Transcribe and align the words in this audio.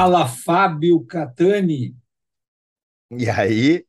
Fala, 0.00 0.26
Fábio 0.26 1.04
Catani. 1.06 1.94
E 3.18 3.28
aí, 3.28 3.84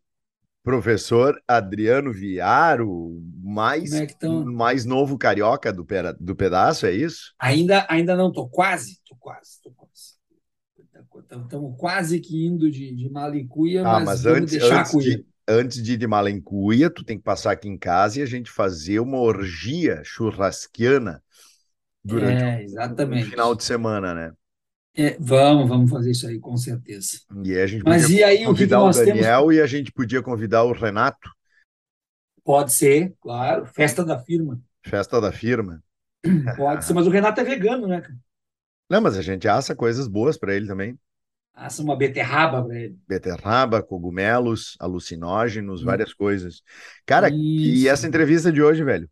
professor 0.63 1.41
Adriano 1.47 2.13
Viaro, 2.13 3.21
mais, 3.43 4.01
é 4.01 4.07
mais 4.27 4.85
novo 4.85 5.17
carioca 5.17 5.73
do, 5.73 5.85
pera- 5.85 6.13
do 6.19 6.35
pedaço, 6.35 6.85
é 6.87 6.91
isso? 6.93 7.35
Ainda, 7.39 7.85
ainda 7.89 8.15
não, 8.15 8.31
tô 8.31 8.47
quase, 8.47 9.01
tô 9.05 9.15
quase, 9.17 9.59
tô 9.61 9.71
quase. 9.71 10.15
Estamos 11.43 11.77
quase 11.77 12.19
que 12.19 12.45
indo 12.45 12.69
de, 12.71 12.93
de 12.95 13.09
Malicuia, 13.09 13.83
Ah, 13.83 13.99
mas, 13.99 14.23
mas 14.25 14.25
antes, 14.25 14.59
deixar 14.59 14.85
antes 14.85 14.97
de, 14.97 15.25
antes 15.47 15.81
de 15.81 15.93
ir 15.93 15.97
de 15.97 16.07
Malencuia, 16.07 16.89
tu 16.89 17.03
tem 17.03 17.17
que 17.17 17.23
passar 17.23 17.51
aqui 17.51 17.67
em 17.67 17.77
casa 17.77 18.19
e 18.19 18.21
a 18.23 18.25
gente 18.25 18.49
fazer 18.51 18.99
uma 18.99 19.17
orgia 19.19 20.01
churrasquiana 20.03 21.23
durante 22.03 22.45
É, 22.45 22.61
exatamente. 22.63 23.35
final 23.35 23.55
de 23.55 23.63
semana, 23.63 24.13
né? 24.13 24.33
É, 24.93 25.17
vamos, 25.19 25.69
vamos 25.69 25.89
fazer 25.89 26.11
isso 26.11 26.27
aí, 26.27 26.39
com 26.39 26.57
certeza. 26.57 27.19
E 27.43 27.53
aí 27.53 27.61
a 27.61 27.67
gente 27.67 27.83
Mas 27.83 28.09
e 28.09 28.23
aí, 28.23 28.45
o 28.45 28.53
que 28.53 28.67
que 28.67 28.73
o 28.75 28.77
nós 28.77 28.97
temos? 28.97 29.21
Daniel 29.21 29.51
e 29.51 29.61
a 29.61 29.65
gente 29.65 29.91
podia 29.91 30.21
convidar 30.21 30.63
o 30.63 30.73
Renato, 30.73 31.29
Pode 32.43 32.71
ser, 32.73 33.15
claro, 33.21 33.65
festa 33.65 34.03
da 34.03 34.19
firma. 34.19 34.59
festa 34.83 35.19
da 35.19 35.31
firma. 35.31 35.83
Pode 36.55 36.85
ser, 36.85 36.93
mas 36.93 37.07
o 37.07 37.09
Renato 37.09 37.41
é 37.41 37.43
vegano, 37.43 37.87
né, 37.87 38.01
cara? 38.01 38.17
Não, 38.89 39.01
mas 39.01 39.17
a 39.17 39.21
gente 39.23 39.47
assa 39.47 39.75
coisas 39.75 40.07
boas 40.07 40.37
para 40.37 40.53
ele 40.55 40.67
também. 40.67 40.99
Assa 41.53 41.81
uma 41.83 41.95
beterraba 41.95 42.63
para 42.63 42.77
ele. 42.79 42.99
beterraba, 43.07 43.83
cogumelos, 43.83 44.75
alucinógenos, 44.79 45.83
várias 45.83 46.13
coisas. 46.13 46.63
Cara, 47.05 47.29
e 47.29 47.83
Isso. 47.83 47.89
essa 47.89 48.07
entrevista 48.07 48.51
de 48.51 48.61
hoje, 48.61 48.83
velho? 48.83 49.09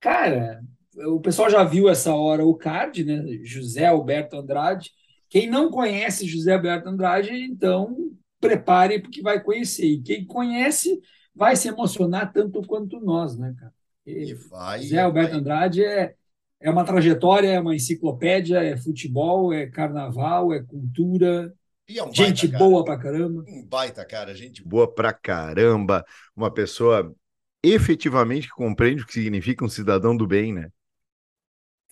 Cara, 0.00 0.60
o 0.96 1.20
pessoal 1.20 1.50
já 1.50 1.64
viu 1.64 1.88
essa 1.88 2.14
hora 2.14 2.44
o 2.44 2.54
card, 2.54 3.04
né? 3.04 3.24
José 3.44 3.86
Alberto 3.86 4.36
Andrade. 4.36 4.90
Quem 5.28 5.48
não 5.48 5.70
conhece 5.70 6.26
José 6.26 6.54
Alberto 6.54 6.88
Andrade, 6.88 7.32
então 7.32 7.96
prepare 8.40 9.00
porque 9.00 9.22
vai 9.22 9.42
conhecer. 9.42 9.86
E 9.86 10.02
quem 10.02 10.24
conhece 10.26 11.00
vai 11.34 11.56
se 11.56 11.68
emocionar 11.68 12.32
tanto 12.32 12.62
quanto 12.62 13.00
nós, 13.00 13.38
né, 13.38 13.54
cara? 13.58 13.72
E 14.06 14.30
E 14.30 14.34
vai, 14.34 14.82
José 14.82 15.00
Alberto 15.00 15.30
vai. 15.30 15.40
Andrade 15.40 15.84
é, 15.84 16.14
é 16.60 16.70
uma 16.70 16.84
trajetória, 16.84 17.48
é 17.48 17.60
uma 17.60 17.74
enciclopédia, 17.74 18.62
é 18.62 18.76
futebol, 18.76 19.52
é 19.52 19.66
carnaval, 19.66 20.52
é 20.52 20.62
cultura, 20.62 21.54
E 21.88 21.98
é 21.98 22.04
um 22.04 22.12
gente 22.12 22.46
baita, 22.46 22.58
boa 22.58 22.84
pra 22.84 22.98
caramba. 22.98 23.42
Um 23.46 23.64
baita, 23.66 24.04
cara, 24.04 24.34
gente 24.34 24.62
boa 24.62 24.92
pra 24.92 25.12
caramba, 25.12 26.04
uma 26.36 26.52
pessoa 26.52 27.14
efetivamente 27.62 28.48
que 28.48 28.54
compreende 28.54 29.02
o 29.02 29.06
que 29.06 29.12
significa 29.12 29.64
um 29.64 29.68
cidadão 29.68 30.16
do 30.16 30.26
bem, 30.26 30.52
né? 30.52 30.68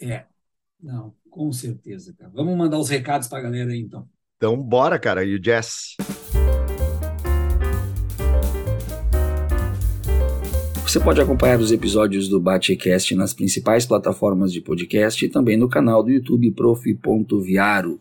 É, 0.00 0.24
não, 0.82 1.14
com 1.28 1.52
certeza, 1.52 2.14
cara. 2.18 2.32
Vamos 2.34 2.56
mandar 2.56 2.78
os 2.78 2.88
recados 2.88 3.28
pra 3.28 3.40
galera 3.40 3.70
aí, 3.70 3.80
então. 3.80 4.08
Então, 4.36 4.56
bora, 4.56 4.98
cara, 4.98 5.22
e 5.24 5.34
o 5.34 5.38
Jazz? 5.38 5.96
Você 10.82 10.98
pode 10.98 11.20
acompanhar 11.20 11.60
os 11.60 11.70
episódios 11.70 12.28
do 12.28 12.40
Batecast 12.40 13.14
nas 13.14 13.32
principais 13.34 13.86
plataformas 13.86 14.52
de 14.52 14.60
podcast 14.60 15.24
e 15.24 15.28
também 15.28 15.56
no 15.56 15.68
canal 15.68 16.02
do 16.02 16.10
YouTube 16.10 16.50
prof.viaro. 16.50 18.00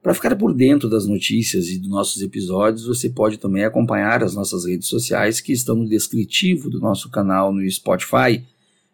Para 0.00 0.14
ficar 0.14 0.34
por 0.36 0.54
dentro 0.54 0.88
das 0.88 1.06
notícias 1.06 1.68
e 1.68 1.78
dos 1.78 1.90
nossos 1.90 2.22
episódios, 2.22 2.86
você 2.86 3.10
pode 3.10 3.38
também 3.38 3.64
acompanhar 3.64 4.22
as 4.22 4.34
nossas 4.34 4.64
redes 4.64 4.88
sociais 4.88 5.40
que 5.40 5.52
estão 5.52 5.76
no 5.76 5.88
descritivo 5.88 6.70
do 6.70 6.80
nosso 6.80 7.10
canal 7.10 7.52
no 7.52 7.68
Spotify. 7.70 8.42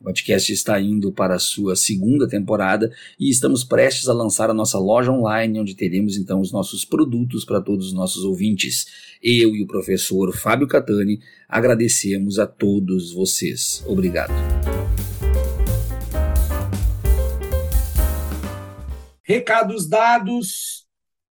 O 0.00 0.04
podcast 0.04 0.50
está 0.50 0.80
indo 0.80 1.12
para 1.12 1.34
a 1.34 1.38
sua 1.38 1.76
segunda 1.76 2.26
temporada 2.26 2.90
e 3.18 3.28
estamos 3.28 3.62
prestes 3.62 4.08
a 4.08 4.14
lançar 4.14 4.48
a 4.48 4.54
nossa 4.54 4.78
loja 4.78 5.12
online, 5.12 5.60
onde 5.60 5.74
teremos 5.74 6.16
então 6.16 6.40
os 6.40 6.50
nossos 6.50 6.86
produtos 6.86 7.44
para 7.44 7.60
todos 7.60 7.88
os 7.88 7.92
nossos 7.92 8.24
ouvintes. 8.24 8.86
Eu 9.22 9.54
e 9.54 9.62
o 9.62 9.66
professor 9.66 10.34
Fábio 10.34 10.66
Catani 10.66 11.20
agradecemos 11.46 12.38
a 12.38 12.46
todos 12.46 13.12
vocês. 13.12 13.84
Obrigado. 13.86 14.32
Recados 19.22 19.86
dados. 19.86 20.79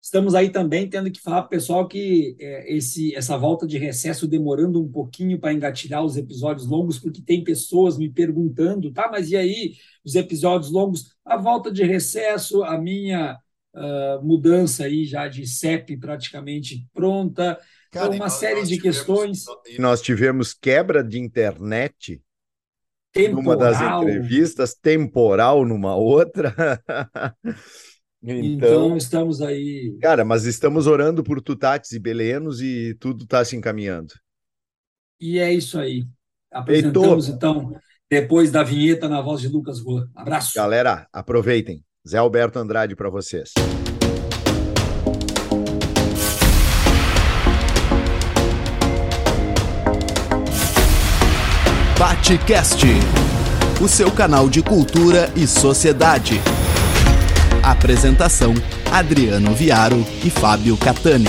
Estamos 0.09 0.35
aí 0.35 0.49
também 0.49 0.89
tendo 0.89 1.11
que 1.11 1.21
falar 1.21 1.43
para 1.43 1.49
o 1.49 1.51
pessoal 1.51 1.87
que 1.87 2.35
é, 2.41 2.75
esse, 2.75 3.15
essa 3.15 3.37
volta 3.37 3.67
de 3.67 3.77
recesso 3.77 4.27
demorando 4.27 4.83
um 4.83 4.91
pouquinho 4.91 5.39
para 5.39 5.53
engatilhar 5.53 6.03
os 6.03 6.17
episódios 6.17 6.67
longos, 6.67 6.99
porque 6.99 7.21
tem 7.21 7.45
pessoas 7.45 7.99
me 7.99 8.09
perguntando, 8.11 8.91
tá, 8.91 9.07
mas 9.13 9.31
e 9.31 9.37
aí 9.37 9.75
os 10.03 10.15
episódios 10.15 10.71
longos? 10.73 11.15
A 11.27 11.37
volta 11.37 11.71
de 11.71 11.85
recesso, 11.85 12.65
a 12.65 12.79
minha 12.79 13.39
uh, 13.77 14.25
mudança 14.25 14.85
aí 14.85 15.05
já 15.05 15.29
de 15.29 15.47
CEP 15.47 15.99
praticamente 15.99 16.87
pronta, 16.95 17.61
Cara, 17.91 18.07
então 18.07 18.17
uma 18.17 18.25
nós- 18.25 18.33
série 18.33 18.61
nós 18.61 18.69
de 18.71 18.77
tivemos- 18.77 18.97
questões. 18.99 19.45
E 19.67 19.79
nós 19.79 20.01
tivemos 20.01 20.55
quebra 20.55 21.05
de 21.05 21.19
internet 21.19 22.19
numa 23.31 23.55
das 23.55 23.77
Temporal. 23.79 24.03
entrevistas, 24.05 24.75
temporal 24.75 25.67
numa 25.67 25.95
outra. 25.95 26.55
Então, 28.23 28.37
Então, 28.45 28.97
estamos 28.97 29.41
aí. 29.41 29.97
cara, 30.03 30.25
mas 30.25 30.45
estamos 30.45 30.87
orando 30.87 31.23
por 31.23 31.41
Tutates 31.41 31.93
e 31.93 31.99
Belenos 32.01 32.61
e 32.61 32.95
tudo 32.99 33.25
está 33.25 33.45
se 33.45 33.57
encaminhando. 33.57 34.13
E 35.21 35.39
é 35.39 35.53
isso 35.53 35.79
aí. 35.79 36.05
Apresentamos, 36.51 37.29
Heitor. 37.29 37.37
então, 37.37 37.81
depois 38.11 38.51
da 38.51 38.63
vinheta 38.63 39.09
na 39.09 39.21
voz 39.21 39.41
de 39.41 39.49
Lucas 39.49 39.79
Juan. 39.79 40.09
Abraço. 40.15 40.53
Galera, 40.57 41.07
aproveitem. 41.13 41.85
Zé 42.09 42.19
Alberto 42.19 42.59
Andrade 42.59 42.97
para 42.97 43.11
vocês. 43.11 43.53
Batecast, 51.99 52.85
o 53.83 53.89
seu 53.89 54.11
canal 54.11 54.49
de 54.49 54.63
cultura 54.63 55.31
e 55.35 55.47
sociedade. 55.47 56.41
Apresentação: 57.71 58.55
Adriano 58.91 59.55
Viaro 59.55 59.99
e 60.25 60.31
Fábio 60.31 60.75
Catani. 60.79 61.27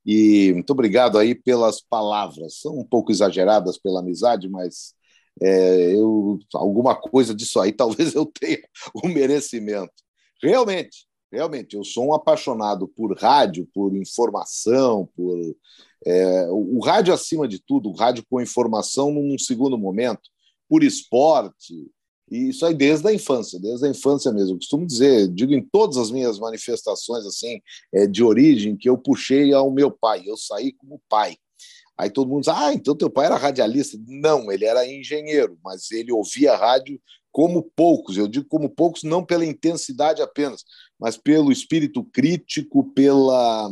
E 0.04 0.52
muito 0.52 0.70
obrigado 0.70 1.18
aí 1.18 1.34
pelas 1.34 1.80
palavras. 1.80 2.60
São 2.60 2.78
um 2.78 2.84
pouco 2.84 3.12
exageradas 3.12 3.78
pela 3.78 4.00
amizade, 4.00 4.48
mas 4.48 4.94
é, 5.40 5.94
eu, 5.94 6.38
alguma 6.54 6.94
coisa 6.94 7.34
disso 7.34 7.60
aí 7.60 7.72
talvez 7.72 8.14
eu 8.14 8.26
tenha 8.26 8.62
o 8.94 9.08
merecimento. 9.08 9.92
Realmente, 10.42 11.06
realmente, 11.30 11.76
eu 11.76 11.84
sou 11.84 12.08
um 12.08 12.14
apaixonado 12.14 12.88
por 12.88 13.16
rádio, 13.16 13.68
por 13.72 13.94
informação, 13.96 15.08
por 15.14 15.38
é, 16.04 16.48
o, 16.50 16.80
rádio 16.80 17.14
acima 17.14 17.46
de 17.46 17.60
tudo, 17.60 17.88
o 17.88 17.94
rádio 17.94 18.24
com 18.28 18.40
informação 18.40 19.12
num 19.12 19.38
segundo 19.38 19.78
momento, 19.78 20.30
por 20.68 20.82
esporte, 20.82 21.74
e 22.32 22.48
isso 22.48 22.64
aí 22.64 22.72
desde 22.72 23.06
a 23.06 23.12
infância, 23.12 23.60
desde 23.60 23.84
a 23.84 23.90
infância 23.90 24.32
mesmo. 24.32 24.54
Eu 24.54 24.56
costumo 24.56 24.86
dizer, 24.86 25.28
digo 25.28 25.52
em 25.52 25.60
todas 25.60 25.98
as 25.98 26.10
minhas 26.10 26.38
manifestações 26.38 27.26
assim 27.26 27.60
é, 27.92 28.06
de 28.06 28.24
origem, 28.24 28.74
que 28.74 28.88
eu 28.88 28.96
puxei 28.96 29.52
ao 29.52 29.70
meu 29.70 29.90
pai, 29.90 30.22
eu 30.24 30.36
saí 30.36 30.72
como 30.72 31.02
pai. 31.10 31.36
Aí 31.98 32.08
todo 32.08 32.30
mundo 32.30 32.40
diz, 32.40 32.48
ah, 32.48 32.72
então 32.72 32.96
teu 32.96 33.10
pai 33.10 33.26
era 33.26 33.36
radialista. 33.36 33.98
Não, 34.08 34.50
ele 34.50 34.64
era 34.64 34.90
engenheiro, 34.90 35.58
mas 35.62 35.90
ele 35.90 36.10
ouvia 36.10 36.56
rádio 36.56 36.98
como 37.30 37.70
poucos. 37.76 38.16
Eu 38.16 38.26
digo 38.26 38.46
como 38.48 38.70
poucos, 38.70 39.02
não 39.02 39.22
pela 39.22 39.44
intensidade 39.44 40.22
apenas, 40.22 40.64
mas 40.98 41.18
pelo 41.18 41.52
espírito 41.52 42.02
crítico, 42.02 42.90
pela, 42.94 43.70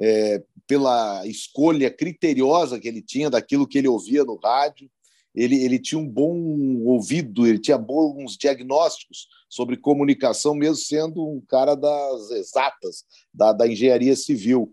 é, 0.00 0.42
pela 0.66 1.24
escolha 1.24 1.88
criteriosa 1.88 2.80
que 2.80 2.88
ele 2.88 3.00
tinha 3.00 3.30
daquilo 3.30 3.66
que 3.66 3.78
ele 3.78 3.88
ouvia 3.88 4.24
no 4.24 4.34
rádio 4.34 4.90
ele, 5.34 5.62
ele 5.64 5.78
tinha 5.78 5.98
um 5.98 6.08
bom 6.08 6.36
ouvido, 6.84 7.46
ele 7.46 7.58
tinha 7.58 7.78
bons 7.78 8.36
diagnósticos 8.36 9.28
sobre 9.48 9.76
comunicação, 9.76 10.54
mesmo 10.54 10.76
sendo 10.76 11.26
um 11.26 11.40
cara 11.40 11.74
das 11.74 12.30
exatas, 12.30 13.04
da, 13.32 13.52
da 13.52 13.66
engenharia 13.66 14.14
civil. 14.14 14.72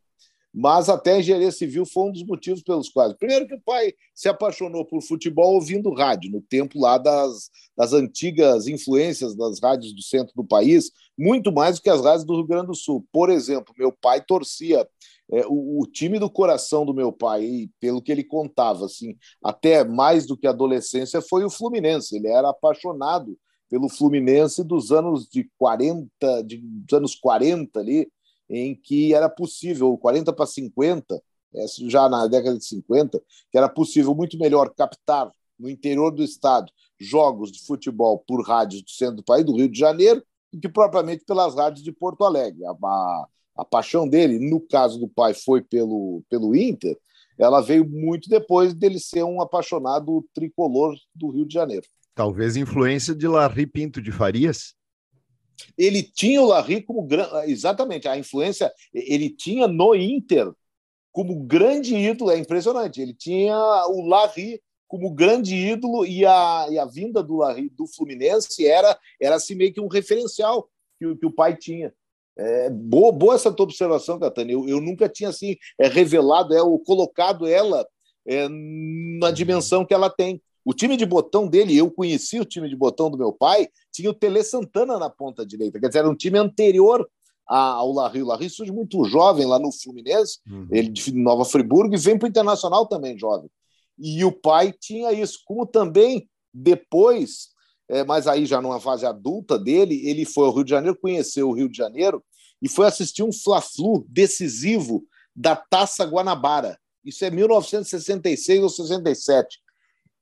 Mas 0.54 0.90
até 0.90 1.14
a 1.14 1.20
engenharia 1.20 1.52
civil 1.52 1.86
foi 1.86 2.10
um 2.10 2.12
dos 2.12 2.24
motivos 2.24 2.64
pelos 2.64 2.90
quais. 2.90 3.14
Primeiro, 3.14 3.48
que 3.48 3.54
o 3.54 3.62
pai 3.62 3.94
se 4.16 4.28
apaixonou 4.28 4.84
por 4.84 5.02
futebol 5.02 5.54
ouvindo 5.54 5.94
rádio, 5.94 6.32
no 6.32 6.42
tempo 6.42 6.80
lá 6.80 6.98
das, 6.98 7.52
das 7.78 7.94
antigas 7.94 8.68
influências 8.68 9.36
das 9.36 9.60
rádios 9.62 9.94
do 9.94 10.02
centro 10.02 10.34
do 10.36 10.44
país, 10.44 10.92
muito 11.18 11.52
mais 11.52 11.78
do 11.78 11.84
que 11.84 11.90
as 11.90 12.02
rádios 12.02 12.26
do 12.26 12.36
Rio 12.36 12.48
Grande 12.48 12.68
do 12.68 12.76
Sul. 12.76 13.06
Por 13.12 13.30
exemplo, 13.30 13.76
meu 13.78 13.92
pai 13.92 14.22
torcia 14.22 14.88
é, 15.32 15.46
o, 15.48 15.82
o, 15.82 15.86
time 15.86 16.18
do 16.18 16.30
coração 16.30 16.86
do 16.86 16.94
meu 16.94 17.12
pai, 17.12 17.70
pelo 17.80 18.02
que 18.02 18.12
ele 18.12 18.24
contava, 18.24 18.86
assim, 18.86 19.16
até 19.44 19.84
mais 19.84 20.26
do 20.26 20.36
que 20.36 20.48
adolescência, 20.48 21.22
foi 21.22 21.44
o 21.44 21.50
Fluminense. 21.50 22.16
Ele 22.16 22.28
era 22.28 22.50
apaixonado 22.50 23.38
pelo 23.70 23.90
Fluminense 23.90 24.64
dos 24.64 24.92
anos 24.92 25.30
de 25.30 25.50
40, 25.58 26.44
de, 26.44 26.58
dos 26.58 26.98
anos 26.98 27.16
40 27.16 27.80
ali, 27.80 28.12
em 28.50 28.74
que 28.76 29.14
era 29.14 29.30
possível, 29.30 29.96
40 29.98 30.34
para 30.34 30.48
50, 30.48 31.22
é, 31.54 31.66
já 31.88 32.10
na 32.10 32.26
década 32.26 32.58
de 32.58 32.66
50, 32.66 33.22
que 33.52 33.58
era 33.58 33.70
possível 33.70 34.16
muito 34.16 34.38
melhor 34.40 34.74
captar 34.74 35.32
no 35.60 35.70
interior 35.70 36.12
do 36.12 36.24
estado 36.24 36.72
jogos 37.00 37.52
de 37.52 37.64
futebol 37.66 38.24
por 38.28 38.46
rádios 38.46 38.82
do 38.82 38.90
centro 38.90 39.18
do 39.18 39.24
país, 39.24 39.46
do 39.46 39.56
Rio 39.56 39.70
de 39.70 39.78
Janeiro, 39.80 40.24
do 40.52 40.60
que 40.60 40.68
propriamente 40.68 41.24
pelas 41.24 41.56
rádios 41.56 41.84
de 41.84 41.92
Porto 41.92 42.26
Alegre. 42.26 42.66
A, 42.66 42.72
a, 42.72 43.28
a 43.60 43.66
paixão 43.66 44.08
dele, 44.08 44.40
no 44.40 44.60
caso 44.60 45.00
do 45.00 45.08
pai, 45.08 45.34
foi 45.34 45.62
pelo, 45.62 46.24
pelo 46.30 46.56
Inter, 46.56 46.98
ela 47.38 47.62
veio 47.62 47.88
muito 47.88 48.30
depois 48.30 48.74
dele 48.74 49.00
ser 49.00 49.24
um 49.24 49.42
apaixonado 49.42 50.26
tricolor 50.34 50.96
do 51.16 51.30
Rio 51.30 51.46
de 51.46 51.54
Janeiro. 51.54 51.86
Talvez 52.14 52.58
influência 52.58 53.16
de 53.16 53.28
Larry 53.28 53.66
Pinto 53.66 54.02
de 54.02 54.12
Farias? 54.12 54.74
Ele 55.78 56.04
tinha 56.04 56.42
o 56.42 56.48
Larry 56.48 56.82
como 56.82 57.08
exatamente 57.46 58.08
a 58.08 58.18
influência, 58.18 58.72
ele 58.94 59.30
tinha 59.30 59.68
no 59.68 59.96
Inter 59.96 60.52
como 61.12 61.36
grande 61.44 61.96
ídolo, 61.96 62.32
é 62.32 62.38
impressionante. 62.38 63.02
Ele 63.02 63.14
tinha 63.14 63.58
o 63.88 64.06
Larry 64.08 64.62
como 64.88 65.14
grande 65.14 65.56
ídolo 65.56 66.06
e 66.06 66.26
a, 66.26 66.68
e 66.70 66.80
a 66.80 66.86
vinda 66.86 67.22
do 67.22 67.38
Larry 67.38 67.70
do 67.70 67.86
Fluminense 67.88 68.66
era 68.66 68.98
era 69.22 69.36
assim 69.36 69.56
meio 69.56 69.74
que 69.74 69.82
um 69.82 69.88
referencial 69.88 70.70
que, 70.98 71.16
que 71.16 71.26
o 71.26 71.32
pai 71.32 71.56
tinha. 71.56 71.94
É, 72.40 72.70
boa, 72.70 73.12
boa 73.12 73.36
essa 73.36 73.52
tua 73.52 73.66
observação, 73.66 74.18
Catani. 74.18 74.54
Eu, 74.54 74.68
eu 74.68 74.80
nunca 74.80 75.10
tinha 75.10 75.30
assim 75.30 75.58
é, 75.78 75.88
revelado, 75.90 76.56
é, 76.56 76.62
ou 76.62 76.80
colocado 76.80 77.46
ela 77.46 77.86
é, 78.26 78.48
na 79.20 79.30
dimensão 79.30 79.86
que 79.86 79.94
ela 79.94 80.10
tem. 80.10 80.42
O 80.64 80.74
time 80.74 80.96
de 80.96 81.06
botão 81.06 81.48
dele, 81.48 81.76
eu 81.76 81.92
conheci 81.92 82.40
o 82.40 82.46
time 82.46 82.70
de 82.70 82.78
botão 82.78 83.12
do 83.12 83.18
meu 83.18 83.34
pai, 83.34 83.68
tinha 83.92 84.10
o 84.10 84.14
Tele 84.14 84.42
Santana 84.42 84.98
na 84.98 85.10
ponta 85.10 85.46
direita, 85.46 85.80
quer 85.80 85.88
dizer, 85.88 86.00
era 86.00 86.10
um 86.10 86.16
time 86.16 86.38
anterior 86.38 87.06
ao 87.46 87.92
Larry. 87.92 88.22
O 88.22 88.28
Larry 88.28 88.50
surge 88.50 88.72
muito 88.72 89.04
jovem 89.06 89.46
lá 89.46 89.60
no 89.60 89.72
Fluminense, 89.72 90.40
uhum. 90.48 90.68
ele 90.72 90.90
de 90.90 91.14
Nova 91.14 91.44
Friburgo, 91.44 91.94
e 91.94 91.98
vem 91.98 92.18
para 92.18 92.28
o 92.28 92.30
Internacional 92.30 92.86
também 92.88 93.18
jovem. 93.18 93.50
E 93.98 94.24
o 94.24 94.32
pai 94.32 94.74
tinha 94.80 95.12
isso, 95.12 95.40
como 95.46 95.66
também 95.66 96.30
depois 96.54 97.50
é, 97.90 98.04
mas 98.04 98.28
aí 98.28 98.46
já 98.46 98.62
numa 98.62 98.80
fase 98.80 99.04
adulta 99.04 99.58
dele, 99.58 100.08
ele 100.08 100.24
foi 100.24 100.46
ao 100.46 100.54
Rio 100.54 100.64
de 100.64 100.70
Janeiro, 100.70 100.96
conheceu 101.02 101.50
o 101.50 101.54
Rio 101.54 101.68
de 101.68 101.76
Janeiro 101.76 102.24
e 102.62 102.68
foi 102.68 102.88
assistir 102.88 103.24
um 103.24 103.32
Fla-Flu 103.32 104.06
decisivo 104.08 105.06
da 105.36 105.56
Taça 105.56 106.06
Guanabara. 106.06 106.80
Isso 107.04 107.24
é 107.24 107.30
1966 107.30 108.62
ou 108.62 108.70
67. 108.70 109.60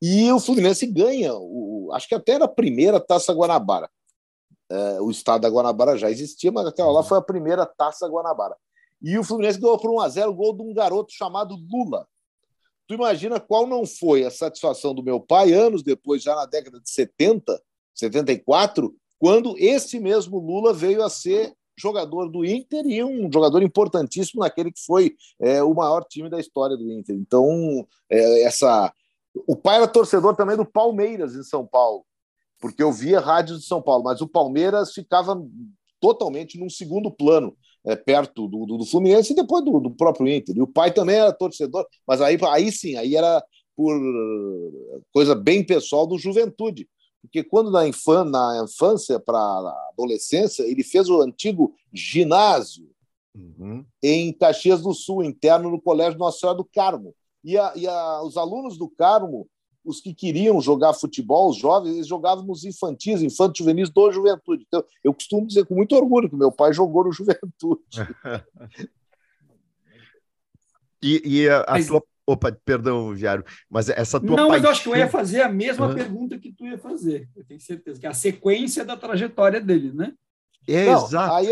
E 0.02 0.32
o 0.32 0.40
Fluminense 0.40 0.86
ganha, 0.86 1.34
o, 1.34 1.90
acho 1.94 2.08
que 2.08 2.16
até 2.16 2.34
era 2.34 2.46
a 2.46 2.50
primeira 2.50 3.00
Taça 3.00 3.34
Guanabara. 3.34 3.90
É, 4.70 5.02
o 5.02 5.10
estado 5.10 5.42
da 5.42 5.50
Guanabara 5.50 5.98
já 5.98 6.12
existia, 6.12 6.52
mas 6.52 6.68
até 6.68 6.84
lá 6.84 7.02
foi 7.02 7.18
a 7.18 7.22
primeira 7.22 7.66
Taça 7.66 8.08
Guanabara. 8.08 8.56
E 9.02 9.18
o 9.18 9.24
Fluminense 9.24 9.60
ganhou 9.60 9.80
por 9.80 9.92
1 9.92 10.00
a 10.02 10.10
0 10.10 10.34
gol 10.34 10.56
de 10.56 10.62
um 10.62 10.74
garoto 10.74 11.12
chamado 11.14 11.56
Lula. 11.56 12.08
Tu 12.88 12.94
imagina 12.94 13.40
qual 13.40 13.68
não 13.68 13.86
foi 13.86 14.24
a 14.24 14.32
satisfação 14.32 14.94
do 14.94 15.04
meu 15.04 15.20
pai 15.20 15.52
anos 15.52 15.84
depois, 15.84 16.24
já 16.24 16.36
na 16.36 16.46
década 16.46 16.80
de 16.80 16.90
70, 16.90 17.62
74, 17.94 18.96
quando 19.20 19.58
esse 19.58 20.00
mesmo 20.00 20.38
Lula 20.40 20.74
veio 20.74 21.04
a 21.04 21.10
ser 21.10 21.54
jogador 21.80 22.30
do 22.30 22.44
Inter 22.44 22.86
e 22.86 23.04
um 23.04 23.32
jogador 23.32 23.62
importantíssimo 23.62 24.42
naquele 24.42 24.72
que 24.72 24.84
foi 24.84 25.16
é, 25.40 25.62
o 25.62 25.74
maior 25.74 26.04
time 26.04 26.30
da 26.30 26.40
história 26.40 26.76
do 26.76 26.92
Inter. 26.92 27.16
Então, 27.16 27.88
é, 28.10 28.44
essa 28.44 28.92
o 29.46 29.56
pai 29.56 29.76
era 29.76 29.88
torcedor 29.88 30.36
também 30.36 30.58
do 30.58 30.66
Palmeiras 30.66 31.36
em 31.36 31.44
São 31.44 31.66
Paulo, 31.66 32.04
porque 32.60 32.82
eu 32.82 32.92
via 32.92 33.20
rádios 33.20 33.60
de 33.60 33.68
São 33.68 33.82
Paulo, 33.82 34.04
mas 34.04 34.22
o 34.22 34.28
Palmeiras 34.28 34.94
ficava 34.94 35.40
totalmente 36.00 36.58
num 36.60 36.70
segundo 36.70 37.12
plano 37.12 37.56
é, 37.86 37.96
perto 37.96 38.48
do, 38.48 38.66
do, 38.66 38.78
do, 38.78 38.86
Fluminense 38.86 39.34
e 39.34 39.36
depois 39.36 39.64
do, 39.64 39.80
do, 39.80 39.92
próprio 39.92 40.28
Inter. 40.28 40.56
E 40.58 40.62
o 40.62 40.68
pai 40.68 40.92
também 40.92 41.18
era 41.18 41.32
torcedor, 41.32 41.86
mas 42.08 42.22
aí, 42.22 42.38
aí 42.50 42.72
sim, 42.72 42.96
aí 42.96 43.16
era 43.16 43.44
por 43.76 43.96
coisa 45.14 45.36
bem 45.36 45.64
pessoal 45.64 46.08
do 46.08 46.18
Juventude. 46.18 46.88
Porque 47.22 47.44
quando 47.44 47.72
na, 47.72 47.88
infan, 47.88 48.26
na 48.26 48.64
infância 48.64 49.20
para 49.20 49.38
a 49.38 49.90
adolescência, 49.92 50.64
ele 50.64 50.84
fez 50.84 51.10
o 51.10 51.22
antigo 51.22 51.74
ginásio 51.94 52.90
uhum. 53.36 53.86
em 54.02 54.32
Caxias 54.32 54.82
do 54.82 54.94
Sul, 54.94 55.24
interno 55.24 55.70
no 55.70 55.82
Colégio 55.82 56.20
Nossa 56.20 56.40
Senhora 56.40 56.58
do 56.58 56.66
Carmo. 56.66 57.14
E, 57.44 57.58
a, 57.58 57.74
e 57.76 57.88
a, 57.88 58.22
os 58.22 58.38
alunos 58.38 58.78
do 58.78 58.90
Carmo 58.90 59.48
os 59.88 60.02
que 60.02 60.14
queriam 60.14 60.60
jogar 60.60 60.94
futebol, 60.94 61.50
os 61.50 61.56
jovens, 61.56 61.96
eles 61.96 62.08
jogavam 62.08 62.44
nos 62.44 62.66
infantis, 62.66 63.22
infantos 63.22 63.60
juvenis 63.60 63.90
do 63.90 64.12
Juventude. 64.12 64.66
Então, 64.68 64.84
eu 65.02 65.14
costumo 65.14 65.48
dizer 65.48 65.66
com 65.66 65.76
muito 65.76 65.96
orgulho 65.96 66.30
que 66.30 66.36
meu 66.36 66.52
pai 66.52 66.74
jogou 66.74 67.06
no 67.06 67.12
Juventude. 67.14 67.82
e, 71.02 71.22
e 71.24 71.50
a, 71.50 71.62
a 71.62 71.72
mas... 71.72 71.88
tua. 71.88 72.04
Opa, 72.28 72.52
perdão, 72.66 73.14
Viário, 73.16 73.46
mas 73.70 73.90
essa 73.90 74.20
tua. 74.20 74.36
Não, 74.36 74.36
paixão... 74.36 74.50
mas 74.50 74.64
eu 74.64 74.70
acho 74.70 74.84
que 74.84 74.90
eu 74.90 74.96
ia 74.98 75.08
fazer 75.08 75.42
a 75.42 75.50
mesma 75.50 75.88
uhum. 75.88 75.96
pergunta 75.96 76.38
que 76.38 76.52
tu 76.52 76.66
ia 76.66 76.78
fazer. 76.78 77.30
Eu 77.36 77.46
tenho 77.46 77.60
certeza, 77.60 78.00
que 78.00 78.06
é 78.06 78.10
a 78.10 78.14
sequência 78.14 78.84
da 78.84 78.98
trajetória 78.98 79.62
dele, 79.62 79.94
né? 79.94 80.14
É, 80.68 80.86
Não, 80.88 81.06
exato. 81.06 81.34
Aí, 81.34 81.48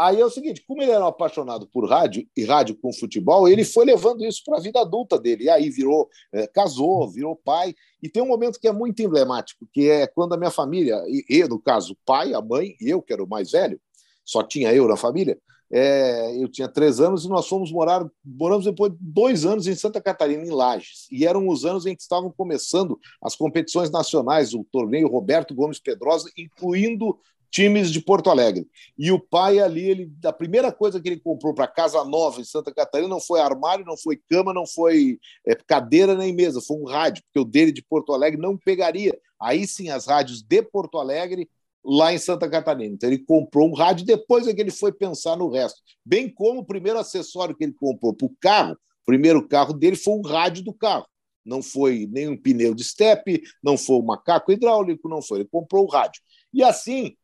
Aí 0.00 0.18
é 0.18 0.24
o 0.24 0.30
seguinte, 0.30 0.64
como 0.66 0.80
ele 0.80 0.92
era 0.92 1.04
um 1.04 1.08
apaixonado 1.08 1.66
por 1.66 1.86
rádio 1.86 2.26
e 2.34 2.42
rádio 2.42 2.74
com 2.74 2.90
futebol, 2.90 3.46
ele 3.46 3.64
foi 3.64 3.84
levando 3.84 4.24
isso 4.24 4.40
para 4.46 4.56
a 4.56 4.60
vida 4.60 4.80
adulta 4.80 5.18
dele. 5.18 5.44
E 5.44 5.50
aí 5.50 5.68
virou, 5.68 6.08
é, 6.32 6.46
casou, 6.46 7.06
virou 7.10 7.36
pai. 7.36 7.74
E 8.02 8.08
tem 8.08 8.22
um 8.22 8.26
momento 8.26 8.58
que 8.58 8.66
é 8.66 8.72
muito 8.72 9.02
emblemático, 9.02 9.68
que 9.70 9.90
é 9.90 10.06
quando 10.06 10.32
a 10.32 10.38
minha 10.38 10.50
família, 10.50 10.96
e, 11.06 11.46
no 11.46 11.60
caso, 11.60 11.92
o 11.92 11.96
pai, 12.06 12.32
a 12.32 12.40
mãe 12.40 12.76
e 12.80 12.88
eu, 12.88 13.02
que 13.02 13.12
era 13.12 13.22
o 13.22 13.28
mais 13.28 13.50
velho, 13.50 13.78
só 14.24 14.42
tinha 14.42 14.72
eu 14.72 14.88
na 14.88 14.96
família, 14.96 15.38
é, 15.72 16.42
eu 16.42 16.48
tinha 16.48 16.68
três 16.68 17.00
anos 17.00 17.24
e 17.24 17.28
nós 17.28 17.46
fomos 17.46 17.70
morar, 17.70 18.04
moramos 18.24 18.64
depois 18.64 18.92
de 18.92 18.98
dois 19.00 19.44
anos 19.44 19.66
em 19.66 19.74
Santa 19.74 20.00
Catarina, 20.00 20.44
em 20.44 20.50
Lages. 20.50 21.06
E 21.10 21.24
eram 21.24 21.48
os 21.48 21.64
anos 21.64 21.86
em 21.86 21.94
que 21.94 22.02
estavam 22.02 22.30
começando 22.30 22.98
as 23.22 23.36
competições 23.36 23.90
nacionais, 23.90 24.52
o 24.52 24.64
torneio 24.64 25.08
Roberto 25.08 25.54
Gomes 25.54 25.78
Pedrosa, 25.78 26.30
incluindo 26.36 27.16
times 27.50 27.90
de 27.90 28.00
Porto 28.00 28.30
Alegre. 28.30 28.66
E 28.96 29.10
o 29.10 29.18
pai 29.18 29.58
ali, 29.58 29.88
ele, 29.88 30.12
a 30.24 30.32
primeira 30.32 30.72
coisa 30.72 31.00
que 31.00 31.08
ele 31.08 31.20
comprou 31.20 31.52
para 31.52 31.66
casa 31.66 32.02
nova 32.04 32.40
em 32.40 32.44
Santa 32.44 32.72
Catarina 32.72 33.08
não 33.08 33.20
foi 33.20 33.40
armário, 33.40 33.84
não 33.84 33.96
foi 33.96 34.16
cama, 34.16 34.54
não 34.54 34.66
foi 34.66 35.18
é, 35.46 35.54
cadeira 35.54 36.14
nem 36.14 36.32
mesa, 36.32 36.60
foi 36.60 36.76
um 36.76 36.84
rádio, 36.84 37.22
porque 37.24 37.40
o 37.40 37.50
dele 37.50 37.72
de 37.72 37.82
Porto 37.82 38.12
Alegre 38.12 38.40
não 38.40 38.56
pegaria. 38.56 39.18
Aí 39.40 39.66
sim 39.66 39.90
as 39.90 40.06
rádios 40.06 40.42
de 40.42 40.62
Porto 40.62 40.98
Alegre 40.98 41.48
lá 41.84 42.12
em 42.12 42.18
Santa 42.18 42.48
Catarina. 42.48 42.94
Então 42.94 43.08
ele 43.08 43.18
comprou 43.18 43.68
um 43.68 43.74
rádio, 43.74 44.04
depois 44.04 44.46
é 44.46 44.54
que 44.54 44.60
ele 44.60 44.70
foi 44.70 44.92
pensar 44.92 45.36
no 45.36 45.50
resto. 45.50 45.80
Bem 46.04 46.32
como 46.32 46.60
o 46.60 46.64
primeiro 46.64 46.98
acessório 46.98 47.56
que 47.56 47.64
ele 47.64 47.72
comprou 47.72 48.14
para 48.14 48.26
o 48.26 48.36
carro, 48.40 48.72
o 48.72 49.06
primeiro 49.06 49.46
carro 49.46 49.72
dele 49.72 49.96
foi 49.96 50.14
o 50.14 50.22
rádio 50.22 50.64
do 50.64 50.72
carro. 50.72 51.06
Não 51.44 51.62
foi 51.62 52.06
nem 52.10 52.28
um 52.28 52.36
pneu 52.36 52.74
de 52.74 52.84
step, 52.84 53.42
não 53.62 53.76
foi 53.76 53.96
um 53.96 54.04
macaco 54.04 54.52
hidráulico, 54.52 55.08
não 55.08 55.22
foi. 55.22 55.40
Ele 55.40 55.48
comprou 55.50 55.84
o 55.84 55.90
rádio. 55.90 56.20
E 56.52 56.62
assim, 56.62 57.16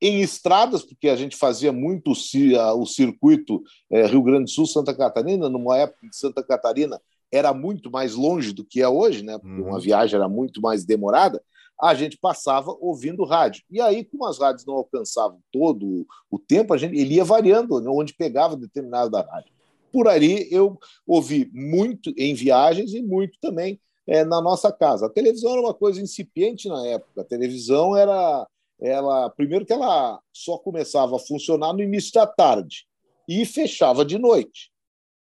em 0.00 0.20
estradas, 0.20 0.82
porque 0.82 1.08
a 1.08 1.14
gente 1.14 1.36
fazia 1.36 1.72
muito 1.72 2.12
o 2.12 2.86
circuito 2.86 3.62
é, 3.90 4.06
Rio 4.06 4.22
Grande 4.22 4.44
do 4.44 4.50
Sul, 4.50 4.66
Santa 4.66 4.94
Catarina, 4.94 5.48
numa 5.48 5.76
época 5.76 6.08
que 6.08 6.16
Santa 6.16 6.42
Catarina 6.42 7.00
era 7.30 7.54
muito 7.54 7.90
mais 7.90 8.14
longe 8.14 8.52
do 8.52 8.64
que 8.64 8.82
é 8.82 8.88
hoje, 8.88 9.22
né? 9.22 9.38
Porque 9.38 9.62
uma 9.62 9.74
uhum. 9.74 9.80
viagem 9.80 10.16
era 10.16 10.28
muito 10.28 10.60
mais 10.60 10.84
demorada. 10.84 11.42
A 11.82 11.94
gente 11.94 12.16
passava 12.16 12.76
ouvindo 12.80 13.24
rádio. 13.24 13.64
E 13.70 13.80
aí, 13.80 14.04
como 14.04 14.26
as 14.26 14.38
rádios 14.38 14.64
não 14.64 14.74
alcançavam 14.74 15.40
todo 15.50 16.06
o 16.30 16.38
tempo, 16.38 16.72
a 16.72 16.78
gente, 16.78 16.96
ele 16.96 17.14
ia 17.14 17.24
variando 17.24 17.74
onde 17.90 18.14
pegava 18.14 18.56
determinada 18.56 19.20
rádio. 19.20 19.52
Por 19.90 20.06
ali, 20.06 20.46
eu 20.50 20.78
ouvi 21.06 21.50
muito 21.52 22.14
em 22.16 22.34
viagens 22.34 22.94
e 22.94 23.02
muito 23.02 23.36
também 23.40 23.80
é, 24.06 24.24
na 24.24 24.40
nossa 24.40 24.70
casa. 24.72 25.06
A 25.06 25.10
televisão 25.10 25.52
era 25.52 25.60
uma 25.60 25.74
coisa 25.74 26.00
incipiente 26.00 26.68
na 26.68 26.86
época. 26.86 27.20
A 27.20 27.24
televisão 27.24 27.96
era 27.96 28.46
ela 28.80 29.30
primeiro 29.30 29.64
que 29.64 29.72
ela 29.72 30.20
só 30.32 30.58
começava 30.58 31.16
a 31.16 31.20
funcionar 31.20 31.72
no 31.72 31.82
início 31.82 32.12
da 32.12 32.26
tarde 32.26 32.86
e 33.28 33.44
fechava 33.44 34.04
de 34.04 34.18
noite. 34.18 34.72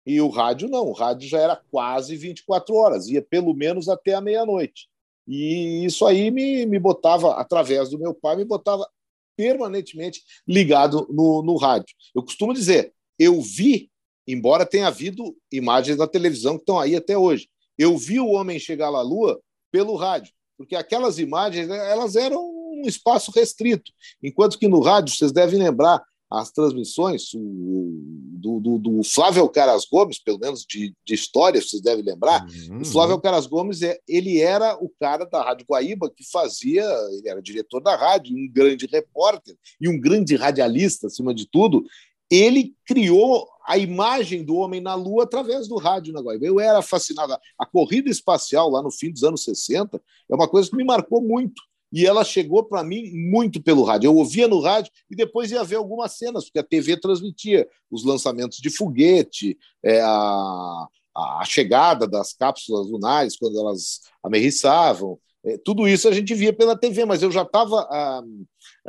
E 0.06 0.20
o 0.20 0.28
rádio 0.28 0.68
não, 0.68 0.86
o 0.86 0.92
rádio 0.92 1.28
já 1.28 1.38
era 1.38 1.56
quase 1.70 2.16
24 2.16 2.74
horas, 2.74 3.08
ia 3.08 3.20
pelo 3.20 3.52
menos 3.54 3.88
até 3.88 4.14
a 4.14 4.20
meia-noite. 4.20 4.88
E 5.26 5.84
isso 5.84 6.06
aí 6.06 6.30
me, 6.30 6.66
me 6.66 6.78
botava, 6.78 7.34
através 7.34 7.90
do 7.90 7.98
meu 7.98 8.14
pai, 8.14 8.36
me 8.36 8.44
botava 8.44 8.88
permanentemente 9.36 10.22
ligado 10.46 11.06
no, 11.10 11.42
no 11.42 11.56
rádio. 11.56 11.94
Eu 12.14 12.22
costumo 12.22 12.52
dizer, 12.52 12.92
eu 13.18 13.40
vi, 13.40 13.90
embora 14.26 14.66
tenha 14.66 14.88
havido 14.88 15.36
imagens 15.50 15.96
da 15.96 16.06
televisão 16.06 16.56
que 16.56 16.62
estão 16.62 16.78
aí 16.78 16.96
até 16.96 17.16
hoje, 17.16 17.48
eu 17.78 17.96
vi 17.96 18.20
o 18.20 18.28
homem 18.28 18.58
chegar 18.58 18.88
à 18.88 19.00
Lua 19.00 19.40
pelo 19.70 19.96
rádio, 19.96 20.32
porque 20.58 20.76
aquelas 20.76 21.18
imagens 21.18 21.70
elas 21.70 22.16
eram 22.16 22.42
um 22.42 22.82
espaço 22.86 23.30
restrito. 23.30 23.90
Enquanto 24.22 24.58
que 24.58 24.68
no 24.68 24.80
rádio, 24.80 25.14
vocês 25.14 25.32
devem 25.32 25.58
lembrar 25.58 26.02
as 26.30 26.52
transmissões 26.52 27.30
do, 27.34 28.60
do, 28.60 28.78
do 28.78 29.02
Flávio 29.02 29.48
Caras 29.48 29.84
Gomes, 29.84 30.22
pelo 30.22 30.38
menos 30.38 30.64
de, 30.64 30.94
de 31.04 31.14
história, 31.14 31.60
vocês 31.60 31.82
devem 31.82 32.04
lembrar. 32.04 32.46
Uhum. 32.68 32.82
O 32.82 32.84
Flávio 32.84 33.20
Caras 33.20 33.46
Gomes, 33.46 33.82
é, 33.82 33.98
ele 34.06 34.40
era 34.40 34.76
o 34.76 34.88
cara 35.00 35.24
da 35.24 35.42
Rádio 35.42 35.66
Guaíba 35.68 36.08
que 36.08 36.22
fazia, 36.30 36.84
ele 37.12 37.28
era 37.28 37.42
diretor 37.42 37.80
da 37.80 37.96
rádio, 37.96 38.36
um 38.36 38.48
grande 38.48 38.86
repórter 38.86 39.56
e 39.80 39.88
um 39.88 40.00
grande 40.00 40.36
radialista, 40.36 41.08
acima 41.08 41.34
de 41.34 41.46
tudo. 41.46 41.84
Ele 42.30 42.76
criou 42.86 43.48
a 43.66 43.76
imagem 43.76 44.44
do 44.44 44.54
homem 44.54 44.80
na 44.80 44.94
Lua 44.94 45.24
através 45.24 45.66
do 45.66 45.76
rádio 45.78 46.12
na 46.12 46.20
Guaíba. 46.20 46.46
Eu 46.46 46.60
era 46.60 46.80
fascinado. 46.80 47.36
A 47.58 47.66
corrida 47.66 48.08
espacial, 48.08 48.70
lá 48.70 48.80
no 48.80 48.90
fim 48.90 49.10
dos 49.10 49.24
anos 49.24 49.42
60, 49.42 50.00
é 50.30 50.34
uma 50.34 50.48
coisa 50.48 50.70
que 50.70 50.76
me 50.76 50.84
marcou 50.84 51.20
muito 51.20 51.60
e 51.92 52.06
ela 52.06 52.24
chegou 52.24 52.62
para 52.64 52.84
mim 52.84 53.10
muito 53.12 53.62
pelo 53.62 53.82
rádio. 53.82 54.08
Eu 54.08 54.16
ouvia 54.16 54.46
no 54.46 54.60
rádio 54.60 54.92
e 55.10 55.16
depois 55.16 55.50
ia 55.50 55.64
ver 55.64 55.76
algumas 55.76 56.16
cenas, 56.16 56.44
porque 56.44 56.58
a 56.58 56.64
TV 56.64 56.96
transmitia 56.96 57.68
os 57.90 58.04
lançamentos 58.04 58.58
de 58.58 58.70
foguete, 58.70 59.58
é, 59.82 60.00
a, 60.00 60.88
a 61.16 61.42
chegada 61.44 62.06
das 62.06 62.32
cápsulas 62.32 62.88
lunares, 62.88 63.36
quando 63.36 63.58
elas 63.58 64.00
amerriçavam. 64.22 65.18
É, 65.44 65.58
tudo 65.64 65.88
isso 65.88 66.08
a 66.08 66.12
gente 66.12 66.34
via 66.34 66.52
pela 66.52 66.76
TV, 66.76 67.04
mas 67.04 67.22
eu 67.22 67.30
já 67.30 67.42
estava 67.42 67.80
ah, 67.90 68.22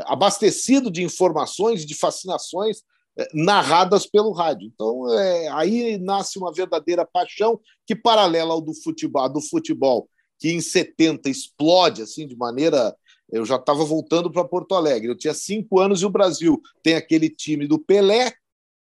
abastecido 0.05 0.91
de 0.91 1.01
informações, 1.01 1.85
de 1.85 1.95
fascinações 1.95 2.83
é, 3.17 3.27
narradas 3.33 4.05
pelo 4.05 4.31
rádio. 4.31 4.69
Então, 4.73 5.09
é, 5.17 5.47
aí 5.49 5.97
nasce 5.97 6.37
uma 6.37 6.53
verdadeira 6.53 7.05
paixão 7.05 7.59
que, 7.85 7.95
paralela 7.95 8.53
ao 8.53 8.61
do 8.61 8.73
futebol, 8.73 9.29
do 9.29 9.41
futebol 9.41 10.07
que 10.41 10.49
em 10.49 10.59
70 10.59 11.29
explode 11.29 12.01
assim 12.01 12.25
de 12.25 12.35
maneira. 12.35 12.97
Eu 13.31 13.45
já 13.45 13.55
estava 13.57 13.85
voltando 13.85 14.29
para 14.29 14.43
Porto 14.43 14.73
Alegre. 14.73 15.07
Eu 15.07 15.15
tinha 15.15 15.35
cinco 15.35 15.79
anos 15.79 16.01
e 16.01 16.05
o 16.05 16.09
Brasil 16.09 16.59
tem 16.83 16.95
aquele 16.95 17.29
time 17.29 17.67
do 17.67 17.77
Pelé, 17.77 18.33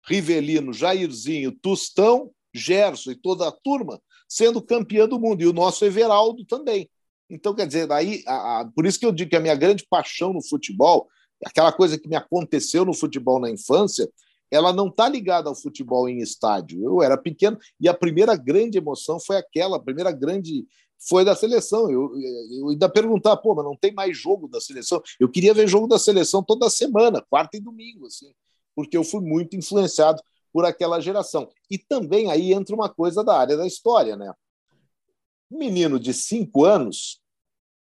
Rivelino, 0.06 0.72
Jairzinho, 0.72 1.50
Tustão, 1.50 2.30
Gerson 2.54 3.12
e 3.12 3.16
toda 3.16 3.48
a 3.48 3.50
turma 3.50 4.00
sendo 4.28 4.60
campeão 4.62 5.08
do 5.08 5.18
mundo. 5.18 5.42
E 5.42 5.46
o 5.46 5.52
nosso 5.52 5.84
Everaldo 5.84 6.44
também. 6.44 6.88
Então, 7.28 7.54
quer 7.54 7.66
dizer, 7.66 7.86
daí, 7.86 8.22
a, 8.26 8.60
a, 8.60 8.64
por 8.66 8.86
isso 8.86 9.00
que 9.00 9.06
eu 9.06 9.10
digo 9.10 9.30
que 9.30 9.36
a 9.36 9.40
minha 9.40 9.54
grande 9.54 9.84
paixão 9.88 10.32
no 10.32 10.46
futebol, 10.46 11.08
aquela 11.44 11.72
coisa 11.72 11.98
que 11.98 12.08
me 12.08 12.16
aconteceu 12.16 12.84
no 12.84 12.94
futebol 12.94 13.40
na 13.40 13.50
infância, 13.50 14.08
ela 14.50 14.72
não 14.72 14.88
está 14.88 15.08
ligada 15.08 15.48
ao 15.48 15.56
futebol 15.56 16.08
em 16.08 16.18
estádio. 16.18 16.84
Eu 16.84 17.02
era 17.02 17.16
pequeno 17.16 17.58
e 17.80 17.88
a 17.88 17.94
primeira 17.94 18.36
grande 18.36 18.78
emoção 18.78 19.18
foi 19.18 19.36
aquela, 19.36 19.76
a 19.76 19.82
primeira 19.82 20.12
grande 20.12 20.66
foi 20.98 21.24
da 21.24 21.34
seleção. 21.34 21.90
Eu, 21.90 22.12
eu 22.50 22.68
ainda 22.70 22.88
perguntar, 22.88 23.36
pô, 23.36 23.54
mas 23.54 23.64
não 23.64 23.76
tem 23.76 23.92
mais 23.92 24.16
jogo 24.16 24.48
da 24.48 24.60
seleção? 24.60 25.02
Eu 25.18 25.30
queria 25.30 25.54
ver 25.54 25.68
jogo 25.68 25.86
da 25.86 25.98
seleção 25.98 26.42
toda 26.42 26.70
semana, 26.70 27.24
quarta 27.28 27.56
e 27.56 27.60
domingo, 27.60 28.06
assim, 28.06 28.32
porque 28.74 28.96
eu 28.96 29.04
fui 29.04 29.20
muito 29.20 29.56
influenciado 29.56 30.22
por 30.52 30.64
aquela 30.64 31.00
geração. 31.00 31.48
E 31.70 31.78
também 31.78 32.30
aí 32.30 32.52
entra 32.52 32.74
uma 32.74 32.88
coisa 32.88 33.22
da 33.22 33.38
área 33.38 33.56
da 33.56 33.66
história, 33.66 34.16
né? 34.16 34.32
Um 35.50 35.58
menino 35.58 36.00
de 36.00 36.12
cinco 36.12 36.64
anos 36.64 37.20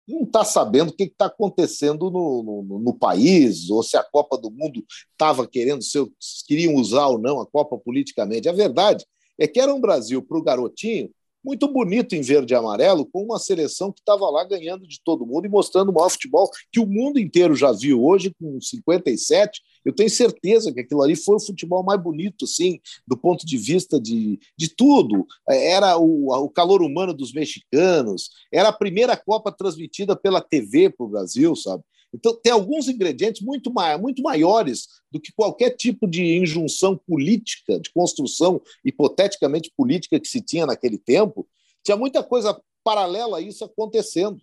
não 0.08 0.22
está 0.22 0.44
sabendo 0.44 0.90
o 0.90 0.96
que 0.96 1.04
está 1.04 1.26
acontecendo 1.26 2.12
no, 2.12 2.44
no, 2.44 2.80
no, 2.80 2.94
país, 2.94 3.70
ou 3.72 3.82
se 3.82 3.98
a 3.98 4.04
Copa 4.04 4.38
do 4.38 4.52
Mundo 4.52 4.86
estava 5.12 5.48
querendo, 5.48 5.82
se 5.82 5.98
queriam 6.46 6.76
usar 6.76 7.08
ou 7.08 7.18
não 7.18 7.42
a 7.42 7.48
Copa 7.48 7.78
politicamente. 7.78 8.48
A 8.48 8.54
verdade 8.54 9.04
é 9.40 9.48
que 9.48 9.60
era 9.60 9.74
um 9.74 9.82
Brasil 9.82 10.22
para 10.22 10.38
o 10.38 10.44
garotinho 10.44 11.10
muito 11.46 11.68
bonito 11.68 12.16
em 12.16 12.22
verde 12.22 12.54
e 12.54 12.58
amarelo, 12.58 13.06
com 13.06 13.24
uma 13.24 13.38
seleção 13.38 13.92
que 13.92 14.00
estava 14.00 14.28
lá 14.32 14.44
ganhando 14.44 14.88
de 14.88 15.00
todo 15.04 15.28
mundo 15.28 15.46
e 15.46 15.50
mostrando 15.50 15.90
o 15.90 15.94
maior 15.94 16.10
futebol 16.10 16.50
que 16.72 16.80
o 16.80 16.88
mundo 16.88 17.20
inteiro 17.20 17.56
já 17.56 17.72
viu 17.72 18.04
hoje, 18.04 18.34
com 18.40 18.60
57. 18.60 19.62
Eu 19.86 19.94
tenho 19.94 20.10
certeza 20.10 20.74
que 20.74 20.80
aquilo 20.80 21.04
ali 21.04 21.16
foi 21.16 21.36
o 21.36 21.40
futebol 21.40 21.84
mais 21.84 22.02
bonito, 22.02 22.48
sim, 22.48 22.80
do 23.08 23.16
ponto 23.16 23.46
de 23.46 23.58
vista 23.58 24.02
de, 24.02 24.40
de 24.58 24.76
tudo. 24.76 25.28
Era 25.48 26.00
o, 26.00 26.34
o 26.34 26.50
calor 26.50 26.82
humano 26.82 27.14
dos 27.14 27.32
mexicanos, 27.32 28.32
era 28.52 28.70
a 28.70 28.74
primeira 28.74 29.16
Copa 29.16 29.52
transmitida 29.52 30.16
pela 30.16 30.42
TV 30.42 30.90
para 30.90 31.06
o 31.06 31.10
Brasil, 31.10 31.56
sabe? 31.56 31.84
Então, 32.16 32.34
tem 32.42 32.52
alguns 32.52 32.88
ingredientes 32.88 33.42
muito, 33.42 33.72
muito 34.00 34.22
maiores 34.22 34.88
do 35.12 35.20
que 35.20 35.34
qualquer 35.34 35.72
tipo 35.72 36.08
de 36.08 36.38
injunção 36.38 36.98
política, 36.98 37.80
de 37.80 37.92
construção 37.92 38.62
hipoteticamente 38.84 39.72
política 39.76 40.20
que 40.20 40.28
se 40.28 40.42
tinha 40.42 40.66
naquele 40.66 40.98
tempo. 40.98 41.48
Tinha 41.84 41.98
muita 41.98 42.24
coisa 42.24 42.60
paralela 42.84 43.38
a 43.38 43.42
isso 43.42 43.66
acontecendo. 43.66 44.42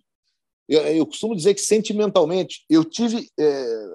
Eu, 0.69 0.81
eu 0.81 1.05
costumo 1.05 1.35
dizer 1.35 1.53
que, 1.55 1.61
sentimentalmente, 1.61 2.63
eu 2.69 2.85
tive, 2.85 3.29
é, 3.39 3.85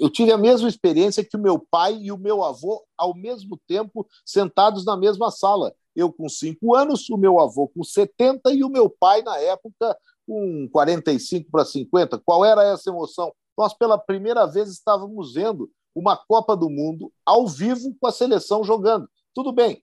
eu 0.00 0.10
tive 0.10 0.32
a 0.32 0.38
mesma 0.38 0.68
experiência 0.68 1.24
que 1.24 1.36
o 1.36 1.40
meu 1.40 1.58
pai 1.58 1.98
e 2.00 2.10
o 2.10 2.18
meu 2.18 2.42
avô, 2.42 2.82
ao 2.96 3.14
mesmo 3.14 3.60
tempo, 3.68 4.06
sentados 4.24 4.84
na 4.84 4.96
mesma 4.96 5.30
sala. 5.30 5.74
Eu 5.94 6.12
com 6.12 6.28
cinco 6.28 6.74
anos, 6.74 7.08
o 7.08 7.16
meu 7.16 7.38
avô 7.40 7.68
com 7.68 7.84
70 7.84 8.52
e 8.52 8.64
o 8.64 8.68
meu 8.68 8.88
pai, 8.88 9.22
na 9.22 9.38
época, 9.38 9.96
com 10.26 10.68
45 10.70 11.50
para 11.50 11.64
50, 11.64 12.18
qual 12.24 12.44
era 12.44 12.64
essa 12.64 12.90
emoção? 12.90 13.32
Nós, 13.56 13.72
pela 13.72 13.96
primeira 13.96 14.44
vez, 14.46 14.68
estávamos 14.68 15.34
vendo 15.34 15.70
uma 15.94 16.16
Copa 16.16 16.56
do 16.56 16.68
Mundo 16.68 17.10
ao 17.24 17.46
vivo 17.46 17.96
com 17.98 18.06
a 18.06 18.12
seleção 18.12 18.62
jogando. 18.62 19.08
Tudo 19.34 19.52
bem, 19.52 19.82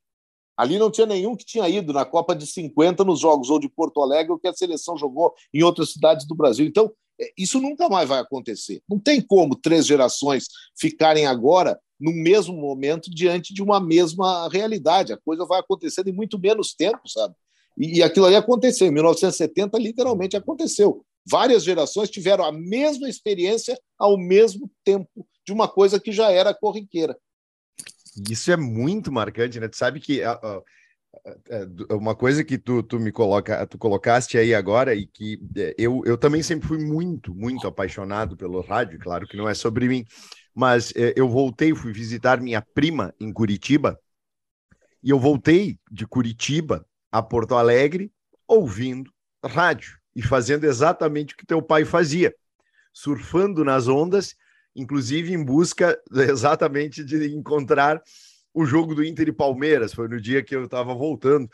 ali 0.55 0.77
não 0.77 0.91
tinha 0.91 1.07
nenhum 1.07 1.35
que 1.35 1.45
tinha 1.45 1.67
ido 1.67 1.91
na 1.91 2.05
Copa 2.05 2.35
de 2.35 2.45
50 2.45 3.03
nos 3.03 3.19
Jogos 3.19 3.49
ou 3.49 3.59
de 3.59 3.69
Porto 3.69 4.01
Alegre 4.01 4.31
ou 4.31 4.39
que 4.39 4.47
a 4.47 4.53
seleção 4.53 4.97
jogou 4.97 5.33
em 5.53 5.63
outras 5.63 5.91
cidades 5.91 6.27
do 6.27 6.35
Brasil. 6.35 6.65
Então, 6.65 6.93
é, 7.19 7.31
isso 7.37 7.59
nunca 7.59 7.89
mais 7.89 8.07
vai 8.07 8.19
acontecer. 8.19 8.81
Não 8.87 8.99
tem 8.99 9.21
como 9.21 9.55
três 9.55 9.85
gerações 9.85 10.45
ficarem 10.77 11.25
agora 11.25 11.79
no 11.99 12.11
mesmo 12.11 12.55
momento 12.55 13.09
diante 13.09 13.53
de 13.53 13.61
uma 13.61 13.79
mesma 13.79 14.49
realidade. 14.49 15.13
A 15.13 15.17
coisa 15.17 15.45
vai 15.45 15.59
acontecendo 15.59 16.09
em 16.09 16.13
muito 16.13 16.37
menos 16.39 16.73
tempo, 16.73 17.07
sabe? 17.07 17.33
E, 17.77 17.99
e 17.99 18.03
aquilo 18.03 18.25
ali 18.25 18.35
aconteceu. 18.35 18.87
Em 18.87 18.91
1970, 18.91 19.77
literalmente 19.77 20.35
aconteceu. 20.35 21.05
Várias 21.25 21.63
gerações 21.63 22.09
tiveram 22.09 22.43
a 22.43 22.51
mesma 22.51 23.07
experiência 23.09 23.79
ao 23.97 24.17
mesmo 24.17 24.69
tempo 24.83 25.25
de 25.45 25.53
uma 25.53 25.67
coisa 25.67 25.99
que 25.99 26.11
já 26.11 26.31
era 26.31 26.53
corriqueira. 26.53 27.17
Isso 28.29 28.51
é 28.51 28.57
muito 28.57 29.11
marcante, 29.11 29.59
né? 29.59 29.67
Tu 29.67 29.77
sabe 29.77 29.99
que 29.99 30.21
uma 31.91 32.15
coisa 32.15 32.43
que 32.43 32.57
tu, 32.57 32.81
tu 32.83 32.99
me 32.99 33.11
coloca, 33.11 33.65
tu 33.67 33.77
colocaste 33.77 34.37
aí 34.37 34.53
agora 34.53 34.95
e 34.95 35.05
que 35.05 35.39
é, 35.55 35.75
eu, 35.77 36.01
eu 36.05 36.17
também 36.17 36.41
sempre 36.41 36.67
fui 36.67 36.79
muito, 36.79 37.33
muito 37.35 37.67
apaixonado 37.67 38.35
pelo 38.35 38.61
rádio, 38.61 38.99
claro 38.99 39.27
que 39.27 39.37
não 39.37 39.47
é 39.47 39.53
sobre 39.53 39.87
mim, 39.87 40.05
mas 40.53 40.91
é, 40.95 41.13
eu 41.15 41.29
voltei, 41.29 41.73
fui 41.75 41.93
visitar 41.93 42.41
minha 42.41 42.61
prima 42.61 43.13
em 43.19 43.31
Curitiba 43.31 43.99
e 45.03 45.09
eu 45.11 45.19
voltei 45.19 45.77
de 45.91 46.07
Curitiba 46.07 46.85
a 47.13 47.21
Porto 47.21 47.53
Alegre 47.53 48.11
ouvindo 48.47 49.13
rádio 49.45 49.99
e 50.15 50.21
fazendo 50.23 50.63
exatamente 50.63 51.35
o 51.35 51.37
que 51.37 51.45
teu 51.45 51.61
pai 51.61 51.85
fazia, 51.85 52.33
surfando 52.91 53.63
nas 53.63 53.87
ondas, 53.87 54.35
inclusive 54.75 55.31
em 55.31 55.43
busca 55.45 55.95
exatamente 56.11 57.03
de 57.03 57.31
encontrar 57.31 58.01
o 58.51 58.65
jogo 58.65 58.95
do 58.95 59.05
Inter 59.05 59.27
e 59.27 59.31
Palmeiras. 59.31 59.93
Foi 59.93 60.07
no 60.07 60.19
dia 60.19 60.43
que 60.43 60.55
eu 60.55 60.65
estava 60.65 60.91
voltando, 60.95 61.47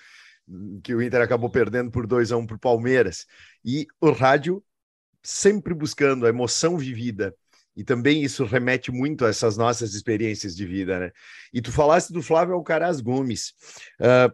que 0.81 0.95
o 0.95 1.01
Inter 1.01 1.21
acabou 1.21 1.49
perdendo 1.49 1.91
por 1.91 2.07
2 2.07 2.31
a 2.31 2.37
1 2.37 2.39
um 2.39 2.47
para 2.47 2.55
o 2.55 2.59
Palmeiras. 2.59 3.25
E 3.63 3.85
o 3.99 4.11
rádio 4.11 4.63
sempre 5.21 5.73
buscando 5.73 6.25
a 6.25 6.29
emoção 6.29 6.77
vivida. 6.77 7.35
E 7.75 7.83
também 7.83 8.23
isso 8.23 8.45
remete 8.45 8.91
muito 8.91 9.25
a 9.25 9.29
essas 9.29 9.57
nossas 9.57 9.93
experiências 9.93 10.55
de 10.55 10.65
vida, 10.65 10.99
né? 10.99 11.11
E 11.53 11.61
tu 11.61 11.71
falaste 11.71 12.11
do 12.11 12.21
Flávio 12.21 12.55
Alcaraz 12.55 12.99
Gomes. 13.01 13.53
Uh, 13.99 14.33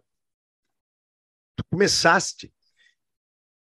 tu 1.55 1.63
começaste 1.69 2.51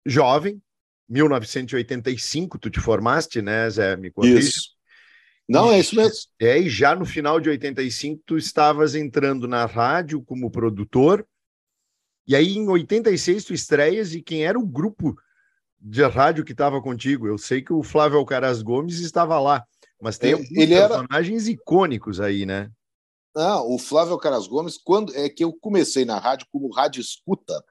jovem, 0.06 0.62
1985, 1.10 2.58
tu 2.58 2.70
te 2.70 2.80
formaste, 2.80 3.42
né, 3.42 3.70
Zé? 3.70 3.96
Me 3.98 4.10
corrija. 4.10 4.40
Isso. 4.40 4.82
Não, 5.48 5.72
é 5.72 5.80
isso 5.80 5.96
mesmo. 5.96 6.16
É, 6.40 6.58
e 6.58 6.70
já 6.70 6.96
no 6.96 7.06
final 7.06 7.40
de 7.40 7.50
85, 7.50 8.24
tu 8.26 8.38
estavas 8.38 8.96
entrando 8.96 9.48
na 9.48 9.66
rádio 9.66 10.22
como 10.24 10.50
produtor, 10.50 11.28
e 12.26 12.36
aí 12.36 12.56
em 12.56 12.70
86 12.70 13.44
tu 13.44 13.54
estreias, 13.54 14.14
e 14.14 14.22
quem 14.22 14.46
era 14.46 14.58
o 14.58 14.66
grupo 14.66 15.14
de 15.78 16.02
rádio 16.04 16.46
que 16.46 16.54
estava 16.54 16.82
contigo? 16.82 17.28
Eu 17.28 17.38
sei 17.38 17.62
que 17.62 17.74
o 17.74 17.84
Flávio 17.84 18.18
Alcaraz 18.18 18.62
Gomes 18.62 19.00
estava 19.00 19.38
lá, 19.40 19.66
mas 20.02 20.18
tem 20.18 20.32
ele, 20.32 20.48
ele 20.56 20.76
personagens 20.76 21.44
era... 21.44 21.52
icônicos 21.52 22.22
aí, 22.22 22.46
né? 22.46 22.72
Não, 23.36 23.74
o 23.74 23.78
Flávio 23.78 24.14
Alcaraz 24.14 24.46
Gomes, 24.46 24.78
quando 24.78 25.16
é 25.16 25.30
que 25.30 25.44
eu 25.44 25.54
comecei 25.54 26.04
na 26.04 26.20
rádio 26.20 26.48
como 26.52 26.72
rádio 26.72 27.00
escuta, 27.00 27.64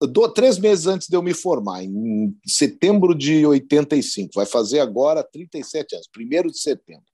do, 0.00 0.28
três 0.28 0.58
meses 0.58 0.86
antes 0.86 1.08
de 1.08 1.16
eu 1.16 1.22
me 1.22 1.34
formar, 1.34 1.82
em 1.82 2.36
setembro 2.46 3.14
de 3.14 3.44
85, 3.44 4.32
vai 4.34 4.46
fazer 4.46 4.80
agora 4.80 5.24
37 5.24 5.94
anos, 5.94 6.08
primeiro 6.12 6.50
de 6.50 6.58
setembro. 6.58 7.04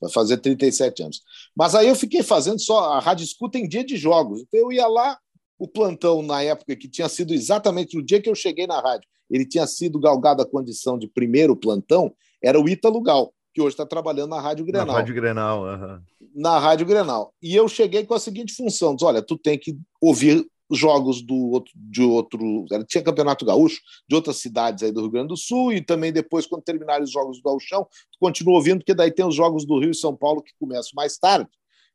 Vai 0.00 0.10
fazer 0.10 0.38
37 0.38 1.02
anos. 1.02 1.22
Mas 1.54 1.74
aí 1.74 1.88
eu 1.88 1.94
fiquei 1.94 2.22
fazendo 2.22 2.58
só 2.60 2.92
a 2.92 3.00
rádio 3.00 3.24
escuta 3.24 3.58
em 3.58 3.68
dia 3.68 3.84
de 3.84 3.96
jogos. 3.96 4.40
Então 4.40 4.60
eu 4.60 4.72
ia 4.72 4.86
lá, 4.86 5.18
o 5.58 5.68
plantão 5.68 6.22
na 6.22 6.42
época 6.42 6.74
que 6.74 6.88
tinha 6.88 7.08
sido 7.08 7.34
exatamente 7.34 7.96
no 7.96 8.02
dia 8.02 8.20
que 8.20 8.30
eu 8.30 8.34
cheguei 8.34 8.66
na 8.66 8.80
rádio, 8.80 9.08
ele 9.28 9.46
tinha 9.46 9.66
sido 9.66 10.00
galgado 10.00 10.42
a 10.42 10.46
condição 10.46 10.98
de 10.98 11.06
primeiro 11.06 11.54
plantão, 11.54 12.14
era 12.42 12.58
o 12.58 12.68
Ítalo 12.68 13.00
Gal, 13.02 13.34
que 13.52 13.60
hoje 13.60 13.74
está 13.74 13.86
trabalhando 13.86 14.30
na 14.30 14.40
Rádio 14.40 14.64
Grenal. 14.64 14.86
Na 14.86 14.92
Rádio 14.92 15.14
Grenal, 15.14 15.62
uhum. 15.64 16.00
Na 16.34 16.58
Rádio 16.58 16.86
Grenal. 16.86 17.34
E 17.42 17.54
eu 17.54 17.68
cheguei 17.68 18.04
com 18.04 18.14
a 18.14 18.20
seguinte 18.20 18.54
função: 18.54 18.94
diz, 18.94 19.02
olha, 19.02 19.22
tu 19.22 19.36
tem 19.36 19.58
que 19.58 19.76
ouvir 20.00 20.46
jogos 20.72 21.20
do 21.20 21.34
outro, 21.34 21.72
de 21.74 22.02
outro. 22.02 22.64
Tinha 22.86 23.02
campeonato 23.02 23.44
gaúcho 23.44 23.80
de 24.08 24.14
outras 24.14 24.36
cidades 24.36 24.84
aí 24.84 24.92
do 24.92 25.00
Rio 25.00 25.10
Grande 25.10 25.28
do 25.28 25.36
Sul, 25.36 25.72
e 25.72 25.80
também 25.80 26.12
depois, 26.12 26.46
quando 26.46 26.62
terminarem 26.62 27.02
os 27.02 27.10
jogos 27.10 27.38
do 27.38 27.42
Gauchão, 27.42 27.84
tu 28.12 28.18
continua 28.20 28.54
ouvindo, 28.54 28.78
porque 28.78 28.94
daí 28.94 29.10
tem 29.10 29.26
os 29.26 29.34
jogos 29.34 29.64
do 29.66 29.78
Rio 29.78 29.90
e 29.90 29.94
São 29.94 30.14
Paulo 30.14 30.42
que 30.42 30.52
começam 30.58 30.92
mais 30.94 31.18
tarde. 31.18 31.48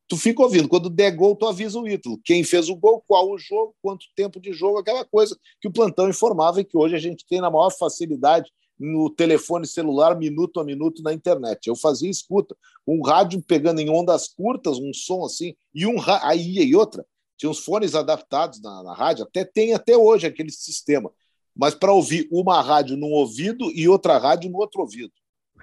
Tu 0.07 0.17
fica 0.17 0.43
ouvindo. 0.43 0.67
Quando 0.67 0.89
der 0.89 1.11
gol, 1.11 1.35
tu 1.35 1.47
avisa 1.47 1.79
o 1.79 1.87
Ítalo. 1.87 2.19
Quem 2.23 2.43
fez 2.43 2.69
o 2.69 2.75
gol, 2.75 3.03
qual 3.07 3.31
o 3.31 3.39
jogo, 3.39 3.73
quanto 3.81 4.05
tempo 4.15 4.39
de 4.39 4.53
jogo, 4.53 4.77
aquela 4.77 5.03
coisa 5.03 5.35
que 5.59 5.67
o 5.67 5.71
plantão 5.71 6.07
informava 6.07 6.61
e 6.61 6.65
que 6.65 6.77
hoje 6.77 6.95
a 6.95 6.99
gente 6.99 7.25
tem 7.27 7.41
na 7.41 7.49
maior 7.49 7.71
facilidade 7.71 8.51
no 8.79 9.09
telefone 9.09 9.65
celular, 9.65 10.17
minuto 10.17 10.59
a 10.59 10.63
minuto 10.63 11.01
na 11.01 11.13
internet. 11.13 11.67
Eu 11.67 11.75
fazia 11.75 12.09
escuta, 12.09 12.55
um 12.85 13.01
rádio 13.01 13.41
pegando 13.41 13.79
em 13.79 13.89
ondas 13.89 14.27
curtas, 14.27 14.77
um 14.77 14.93
som 14.93 15.23
assim, 15.25 15.55
e 15.73 15.85
um 15.85 15.95
aí 16.21 16.59
e 16.59 16.75
outra 16.75 17.05
tinha 17.37 17.49
uns 17.49 17.59
fones 17.59 17.95
adaptados 17.95 18.61
na, 18.61 18.83
na 18.83 18.93
rádio, 18.93 19.23
até 19.23 19.43
tem 19.43 19.73
até 19.73 19.95
hoje 19.97 20.25
aquele 20.25 20.51
sistema, 20.51 21.11
mas 21.55 21.75
para 21.75 21.93
ouvir 21.93 22.27
uma 22.31 22.61
rádio 22.61 22.97
num 22.97 23.11
ouvido 23.11 23.71
e 23.71 23.87
outra 23.87 24.17
rádio 24.17 24.49
no 24.49 24.57
outro 24.57 24.81
ouvido. 24.81 25.11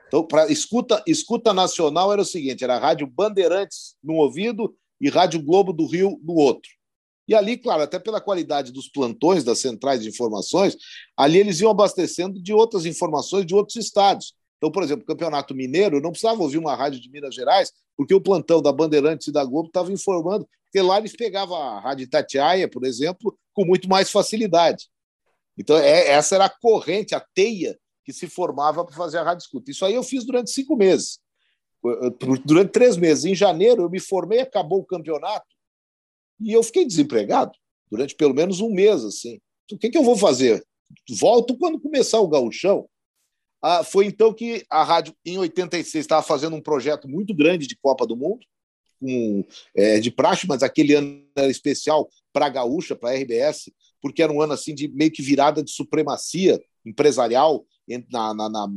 Então, 0.09 0.27
para 0.27 0.51
escuta, 0.51 1.03
escuta 1.07 1.53
nacional 1.53 2.13
era 2.13 2.21
o 2.21 2.25
seguinte: 2.25 2.65
era 2.65 2.77
a 2.77 2.79
Rádio 2.79 3.07
Bandeirantes 3.07 3.97
num 4.03 4.17
ouvido 4.17 4.75
e 5.01 5.09
Rádio 5.09 5.43
Globo 5.43 5.73
do 5.73 5.87
Rio 5.87 6.21
no 6.23 6.35
outro. 6.35 6.71
E 7.27 7.35
ali, 7.35 7.57
claro, 7.57 7.83
até 7.83 7.99
pela 7.99 8.21
qualidade 8.21 8.73
dos 8.73 8.89
plantões 8.89 9.45
das 9.45 9.61
centrais 9.61 10.03
de 10.03 10.09
informações, 10.09 10.77
ali 11.17 11.39
eles 11.39 11.61
iam 11.61 11.71
abastecendo 11.71 12.43
de 12.43 12.53
outras 12.53 12.85
informações 12.85 13.47
de 13.47 13.55
outros 13.55 13.77
estados. 13.77 14.35
Então, 14.57 14.71
por 14.71 14.83
exemplo, 14.83 15.07
Campeonato 15.07 15.55
Mineiro, 15.55 15.97
eu 15.97 16.01
não 16.01 16.11
precisava 16.11 16.43
ouvir 16.43 16.59
uma 16.59 16.75
rádio 16.75 17.01
de 17.01 17.11
Minas 17.11 17.35
Gerais, 17.35 17.73
porque 17.97 18.15
o 18.15 18.21
plantão 18.21 18.61
da 18.61 18.73
Bandeirantes 18.73 19.27
e 19.29 19.33
da 19.33 19.45
Globo 19.45 19.69
estava 19.69 19.93
informando, 19.93 20.49
porque 20.65 20.81
lá 20.81 20.99
eles 20.99 21.15
pegavam 21.17 21.57
a 21.57 21.81
Rádio 21.81 22.05
Itatiaia, 22.05 22.69
por 22.69 22.85
exemplo, 22.85 23.37
com 23.53 23.65
muito 23.65 23.89
mais 23.89 24.11
facilidade. 24.11 24.89
Então, 25.59 25.77
é, 25.77 26.09
essa 26.09 26.35
era 26.37 26.47
a 26.47 26.49
corrente, 26.49 27.15
a 27.15 27.21
teia 27.35 27.79
que 28.05 28.13
se 28.13 28.27
formava 28.27 28.85
para 28.85 28.97
fazer 28.97 29.19
a 29.19 29.23
rádio 29.23 29.43
escuta. 29.43 29.71
Isso 29.71 29.85
aí 29.85 29.95
eu 29.95 30.03
fiz 30.03 30.25
durante 30.25 30.51
cinco 30.51 30.77
meses. 30.77 31.19
Durante 32.45 32.71
três 32.71 32.97
meses. 32.97 33.25
Em 33.25 33.35
janeiro, 33.35 33.83
eu 33.83 33.91
me 33.91 34.01
formei, 34.01 34.41
acabou 34.41 34.81
o 34.81 34.85
campeonato, 34.85 35.47
e 36.43 36.53
eu 36.53 36.63
fiquei 36.63 36.85
desempregado 36.85 37.53
durante 37.91 38.15
pelo 38.15 38.35
menos 38.35 38.61
um 38.61 38.71
mês. 38.71 39.05
assim. 39.05 39.41
Então, 39.65 39.77
o 39.77 39.79
que, 39.79 39.91
que 39.91 39.99
eu 39.99 40.05
vou 40.05 40.17
fazer? 40.17 40.65
Volto 41.19 41.57
quando 41.57 41.81
começar 41.81 42.21
o 42.21 42.29
gauchão. 42.29 42.89
Ah, 43.63 43.85
foi 43.85 44.07
então 44.07 44.33
que 44.33 44.65
a 44.69 44.83
rádio, 44.83 45.15
em 45.25 45.39
86, 45.39 46.03
estava 46.05 46.23
fazendo 46.23 46.57
um 46.57 46.61
projeto 46.61 47.09
muito 47.09 47.33
grande 47.33 47.67
de 47.67 47.77
Copa 47.77 48.07
do 48.07 48.17
Mundo, 48.17 48.45
com, 48.99 49.45
é, 49.77 50.01
de 50.01 50.11
praxe, 50.11 50.47
mas 50.49 50.63
aquele 50.63 50.95
ano 50.95 51.25
era 51.37 51.51
especial 51.51 52.09
para 52.33 52.47
a 52.47 52.49
Gaúcha, 52.49 52.97
para 52.97 53.11
a 53.11 53.15
RBS, 53.15 53.71
porque 54.01 54.23
era 54.23 54.33
um 54.33 54.41
ano 54.41 54.53
assim 54.53 54.75
de 54.75 54.89
meio 54.89 55.13
que 55.13 55.23
virada 55.23 55.63
de 55.63 55.71
supremacia 55.71 56.61
empresarial 56.85 57.65
na, 58.11 58.35
na, 58.35 58.49
na, 58.49 58.69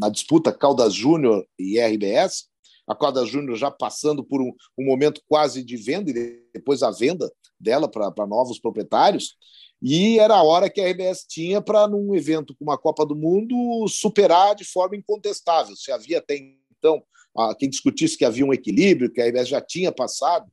na 0.00 0.08
disputa 0.10 0.52
Caldas 0.52 0.92
Júnior 0.92 1.46
e 1.58 1.80
RBS. 1.80 2.48
A 2.86 2.94
Caldas 2.94 3.28
Júnior 3.28 3.56
já 3.56 3.70
passando 3.70 4.22
por 4.22 4.42
um, 4.42 4.52
um 4.78 4.84
momento 4.84 5.22
quase 5.26 5.64
de 5.64 5.76
venda 5.76 6.10
e 6.10 6.43
depois 6.54 6.82
a 6.82 6.90
venda 6.90 7.30
dela 7.58 7.88
para 7.88 8.26
novos 8.26 8.58
proprietários. 8.58 9.36
E 9.82 10.18
era 10.18 10.34
a 10.34 10.42
hora 10.42 10.70
que 10.70 10.80
a 10.80 10.88
RBS 10.88 11.26
tinha 11.28 11.60
para, 11.60 11.86
num 11.88 12.14
evento 12.14 12.54
como 12.56 12.70
a 12.70 12.78
Copa 12.78 13.04
do 13.04 13.14
Mundo, 13.14 13.86
superar 13.88 14.54
de 14.54 14.64
forma 14.64 14.96
incontestável. 14.96 15.76
Se 15.76 15.92
havia 15.92 16.18
até 16.18 16.36
então 16.78 17.02
quem 17.58 17.68
discutisse 17.68 18.16
que 18.16 18.24
havia 18.24 18.46
um 18.46 18.52
equilíbrio, 18.52 19.12
que 19.12 19.20
a 19.20 19.26
RBS 19.26 19.48
já 19.48 19.60
tinha 19.60 19.92
passado, 19.92 20.50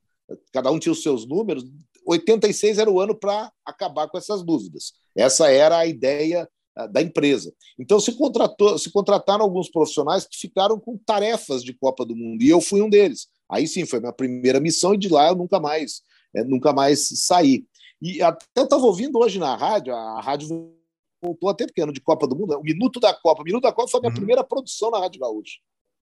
cada 0.51 0.71
um 0.71 0.79
tinha 0.79 0.91
os 0.91 1.03
seus 1.03 1.27
números. 1.27 1.63
86 2.05 2.79
era 2.79 2.89
o 2.89 2.99
ano 2.99 3.15
para 3.15 3.51
acabar 3.65 4.09
com 4.09 4.17
essas 4.17 4.43
dúvidas. 4.43 4.93
Essa 5.15 5.51
era 5.51 5.77
a 5.77 5.85
ideia 5.85 6.49
ah, 6.75 6.87
da 6.87 7.01
empresa. 7.01 7.53
Então 7.77 7.99
se 7.99 8.13
contratou, 8.13 8.77
se 8.77 8.89
contrataram 8.91 9.43
alguns 9.43 9.69
profissionais 9.69 10.25
que 10.25 10.37
ficaram 10.37 10.79
com 10.79 10.97
tarefas 10.97 11.63
de 11.63 11.73
Copa 11.73 12.05
do 12.05 12.15
Mundo 12.15 12.41
e 12.41 12.49
eu 12.49 12.61
fui 12.61 12.81
um 12.81 12.89
deles. 12.89 13.27
Aí 13.51 13.67
sim 13.67 13.85
foi 13.85 13.99
minha 13.99 14.13
primeira 14.13 14.59
missão 14.59 14.93
e 14.93 14.97
de 14.97 15.09
lá 15.09 15.27
eu 15.27 15.35
nunca 15.35 15.59
mais, 15.59 16.01
é, 16.35 16.43
nunca 16.43 16.71
mais 16.71 17.07
saí. 17.25 17.65
E 18.01 18.21
até 18.21 18.63
estava 18.63 18.83
ouvindo 18.83 19.19
hoje 19.19 19.37
na 19.37 19.55
rádio, 19.55 19.93
a 19.93 20.21
rádio 20.21 20.73
voltou 21.21 21.49
até 21.49 21.65
porque 21.65 21.81
ano 21.81 21.93
de 21.93 22.01
Copa 22.01 22.25
do 22.25 22.35
Mundo, 22.35 22.57
o 22.57 22.63
Minuto 22.63 22.99
da 22.99 23.13
Copa. 23.13 23.41
O 23.41 23.45
Minuto 23.45 23.63
da 23.63 23.71
Copa 23.71 23.91
foi 23.91 23.99
a 23.99 24.01
minha 24.01 24.09
uhum. 24.09 24.15
primeira 24.15 24.43
produção 24.43 24.89
na 24.89 24.99
Rádio 24.99 25.19
Gaúcha. 25.19 25.59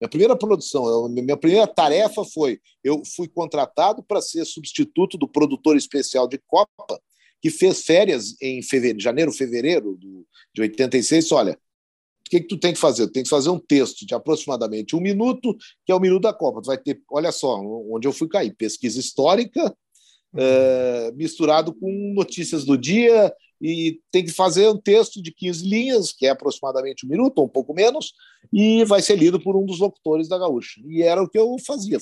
Minha 0.00 0.08
primeira 0.08 0.36
produção, 0.36 1.08
minha 1.08 1.36
primeira 1.36 1.66
tarefa 1.66 2.24
foi: 2.24 2.60
eu 2.82 3.02
fui 3.04 3.28
contratado 3.28 4.02
para 4.02 4.22
ser 4.22 4.44
substituto 4.44 5.18
do 5.18 5.28
produtor 5.28 5.76
especial 5.76 6.28
de 6.28 6.38
Copa, 6.46 7.00
que 7.42 7.50
fez 7.50 7.82
férias 7.82 8.34
em 8.40 8.62
fevereiro, 8.62 9.00
janeiro, 9.00 9.32
fevereiro 9.32 9.98
de 10.54 10.62
86. 10.62 11.32
Olha, 11.32 11.58
o 12.30 12.36
que, 12.38 12.40
que 12.42 12.46
tu 12.46 12.56
tem 12.56 12.72
que 12.72 12.78
fazer? 12.78 13.08
Tu 13.08 13.12
tem 13.12 13.22
que 13.24 13.28
fazer 13.28 13.50
um 13.50 13.58
texto 13.58 14.06
de 14.06 14.14
aproximadamente 14.14 14.94
um 14.94 15.00
minuto, 15.00 15.52
que 15.84 15.90
é 15.90 15.94
o 15.94 15.98
minuto 15.98 16.22
da 16.22 16.32
Copa. 16.32 16.62
Tu 16.62 16.66
vai 16.66 16.78
ter, 16.78 17.02
olha 17.10 17.32
só, 17.32 17.60
onde 17.60 18.06
eu 18.06 18.12
fui 18.12 18.28
cair: 18.28 18.54
pesquisa 18.54 19.00
histórica, 19.00 19.76
é, 20.36 21.10
misturado 21.16 21.74
com 21.74 22.12
notícias 22.14 22.64
do 22.64 22.78
dia, 22.78 23.34
e 23.60 24.00
tem 24.10 24.24
que 24.24 24.32
fazer 24.32 24.68
um 24.68 24.76
texto 24.76 25.22
de 25.22 25.32
15 25.32 25.68
linhas, 25.68 26.12
que 26.12 26.26
é 26.26 26.30
aproximadamente 26.30 27.04
um 27.04 27.08
minuto, 27.08 27.38
ou 27.38 27.44
um 27.44 27.48
pouco 27.48 27.74
menos, 27.74 28.12
e 28.52 28.84
vai 28.84 29.02
ser 29.02 29.16
lido 29.16 29.38
por 29.40 29.56
um 29.56 29.66
dos 29.66 29.78
locutores 29.78 30.28
da 30.28 30.38
Gaúcha. 30.38 30.80
E 30.86 31.02
era 31.02 31.22
o 31.22 31.28
que 31.28 31.38
eu 31.38 31.56
fazia. 31.66 31.98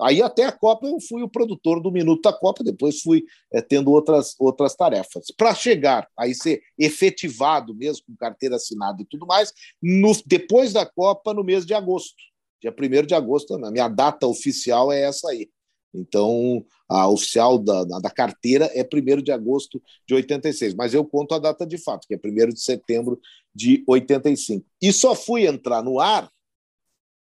Aí 0.00 0.22
até 0.22 0.44
a 0.44 0.52
Copa 0.52 0.86
eu 0.86 1.00
fui 1.00 1.22
o 1.22 1.28
produtor 1.28 1.80
do 1.82 1.90
Minuto 1.90 2.22
da 2.22 2.32
Copa, 2.32 2.62
depois 2.62 3.00
fui 3.00 3.24
é, 3.52 3.62
tendo 3.62 3.90
outras, 3.90 4.34
outras 4.38 4.74
tarefas. 4.74 5.26
Para 5.36 5.54
chegar, 5.54 6.06
aí 6.18 6.34
ser 6.34 6.62
efetivado 6.78 7.74
mesmo, 7.74 8.04
com 8.06 8.16
carteira 8.16 8.56
assinada 8.56 9.00
e 9.02 9.06
tudo 9.06 9.26
mais, 9.26 9.52
no, 9.82 10.12
depois 10.26 10.72
da 10.72 10.84
Copa, 10.84 11.32
no 11.32 11.44
mês 11.44 11.64
de 11.64 11.74
agosto. 11.74 12.16
Dia 12.60 12.74
1 12.74 13.06
de 13.06 13.14
agosto, 13.14 13.54
a 13.54 13.70
minha 13.70 13.88
data 13.88 14.26
oficial 14.26 14.90
é 14.90 15.02
essa 15.02 15.30
aí. 15.30 15.48
Então, 15.94 16.64
a 16.88 17.08
oficial 17.08 17.58
da, 17.58 17.84
da 17.84 18.10
carteira 18.10 18.66
é 18.74 18.82
1 18.82 19.22
de 19.22 19.32
agosto 19.32 19.82
de 20.06 20.14
86, 20.14 20.74
mas 20.74 20.92
eu 20.92 21.04
conto 21.04 21.34
a 21.34 21.38
data 21.38 21.66
de 21.66 21.78
fato, 21.78 22.06
que 22.06 22.14
é 22.14 22.18
1 22.22 22.48
de 22.50 22.60
setembro 22.60 23.20
de 23.54 23.82
85. 23.86 24.64
E 24.80 24.92
só 24.92 25.14
fui 25.14 25.46
entrar 25.46 25.82
no 25.82 25.98
ar 25.98 26.30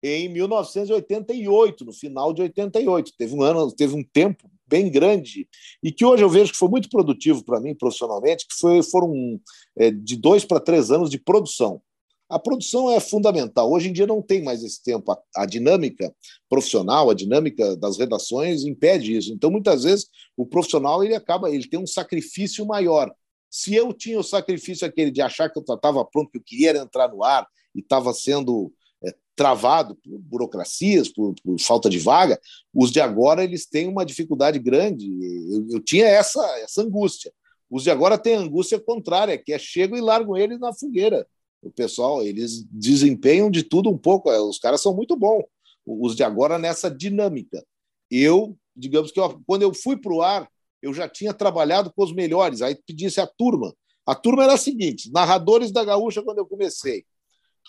em 0.03 0.29
1988, 0.29 1.85
no 1.85 1.93
final 1.93 2.33
de 2.33 2.43
88. 2.43 3.13
Teve 3.17 3.35
um 3.35 3.43
ano, 3.43 3.73
teve 3.73 3.95
um 3.95 4.03
tempo 4.03 4.51
bem 4.67 4.91
grande 4.91 5.49
e 5.83 5.91
que 5.91 6.05
hoje 6.05 6.23
eu 6.23 6.29
vejo 6.29 6.53
que 6.53 6.59
foi 6.59 6.69
muito 6.69 6.91
produtivo 6.91 7.43
para 7.43 7.61
mim 7.61 7.75
profissionalmente, 7.75 8.47
que 8.47 8.55
foi, 8.55 8.83
foram 8.83 9.41
é, 9.77 9.91
de 9.91 10.17
dois 10.17 10.45
para 10.45 10.61
três 10.61 10.91
anos 10.91 11.09
de 11.09 11.19
produção. 11.19 11.81
A 12.29 12.39
produção 12.39 12.91
é 12.91 13.01
fundamental. 13.01 13.73
Hoje 13.73 13.89
em 13.89 13.93
dia 13.93 14.07
não 14.07 14.21
tem 14.21 14.43
mais 14.43 14.63
esse 14.63 14.83
tempo. 14.83 15.11
A, 15.11 15.19
a, 15.37 15.47
dinâmica 15.47 16.15
profissional, 16.49 17.09
a 17.09 17.15
dinâmica 17.15 17.75
das 17.77 17.97
redações 17.97 18.65
impede 18.65 19.17
isso. 19.17 19.33
Então, 19.33 19.51
muitas 19.51 19.85
vezes, 19.85 20.09
o 20.37 20.45
profissional 20.45 21.03
ele 21.03 21.15
acaba, 21.15 21.51
ele 21.51 21.67
tem 21.67 21.81
um 21.81 21.87
sacrifício 21.87 22.67
maior. 22.67 23.11
Se 23.49 23.75
eu 23.75 23.95
tinha 23.95 24.19
o 24.19 24.23
sacrifício 24.23 24.87
aquele 24.87 25.11
de 25.11 25.23
achar 25.23 25.49
que 25.49 25.59
eu 25.59 25.63
estava 25.63 26.05
pronto, 26.05 26.31
que 26.31 26.37
eu 26.37 26.43
queria 26.45 26.77
entrar 26.77 27.09
no 27.09 27.25
ar 27.25 27.47
e 27.75 27.81
estava 27.81 28.13
sendo 28.13 28.71
é, 29.03 29.15
travado 29.35 29.95
por 29.95 30.19
burocracias, 30.19 31.09
por, 31.09 31.35
por, 31.43 31.59
falta 31.59 31.89
de 31.89 31.99
vaga, 31.99 32.39
os 32.75 32.93
de 32.93 33.01
agora 33.01 33.43
eles 33.43 33.65
têm 33.65 33.89
uma 33.89 34.05
dificuldade 34.05 34.59
grande. 34.59 35.07
Eu, 35.51 35.67
eu 35.71 35.81
tinha 35.81 36.07
essa, 36.07 36.45
essa 36.59 36.83
angústia. 36.83 37.33
Os 37.71 37.85
de 37.85 37.91
agora 37.91 38.19
têm 38.19 38.37
a 38.37 38.41
angústia 38.41 38.79
contrária, 38.79 39.39
que 39.39 39.51
é 39.51 39.59
chego 39.59 39.97
e 39.97 40.01
largo 40.03 40.37
eles 40.37 40.61
na 40.61 40.75
fogueira 40.75 41.27
o 41.63 41.71
pessoal, 41.71 42.23
eles 42.23 42.65
desempenham 42.71 43.51
de 43.51 43.63
tudo 43.63 43.91
um 43.91 43.99
pouco. 43.99 44.31
É, 44.31 44.41
os 44.41 44.59
caras 44.59 44.81
são 44.81 44.95
muito 44.95 45.17
bons, 45.17 45.45
os 45.85 46.15
de 46.15 46.23
agora 46.23 46.59
nessa 46.59 46.91
dinâmica. 46.91 47.65
Eu, 48.11 48.57
digamos 48.75 49.11
que 49.11 49.21
eu, 49.21 49.41
quando 49.47 49.63
eu 49.63 49.75
fui 49.75 49.97
para 49.97 50.13
o 50.13 50.23
ar, 50.23 50.49
eu 50.81 50.95
já 50.95 51.09
tinha 51.09 51.35
trabalhado 51.35 51.93
com 51.93 52.03
os 52.03 52.13
melhores. 52.13 52.63
Aí 52.63 52.77
pedisse 52.87 53.21
a 53.21 53.27
turma. 53.27 53.75
A 54.07 54.15
turma 54.15 54.45
era 54.45 54.55
a 54.55 54.59
seguinte: 54.59 55.11
narradores 55.11 55.73
da 55.73 55.85
Gaúcha, 55.85 56.23
quando 56.23 56.39
eu 56.39 56.47
comecei. 56.47 57.05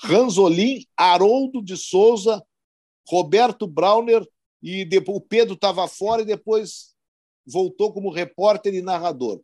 Ranzolin, 0.01 0.85
Haroldo 0.95 1.61
de 1.61 1.75
Souza, 1.75 2.41
Roberto 3.07 3.67
Brauner, 3.67 4.25
e 4.61 4.85
depois, 4.85 5.17
o 5.17 5.21
Pedro 5.21 5.55
estava 5.55 5.87
fora 5.87 6.21
e 6.21 6.25
depois 6.25 6.93
voltou 7.45 7.91
como 7.91 8.11
repórter 8.11 8.73
e 8.73 8.81
narrador 8.81 9.41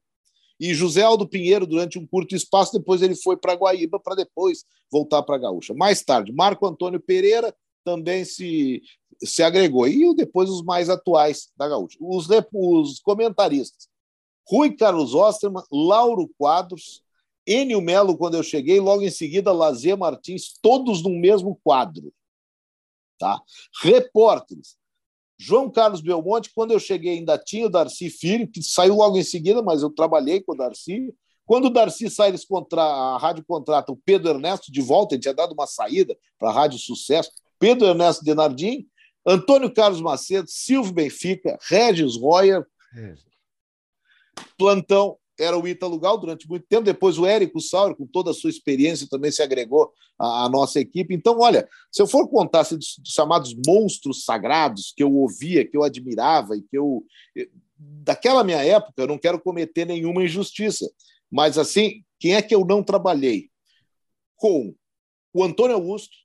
e 0.60 0.74
José 0.74 1.02
Aldo 1.02 1.28
Pinheiro 1.28 1.66
durante 1.66 2.00
um 2.00 2.08
curto 2.08 2.36
espaço, 2.36 2.74
depois 2.74 3.02
ele 3.02 3.16
foi 3.16 3.36
para 3.36 3.56
Guaíba 3.56 4.00
para 4.00 4.16
depois 4.16 4.66
voltar 4.92 5.22
para 5.24 5.38
Gaúcha. 5.38 5.74
Mais 5.74 6.02
tarde, 6.04 6.32
Marco 6.32 6.66
Antônio 6.66 7.00
Pereira 7.00 7.54
também 7.84 8.26
se, 8.26 8.82
se 9.24 9.44
agregou. 9.44 9.88
E 9.88 10.14
depois 10.16 10.50
os 10.50 10.64
mais 10.64 10.90
atuais 10.90 11.50
da 11.56 11.68
Gaúcha. 11.68 11.98
Os, 12.02 12.28
os 12.54 13.00
comentaristas. 13.00 13.88
Rui 14.48 14.76
Carlos 14.76 15.14
Osterman, 15.14 15.64
Lauro 15.72 16.30
Quadros, 16.38 17.04
Enio 17.48 17.82
Melo, 17.82 18.18
quando 18.18 18.36
eu 18.36 18.44
cheguei, 18.44 18.80
logo 18.80 19.04
em 19.04 19.12
seguida, 19.12 19.52
Lazer 19.52 19.98
Martins, 19.98 20.54
todos 20.62 21.04
no 21.04 21.10
mesmo 21.10 21.60
quadro. 21.64 22.14
Tá? 23.20 23.40
Repórteres. 23.82 24.78
João 25.38 25.70
Carlos 25.70 26.02
Belmonte, 26.02 26.52
quando 26.54 26.72
eu 26.72 26.80
cheguei, 26.80 27.18
ainda 27.18 27.38
tinha 27.38 27.66
o 27.66 27.70
Darcy 27.70 28.10
Filho, 28.10 28.48
que 28.48 28.64
saiu 28.64 28.96
logo 28.96 29.18
em 29.18 29.24
seguida, 29.24 29.62
mas 29.62 29.82
eu 29.82 29.90
trabalhei 29.90 30.42
com 30.42 30.54
o 30.54 30.56
Darcy. 30.56 31.14
Quando 31.46 31.66
o 31.66 31.70
Darcy 31.70 32.10
sai, 32.10 32.30
eles 32.30 32.46
contra... 32.46 32.82
a 32.82 33.18
rádio 33.18 33.44
contrata 33.46 33.92
o 33.92 33.98
Pedro 33.98 34.30
Ernesto 34.30 34.72
de 34.72 34.82
volta, 34.82 35.16
ele 35.16 35.22
tinha 35.22 35.34
dado 35.34 35.54
uma 35.54 35.68
saída 35.68 36.18
para 36.40 36.50
a 36.50 36.54
Rádio 36.54 36.80
Sucesso. 36.80 37.32
Pedro 37.60 37.88
Ernesto 37.88 38.24
Denardim, 38.24 38.88
Antônio 39.26 39.74
Carlos 39.74 40.02
Macedo, 40.02 40.48
Silvio 40.50 40.94
Benfica, 40.94 41.58
Regis 41.68 42.16
Royer, 42.16 42.66
é. 42.96 43.16
plantão 44.58 45.18
era 45.40 45.58
o 45.58 45.68
Ítalo 45.68 46.00
Gal 46.00 46.18
durante 46.18 46.48
muito 46.48 46.66
tempo. 46.68 46.84
Depois 46.84 47.18
o 47.18 47.26
Érico 47.26 47.60
Sauer, 47.60 47.96
com 47.96 48.06
toda 48.06 48.32
a 48.32 48.34
sua 48.34 48.50
experiência, 48.50 49.08
também 49.10 49.32
se 49.32 49.42
agregou 49.42 49.92
à, 50.18 50.46
à 50.46 50.50
nossa 50.50 50.80
equipe. 50.80 51.14
Então, 51.14 51.40
olha, 51.40 51.68
se 51.92 52.02
eu 52.02 52.08
for 52.08 52.28
contar 52.28 52.62
assim, 52.62 52.78
dos, 52.78 52.96
dos, 52.98 53.14
chamados 53.14 53.56
monstros 53.66 54.24
sagrados 54.24 54.94
que 54.96 55.04
eu 55.04 55.14
ouvia, 55.14 55.68
que 55.68 55.76
eu 55.76 55.84
admirava 55.84 56.56
e 56.56 56.62
que 56.62 56.78
eu. 56.78 57.04
Daquela 57.78 58.44
minha 58.44 58.64
época, 58.64 58.94
eu 58.98 59.08
não 59.08 59.18
quero 59.18 59.40
cometer 59.40 59.86
nenhuma 59.86 60.24
injustiça, 60.24 60.90
mas 61.30 61.58
assim, 61.58 62.04
quem 62.20 62.36
é 62.36 62.42
que 62.42 62.56
eu 62.56 62.64
não 62.66 62.82
trabalhei? 62.82 63.50
Com 64.38 64.74
o 65.34 65.44
Antônio 65.44 65.76
Augusto, 65.76 66.16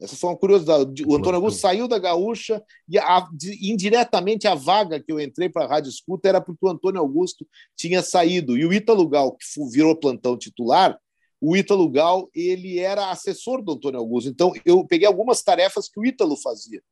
essa 0.00 0.14
foi 0.14 0.30
uma 0.30 0.36
curiosidade. 0.36 1.04
O 1.06 1.16
Antônio 1.16 1.36
Augusto 1.36 1.58
saiu 1.58 1.88
da 1.88 1.98
Gaúcha 1.98 2.62
e 2.88 2.98
a, 2.98 3.26
indiretamente 3.62 4.46
a 4.46 4.54
vaga 4.54 5.00
que 5.00 5.10
eu 5.10 5.18
entrei 5.18 5.48
para 5.48 5.64
a 5.64 5.68
Rádio 5.68 5.88
Escuta 5.88 6.28
era 6.28 6.40
porque 6.40 6.66
o 6.66 6.68
Antônio 6.68 7.00
Augusto 7.00 7.46
tinha 7.74 8.02
saído. 8.02 8.58
E 8.58 8.66
o 8.66 8.72
Ítalo 8.72 9.08
Gal, 9.08 9.32
que 9.32 9.44
virou 9.70 9.96
plantão 9.96 10.36
titular, 10.36 10.98
o 11.40 11.56
Ítalo 11.56 11.88
Gal 11.88 12.28
ele 12.34 12.78
era 12.78 13.10
assessor 13.10 13.62
do 13.62 13.72
Antônio 13.72 13.98
Augusto. 13.98 14.28
Então 14.28 14.52
eu 14.66 14.86
peguei 14.86 15.06
algumas 15.06 15.42
tarefas 15.42 15.88
que 15.88 15.98
o 15.98 16.04
Ítalo 16.04 16.36
fazia. 16.36 16.82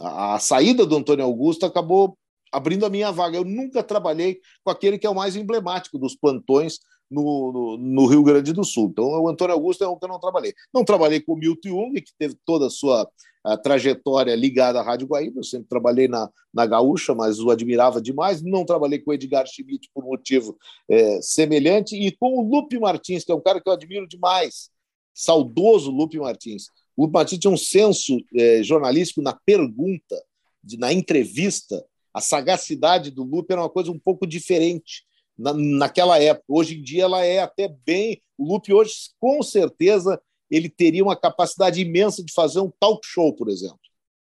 A, 0.00 0.34
a 0.34 0.38
saída 0.38 0.86
do 0.86 0.96
Antônio 0.96 1.24
Augusto 1.24 1.66
acabou 1.66 2.16
abrindo 2.52 2.86
a 2.86 2.90
minha 2.90 3.10
vaga. 3.10 3.38
Eu 3.38 3.44
nunca 3.44 3.82
trabalhei 3.82 4.40
com 4.62 4.70
aquele 4.70 4.98
que 4.98 5.06
é 5.06 5.10
o 5.10 5.14
mais 5.14 5.34
emblemático 5.34 5.98
dos 5.98 6.14
plantões 6.14 6.78
no, 7.10 7.52
no, 7.52 7.76
no, 7.76 8.06
Rio 8.06 8.22
Grande 8.22 8.52
do 8.52 8.64
Sul. 8.64 8.88
Então, 8.90 9.04
o 9.04 9.28
Antônio 9.28 9.54
Augusto 9.54 9.84
é 9.84 9.88
um 9.88 9.98
que 9.98 10.04
eu 10.04 10.08
não 10.08 10.20
trabalhei. 10.20 10.52
Não 10.72 10.84
trabalhei 10.84 11.20
com 11.20 11.32
o 11.32 11.36
Milton 11.36 11.68
Jung, 11.68 12.00
que 12.00 12.12
teve 12.18 12.36
toda 12.44 12.66
a 12.66 12.70
sua 12.70 13.08
a 13.46 13.56
trajetória 13.56 14.34
ligada 14.34 14.80
à 14.80 14.82
Rádio 14.82 15.06
Guaíba. 15.06 15.38
Eu 15.38 15.44
sempre 15.44 15.68
trabalhei 15.68 16.08
na, 16.08 16.28
na 16.52 16.66
Gaúcha, 16.66 17.14
mas 17.14 17.38
o 17.38 17.48
admirava 17.48 18.02
demais. 18.02 18.42
Não 18.42 18.64
trabalhei 18.64 18.98
com 18.98 19.12
o 19.12 19.14
Edgar 19.14 19.46
Schmidt 19.46 19.88
por 19.94 20.04
motivo 20.04 20.58
é, 20.90 21.22
semelhante. 21.22 21.94
E 21.94 22.10
com 22.10 22.38
o 22.38 22.42
Lupe 22.42 22.76
Martins, 22.76 23.22
que 23.22 23.30
é 23.30 23.34
um 23.34 23.40
cara 23.40 23.60
que 23.60 23.68
eu 23.68 23.72
admiro 23.72 24.08
demais. 24.08 24.68
Saudoso 25.14 25.92
Lupe 25.92 26.18
Martins. 26.18 26.70
O 26.96 27.02
Lupe 27.02 27.14
Martins 27.14 27.38
tinha 27.38 27.52
um 27.52 27.56
senso 27.56 28.18
é, 28.34 28.64
jornalístico 28.64 29.22
na 29.22 29.32
pergunta, 29.32 30.20
de, 30.62 30.76
na 30.76 30.92
entrevista. 30.92 31.86
A 32.12 32.20
sagacidade 32.20 33.12
do 33.12 33.22
Lupe 33.22 33.52
era 33.52 33.62
uma 33.62 33.70
coisa 33.70 33.92
um 33.92 33.98
pouco 33.98 34.26
diferente 34.26 35.06
na, 35.36 35.52
naquela 35.52 36.18
época. 36.18 36.44
Hoje 36.48 36.78
em 36.78 36.82
dia 36.82 37.04
ela 37.04 37.24
é 37.24 37.40
até 37.40 37.68
bem. 37.68 38.22
O 38.38 38.46
Lupe 38.52 38.72
hoje, 38.72 39.10
com 39.18 39.42
certeza, 39.42 40.20
ele 40.50 40.68
teria 40.68 41.02
uma 41.02 41.16
capacidade 41.16 41.80
imensa 41.80 42.24
de 42.24 42.32
fazer 42.32 42.60
um 42.60 42.70
talk 42.80 43.06
show, 43.06 43.34
por 43.34 43.48
exemplo, 43.48 43.80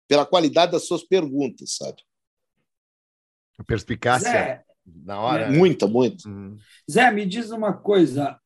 pela 0.09 0.27
qualidade 0.27 0.73
das 0.73 0.87
suas 0.87 1.03
perguntas, 1.03 1.77
sabe? 1.77 2.03
A 3.59 3.65
perspicácia 3.65 4.31
Zé, 4.31 4.65
na 4.85 5.21
hora. 5.21 5.51
Né? 5.51 5.57
Muita, 5.57 5.87
muita. 5.87 6.29
Hum. 6.29 6.57
Zé, 6.91 7.11
me 7.11 7.25
diz 7.25 7.51
uma 7.51 7.73
coisa: 7.73 8.39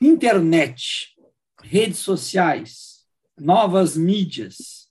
internet, 0.00 1.14
redes 1.60 1.98
sociais, 1.98 3.04
novas 3.38 3.96
mídias 3.96 4.88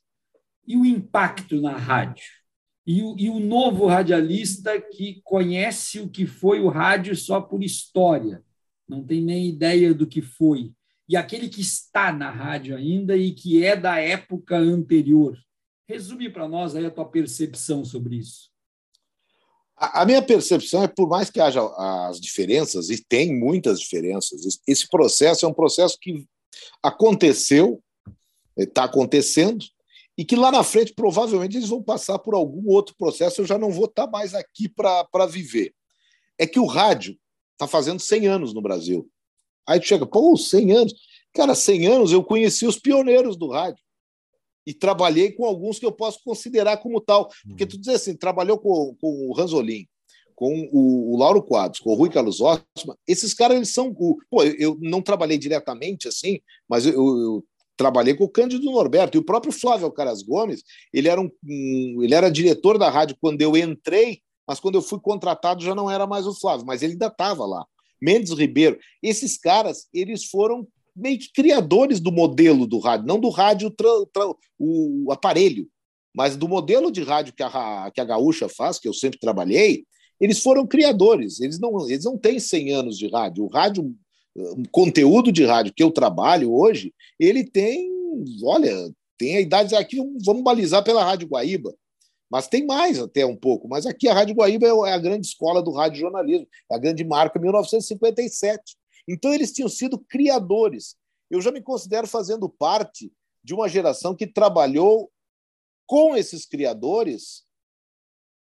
e 0.66 0.78
o 0.78 0.86
impacto 0.86 1.60
na 1.60 1.76
rádio 1.76 2.43
e 2.86 3.02
o, 3.02 3.16
e 3.18 3.30
o 3.30 3.40
novo 3.40 3.86
radialista 3.86 4.80
que 4.80 5.22
conhece 5.24 6.00
o 6.00 6.10
que 6.10 6.26
foi 6.26 6.60
o 6.60 6.70
rádio 6.70 7.16
só 7.16 7.40
por 7.40 7.64
história, 7.64 8.44
não 8.88 9.04
tem 9.04 9.22
nem 9.22 9.48
ideia 9.48 9.94
do 9.94 10.06
que 10.06 10.22
foi. 10.22 10.72
E 11.08 11.16
aquele 11.16 11.50
que 11.50 11.62
está 11.62 12.12
na 12.12 12.30
rádio 12.30 12.76
ainda 12.76 13.16
e 13.16 13.32
que 13.32 13.64
é 13.64 13.76
da 13.76 14.00
época 14.00 14.58
anterior. 14.58 15.38
Resume 15.88 16.30
para 16.30 16.48
nós 16.48 16.76
aí 16.76 16.86
a 16.86 16.92
tua 16.92 17.06
percepção 17.06 17.84
sobre 17.84 18.18
isso. 18.18 18.52
A 19.76 20.06
minha 20.06 20.22
percepção 20.22 20.84
é, 20.84 20.88
por 20.88 21.10
mais 21.10 21.30
que 21.30 21.42
haja 21.42 21.62
as 22.08 22.20
diferenças, 22.20 22.90
e 22.90 23.04
tem 23.04 23.38
muitas 23.38 23.80
diferenças, 23.80 24.60
esse 24.68 24.88
processo 24.88 25.46
é 25.46 25.50
um 25.50 25.54
processo 25.54 25.98
que 26.00 26.26
aconteceu, 26.82 27.82
está 28.56 28.84
acontecendo, 28.84 29.66
e 30.18 30.24
que 30.24 30.36
lá 30.36 30.52
na 30.52 30.64
frente 30.64 30.94
provavelmente 30.94 31.58
eles 31.58 31.70
vão 31.70 31.82
passar 31.82 32.20
por 32.20 32.36
algum 32.36 32.70
outro 32.70 32.96
processo, 32.96 33.42
eu 33.42 33.46
já 33.46 33.58
não 33.58 33.72
vou 33.72 33.86
estar 33.86 34.08
mais 34.08 34.34
aqui 34.34 34.70
para 34.70 35.26
viver. 35.28 35.74
É 36.38 36.46
que 36.46 36.60
o 36.60 36.66
rádio 36.66 37.18
está 37.54 37.68
fazendo 37.68 38.00
100 38.00 38.28
anos 38.28 38.54
no 38.54 38.62
Brasil. 38.62 39.10
Aí 39.68 39.80
tu 39.80 39.88
chega, 39.88 40.06
pô, 40.06 40.36
100 40.38 40.72
anos. 40.72 40.94
Cara, 41.34 41.56
100 41.56 41.88
anos 41.88 42.12
eu 42.12 42.24
conheci 42.24 42.66
os 42.66 42.78
pioneiros 42.78 43.36
do 43.36 43.50
rádio. 43.50 43.82
E 44.66 44.74
trabalhei 44.74 45.32
com 45.32 45.46
alguns 45.46 45.80
que 45.80 45.86
eu 45.86 45.92
posso 45.92 46.24
considerar 46.24 46.78
como 46.78 47.02
tal. 47.02 47.30
Porque 47.48 47.66
tu 47.66 47.78
diz 47.78 47.90
assim, 47.90 48.16
trabalhou 48.16 48.58
com, 48.58 48.96
com 49.00 49.28
o 49.28 49.34
Ranzolin, 49.34 49.88
com 50.36 50.70
o, 50.72 51.14
o, 51.14 51.18
Lauro 51.18 51.44
Quadros, 51.44 51.80
com 51.80 51.92
o 51.92 51.96
Rui 51.96 52.10
Carlos 52.10 52.40
Osma, 52.40 52.98
esses 53.08 53.34
caras, 53.34 53.58
eles 53.58 53.70
são. 53.70 53.94
O, 53.98 54.18
pô, 54.30 54.44
eu 54.44 54.78
não 54.80 55.02
trabalhei 55.02 55.38
diretamente 55.38 56.08
assim, 56.08 56.40
mas 56.68 56.86
eu, 56.86 56.94
eu, 56.94 57.46
trabalhei 57.78 58.14
com 58.14 58.24
o 58.24 58.30
Cândido 58.30 58.72
Norberto 58.72 59.18
e 59.18 59.20
o 59.20 59.24
próprio 59.24 59.52
Flávio 59.52 59.92
Caras 59.92 60.22
Gomes, 60.22 60.64
ele 60.94 61.08
era, 61.08 61.20
um, 61.20 61.30
ele 62.02 62.14
era 62.14 62.30
diretor 62.30 62.78
da 62.78 62.90
rádio 62.90 63.18
quando 63.20 63.42
eu 63.42 63.56
entrei, 63.58 64.22
mas 64.48 64.60
quando 64.60 64.76
eu 64.76 64.82
fui 64.82 65.00
contratado 65.00 65.64
já 65.64 65.74
não 65.74 65.90
era 65.90 66.06
mais 66.06 66.28
o 66.28 66.34
Flávio, 66.34 66.66
mas 66.66 66.82
ele 66.82 66.94
ainda 66.94 67.08
estava 67.08 67.46
lá. 67.46 67.66
Mendes 68.02 68.32
Ribeiro, 68.32 68.78
esses 69.02 69.38
caras, 69.38 69.88
eles 69.94 70.26
foram 70.26 70.68
meio 70.96 71.18
que 71.18 71.32
criadores 71.32 72.00
do 72.00 72.12
modelo 72.12 72.68
do 72.68 72.78
rádio, 72.80 73.08
não 73.08 73.20
do 73.20 73.30
rádio, 73.30 73.74
o 74.60 75.12
aparelho, 75.12 75.68
mas 76.16 76.36
do 76.36 76.48
modelo 76.48 76.92
de 76.92 77.02
rádio 77.02 77.34
que 77.34 77.42
a, 77.42 77.90
que 77.94 78.00
a 78.00 78.06
Gaúcha 78.06 78.48
faz, 78.48 78.78
que 78.78 78.88
eu 78.88 78.94
sempre 78.94 79.20
trabalhei, 79.20 79.86
eles 80.20 80.42
foram 80.42 80.68
criadores, 80.68 81.42
eles 81.42 81.60
não, 81.60 81.90
eles 81.90 82.06
não 82.06 82.18
têm 82.18 82.40
100 82.40 82.72
anos 82.72 82.98
de 82.98 83.08
rádio. 83.08 83.44
O 83.44 83.48
rádio, 83.48 83.96
conteúdo 84.72 85.32
de 85.32 85.46
rádio 85.46 85.74
que 85.74 85.84
eu 85.84 85.92
trabalho 85.92 86.54
hoje, 86.54 86.94
ele 87.20 87.44
tem, 87.44 87.90
olha, 88.44 88.92
tem 89.18 89.38
a 89.38 89.42
idade 89.42 89.76
aqui, 89.76 89.98
vamos 90.24 90.44
balizar 90.44 90.84
pela 90.84 91.04
Rádio 91.04 91.28
Guaíba, 91.28 91.74
mas 92.30 92.48
tem 92.48 92.66
mais 92.66 93.00
até 93.00 93.26
um 93.26 93.36
pouco. 93.36 93.68
Mas 93.68 93.86
aqui 93.86 94.08
a 94.08 94.14
Rádio 94.14 94.36
Guaíba 94.36 94.66
é, 94.66 94.90
é 94.90 94.94
a 94.94 94.98
grande 94.98 95.28
escola 95.28 95.62
do 95.62 95.72
rádio 95.72 96.00
jornalismo, 96.00 96.48
é 96.72 96.76
a 96.76 96.80
grande 96.80 97.04
marca 97.04 97.40
1957. 97.40 98.76
Então 99.08 99.34
eles 99.34 99.52
tinham 99.52 99.70
sido 99.70 100.00
criadores. 100.00 100.96
Eu 101.30 101.42
já 101.42 101.52
me 101.52 101.62
considero 101.62 102.08
fazendo 102.08 102.50
parte 102.50 103.12
de 103.44 103.54
uma 103.54 103.70
geração 103.70 104.16
que 104.16 104.26
trabalhou 104.26 105.12
com 105.86 106.16
esses 106.16 106.46
criadores 106.46 107.44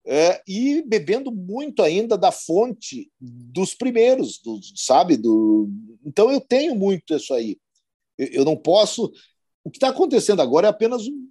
é, 0.04 0.42
e 0.46 0.82
bebendo 0.82 1.30
muito 1.30 1.82
ainda 1.82 2.18
da 2.18 2.32
fonte 2.32 3.10
dos 3.20 3.74
primeiros, 3.74 4.38
do, 4.38 4.58
sabe? 4.74 5.16
Do... 5.16 5.68
Então 6.04 6.30
eu 6.30 6.40
tenho 6.40 6.74
muito 6.74 7.14
isso 7.14 7.32
aí. 7.32 7.58
Eu, 8.18 8.26
eu 8.28 8.44
não 8.44 8.56
posso. 8.56 9.12
O 9.64 9.70
que 9.70 9.76
está 9.76 9.88
acontecendo 9.88 10.42
agora 10.42 10.66
é 10.66 10.70
apenas 10.70 11.06
um, 11.06 11.28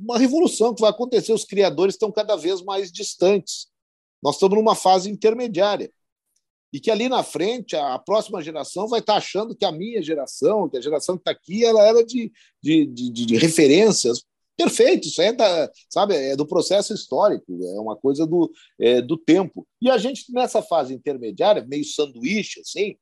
uma 0.00 0.18
revolução 0.18 0.74
que 0.74 0.80
vai 0.80 0.90
acontecer. 0.90 1.32
Os 1.32 1.44
criadores 1.44 1.94
estão 1.94 2.12
cada 2.12 2.36
vez 2.36 2.62
mais 2.62 2.92
distantes. 2.92 3.66
Nós 4.22 4.36
estamos 4.36 4.56
numa 4.56 4.76
fase 4.76 5.10
intermediária. 5.10 5.92
E 6.72 6.80
que 6.80 6.90
ali 6.90 7.08
na 7.08 7.22
frente, 7.22 7.76
a 7.76 7.98
próxima 7.98 8.40
geração 8.40 8.88
vai 8.88 9.00
estar 9.00 9.14
tá 9.14 9.18
achando 9.18 9.54
que 9.54 9.64
a 9.64 9.72
minha 9.72 10.00
geração, 10.00 10.68
que 10.68 10.78
a 10.78 10.80
geração 10.80 11.16
que 11.16 11.22
está 11.22 11.32
aqui, 11.32 11.64
ela 11.64 11.86
era 11.86 12.02
de, 12.04 12.32
de, 12.62 12.86
de, 12.86 13.10
de 13.10 13.36
referências 13.36 14.24
Perfeito, 14.62 15.08
isso 15.08 15.20
é, 15.20 15.32
da, 15.32 15.68
sabe, 15.90 16.14
é 16.14 16.36
do 16.36 16.46
processo 16.46 16.94
histórico, 16.94 17.44
é 17.50 17.80
uma 17.80 17.96
coisa 17.96 18.24
do, 18.24 18.48
é, 18.80 19.02
do 19.02 19.16
tempo. 19.16 19.66
E 19.80 19.90
a 19.90 19.98
gente, 19.98 20.32
nessa 20.32 20.62
fase 20.62 20.94
intermediária, 20.94 21.66
meio 21.66 21.84
sanduíche, 21.84 22.60
assim, 22.60 22.94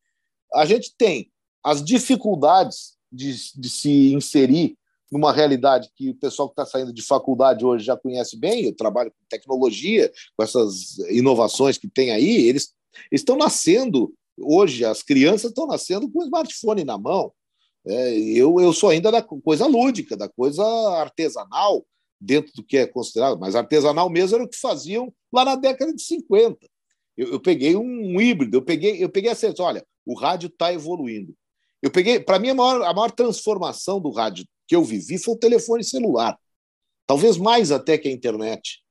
a 0.54 0.64
gente 0.64 0.94
tem 0.96 1.30
as 1.62 1.84
dificuldades 1.84 2.96
de, 3.12 3.34
de 3.54 3.68
se 3.68 4.14
inserir 4.14 4.74
numa 5.12 5.34
realidade 5.34 5.90
que 5.94 6.08
o 6.08 6.14
pessoal 6.14 6.48
que 6.48 6.54
está 6.54 6.64
saindo 6.64 6.94
de 6.94 7.02
faculdade 7.02 7.62
hoje 7.62 7.84
já 7.84 7.96
conhece 7.96 8.38
bem, 8.38 8.64
eu 8.64 8.74
trabalho 8.74 9.10
com 9.10 9.26
tecnologia, 9.28 10.10
com 10.34 10.42
essas 10.42 10.98
inovações 11.10 11.76
que 11.76 11.88
tem 11.88 12.10
aí, 12.10 12.48
eles 12.48 12.72
estão 13.12 13.36
nascendo, 13.36 14.14
hoje 14.38 14.82
as 14.82 15.02
crianças 15.02 15.50
estão 15.50 15.66
nascendo 15.66 16.10
com 16.10 16.20
o 16.20 16.24
smartphone 16.24 16.84
na 16.84 16.96
mão, 16.96 17.30
é, 17.86 18.18
eu, 18.18 18.60
eu 18.60 18.72
sou 18.72 18.90
ainda 18.90 19.10
da 19.10 19.22
coisa 19.22 19.66
lúdica, 19.66 20.16
da 20.16 20.28
coisa 20.28 20.64
artesanal, 20.98 21.86
dentro 22.20 22.52
do 22.54 22.62
que 22.62 22.76
é 22.76 22.86
considerado, 22.86 23.38
mas 23.38 23.56
artesanal 23.56 24.10
mesmo 24.10 24.36
era 24.36 24.44
o 24.44 24.48
que 24.48 24.58
faziam 24.58 25.12
lá 25.32 25.44
na 25.44 25.56
década 25.56 25.94
de 25.94 26.02
50. 26.02 26.68
Eu, 27.16 27.32
eu 27.32 27.40
peguei 27.40 27.76
um 27.76 28.20
híbrido, 28.20 28.58
eu 28.58 28.62
peguei, 28.62 29.02
eu 29.02 29.08
peguei 29.08 29.30
a 29.30 29.34
certeza, 29.34 29.62
olha, 29.62 29.86
o 30.04 30.14
rádio 30.14 30.48
está 30.48 30.72
evoluindo. 30.72 31.34
Eu 31.82 31.90
peguei, 31.90 32.20
para 32.20 32.38
mim, 32.38 32.50
a 32.50 32.54
maior, 32.54 32.82
a 32.82 32.92
maior 32.92 33.10
transformação 33.10 34.00
do 34.00 34.10
rádio 34.10 34.46
que 34.68 34.76
eu 34.76 34.84
vivi 34.84 35.16
foi 35.16 35.34
o 35.34 35.38
telefone 35.38 35.82
celular. 35.82 36.38
Talvez 37.06 37.38
mais 37.38 37.72
até 37.72 37.96
que 37.96 38.06
a 38.06 38.12
internet. 38.12 38.82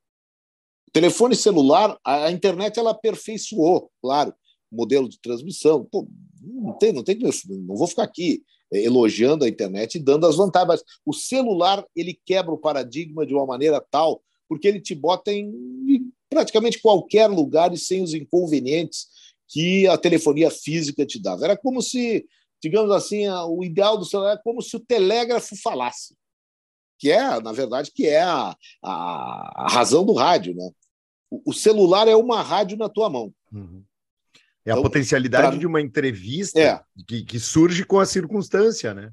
O 0.88 0.92
telefone 0.92 1.36
celular, 1.36 1.98
a, 2.04 2.26
a 2.26 2.32
internet 2.32 2.80
ela 2.80 2.92
aperfeiçoou, 2.92 3.92
claro, 4.02 4.34
o 4.72 4.76
modelo 4.76 5.08
de 5.08 5.20
transmissão. 5.22 5.86
Pô, 5.86 6.08
não 6.42 6.74
tem, 6.80 6.92
não 6.92 7.04
tem, 7.04 7.18
não 7.20 7.76
vou 7.76 7.88
ficar 7.88 8.04
aqui 8.04 8.44
elogiando 8.72 9.46
a 9.46 9.50
internet 9.50 9.96
e 9.96 10.00
dando 10.00 10.28
as 10.28 10.36
vantagens. 10.36 10.84
O 11.06 11.14
celular 11.14 11.86
ele 11.96 12.20
quebra 12.26 12.54
o 12.54 12.58
paradigma 12.58 13.26
de 13.26 13.34
uma 13.34 13.46
maneira 13.46 13.80
tal, 13.80 14.22
porque 14.48 14.68
ele 14.68 14.80
te 14.80 14.94
bota 14.96 15.32
em 15.32 16.12
praticamente 16.30 16.80
qualquer 16.80 17.28
lugar 17.28 17.74
e 17.74 17.78
sem 17.78 18.04
os 18.04 18.14
inconvenientes 18.14 19.08
que 19.48 19.88
a 19.88 19.98
telefonia 19.98 20.52
física 20.52 21.06
te 21.06 21.20
dava. 21.20 21.44
Era 21.44 21.58
como 21.58 21.82
se, 21.82 22.26
digamos 22.62 22.92
assim, 22.92 23.28
o 23.28 23.64
ideal 23.64 23.98
do 23.98 24.06
celular 24.06 24.34
era 24.34 24.42
como 24.44 24.62
se 24.62 24.76
o 24.76 24.80
telégrafo 24.80 25.56
falasse, 25.56 26.16
que 27.00 27.10
é, 27.10 27.42
na 27.42 27.52
verdade, 27.52 27.92
que 27.92 28.06
é 28.06 28.22
a, 28.22 28.56
a, 28.84 29.64
a 29.66 29.68
razão 29.70 30.06
do 30.06 30.14
rádio, 30.14 30.54
né? 30.54 30.70
O, 31.32 31.52
o 31.52 31.54
celular 31.54 32.08
é 32.08 32.16
uma 32.16 32.42
rádio 32.42 32.78
na 32.78 32.90
tua 32.90 33.10
mão. 33.10 33.34
Uhum. 33.52 33.84
É 34.66 34.72
então, 34.72 34.80
a 34.80 34.84
potencialidade 34.84 35.52
pra... 35.52 35.58
de 35.58 35.68
uma 35.68 35.82
entrevista 35.82 36.60
é. 36.60 36.82
que, 37.08 37.24
que, 37.24 37.40
surge 37.40 37.86
com 37.86 38.00
a 38.00 38.06
circunstância, 38.06 38.94
né? 38.94 39.12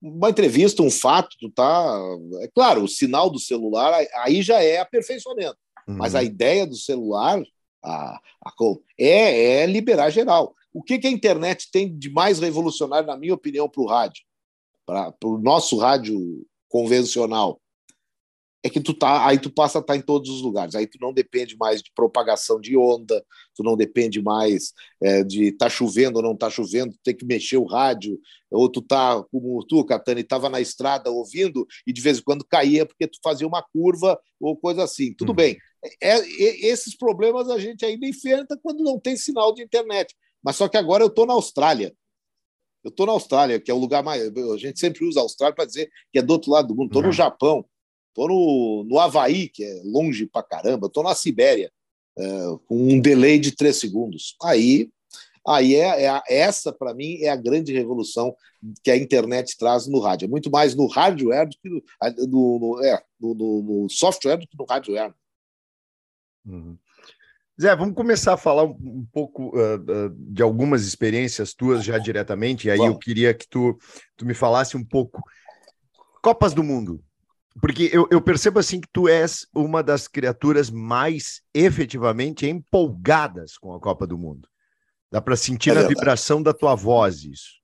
Uma 0.00 0.30
entrevista, 0.30 0.82
um 0.82 0.90
fato, 0.90 1.36
tu 1.40 1.50
tá. 1.50 2.00
É 2.42 2.48
claro, 2.48 2.84
o 2.84 2.88
sinal 2.88 3.30
do 3.30 3.38
celular 3.38 3.94
aí 4.16 4.42
já 4.42 4.62
é 4.62 4.78
aperfeiçoamento. 4.78 5.56
Uhum. 5.88 5.96
Mas 5.96 6.14
a 6.14 6.22
ideia 6.22 6.66
do 6.66 6.76
celular 6.76 7.42
a, 7.82 8.20
a, 8.44 8.52
é, 8.98 9.62
é 9.62 9.66
liberar 9.66 10.10
geral. 10.10 10.54
O 10.72 10.82
que, 10.82 10.98
que 10.98 11.06
a 11.06 11.10
internet 11.10 11.70
tem 11.70 11.96
de 11.96 12.10
mais 12.10 12.38
revolucionário, 12.38 13.06
na 13.06 13.16
minha 13.16 13.34
opinião, 13.34 13.68
para 13.68 13.82
o 13.82 13.86
rádio? 13.86 14.22
Para 14.84 15.14
o 15.24 15.38
nosso 15.38 15.78
rádio 15.78 16.46
convencional? 16.68 17.60
É 18.66 18.70
que 18.70 18.80
tu 18.80 18.92
tá, 18.92 19.26
aí 19.26 19.38
tu 19.38 19.50
passa 19.50 19.78
a 19.78 19.80
estar 19.80 19.94
tá 19.94 19.98
em 19.98 20.02
todos 20.02 20.28
os 20.28 20.42
lugares. 20.42 20.74
Aí 20.74 20.86
tu 20.86 20.98
não 21.00 21.12
depende 21.12 21.56
mais 21.56 21.82
de 21.82 21.90
propagação 21.94 22.60
de 22.60 22.76
onda, 22.76 23.24
tu 23.54 23.62
não 23.62 23.76
depende 23.76 24.20
mais 24.20 24.72
é, 25.00 25.22
de 25.22 25.52
tá 25.52 25.68
chovendo 25.68 26.16
ou 26.16 26.22
não 26.22 26.36
tá 26.36 26.50
chovendo, 26.50 26.92
tu 26.92 27.00
tem 27.02 27.16
que 27.16 27.24
mexer 27.24 27.56
o 27.56 27.64
rádio, 27.64 28.18
ou 28.50 28.68
tu 28.68 28.82
tá 28.82 29.22
como 29.30 29.64
tu, 29.66 29.84
Catani, 29.84 30.22
estava 30.22 30.48
na 30.48 30.60
estrada 30.60 31.10
ouvindo 31.10 31.66
e 31.86 31.92
de 31.92 32.00
vez 32.00 32.18
em 32.18 32.22
quando 32.22 32.44
caía 32.44 32.84
porque 32.84 33.06
tu 33.06 33.18
fazia 33.22 33.46
uma 33.46 33.62
curva 33.62 34.18
ou 34.40 34.56
coisa 34.56 34.82
assim. 34.82 35.14
Tudo 35.14 35.32
hum. 35.32 35.36
bem. 35.36 35.56
É, 36.02 36.18
é, 36.18 36.66
esses 36.66 36.96
problemas 36.96 37.48
a 37.48 37.58
gente 37.58 37.84
ainda 37.84 38.06
enfrenta 38.06 38.58
quando 38.60 38.82
não 38.82 38.98
tem 38.98 39.16
sinal 39.16 39.54
de 39.54 39.62
internet. 39.62 40.14
Mas 40.42 40.56
só 40.56 40.68
que 40.68 40.76
agora 40.76 41.04
eu 41.04 41.08
estou 41.08 41.24
na 41.24 41.34
Austrália. 41.34 41.94
Eu 42.82 42.90
estou 42.90 43.06
na 43.06 43.12
Austrália, 43.12 43.60
que 43.60 43.70
é 43.70 43.74
o 43.74 43.78
lugar 43.78 44.02
mais. 44.02 44.22
A 44.22 44.56
gente 44.56 44.78
sempre 44.78 45.04
usa 45.04 45.20
a 45.20 45.22
Austrália 45.22 45.54
para 45.54 45.64
dizer 45.64 45.90
que 46.12 46.18
é 46.18 46.22
do 46.22 46.32
outro 46.32 46.50
lado 46.50 46.68
do 46.68 46.74
mundo. 46.74 46.86
Estou 46.86 47.02
no 47.02 47.08
uhum. 47.08 47.12
Japão 47.12 47.64
Estou 48.16 48.28
no, 48.28 48.84
no 48.88 48.98
Havaí, 48.98 49.46
que 49.46 49.62
é 49.62 49.82
longe 49.84 50.24
pra 50.24 50.42
caramba, 50.42 50.86
estou 50.86 51.02
na 51.02 51.14
Sibéria, 51.14 51.70
é, 52.18 52.24
com 52.66 52.74
um 52.74 52.98
delay 52.98 53.38
de 53.38 53.54
três 53.54 53.76
segundos. 53.76 54.34
Aí, 54.42 54.88
aí 55.46 55.74
é, 55.74 56.06
é 56.06 56.22
essa, 56.28 56.72
para 56.72 56.94
mim, 56.94 57.18
é 57.20 57.28
a 57.28 57.36
grande 57.36 57.74
revolução 57.74 58.34
que 58.82 58.90
a 58.90 58.96
internet 58.96 59.58
traz 59.58 59.86
no 59.86 60.00
rádio. 60.00 60.24
É 60.24 60.28
muito 60.28 60.50
mais 60.50 60.74
no 60.74 60.86
hardware 60.86 61.46
do 61.46 61.56
que 61.58 61.68
no, 61.68 61.82
no, 62.26 62.58
no 62.58 62.84
é, 62.84 63.02
no, 63.20 63.34
no, 63.34 63.90
software 63.90 64.38
do 64.38 64.48
que 64.48 64.56
no 64.58 64.64
hardware. 64.64 65.12
Uhum. 66.46 66.78
Zé, 67.60 67.76
vamos 67.76 67.94
começar 67.94 68.32
a 68.32 68.38
falar 68.38 68.64
um, 68.64 69.06
pouco 69.12 69.54
uh, 69.54 69.74
uh, 69.74 70.10
de 70.10 70.42
algumas 70.42 70.86
experiências 70.86 71.52
tuas 71.52 71.84
já 71.84 71.98
diretamente, 71.98 72.68
e 72.68 72.70
aí 72.70 72.78
eu 72.78 72.98
queria 72.98 73.34
que 73.34 73.46
tu, 73.46 73.78
tu 74.16 74.24
me 74.24 74.32
falasse 74.32 74.74
um 74.74 74.84
pouco. 74.84 75.22
Copas 76.22 76.54
do 76.54 76.62
Mundo. 76.62 77.02
Porque 77.60 77.90
eu, 77.92 78.06
eu, 78.10 78.20
percebo 78.20 78.58
assim 78.58 78.80
que 78.80 78.88
tu 78.92 79.08
és 79.08 79.46
uma 79.54 79.82
das 79.82 80.06
criaturas 80.06 80.70
mais 80.70 81.40
efetivamente 81.54 82.46
empolgadas 82.46 83.56
com 83.56 83.74
a 83.74 83.80
Copa 83.80 84.06
do 84.06 84.18
Mundo. 84.18 84.48
Dá 85.10 85.20
para 85.22 85.36
sentir 85.36 85.76
é 85.76 85.80
a 85.80 85.86
vibração 85.86 86.42
da 86.42 86.52
tua 86.52 86.74
voz 86.74 87.24
isso. 87.24 87.56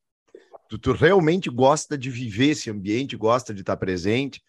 Tu, 0.68 0.78
tu, 0.78 0.92
realmente 0.92 1.50
gosta 1.50 1.98
de 1.98 2.09
viver 2.09 2.50
esse 2.50 2.70
ambiente, 2.70 3.16
gosta 3.16 3.52
de 3.52 3.61
estar 3.61 3.76
presente. 3.76 4.40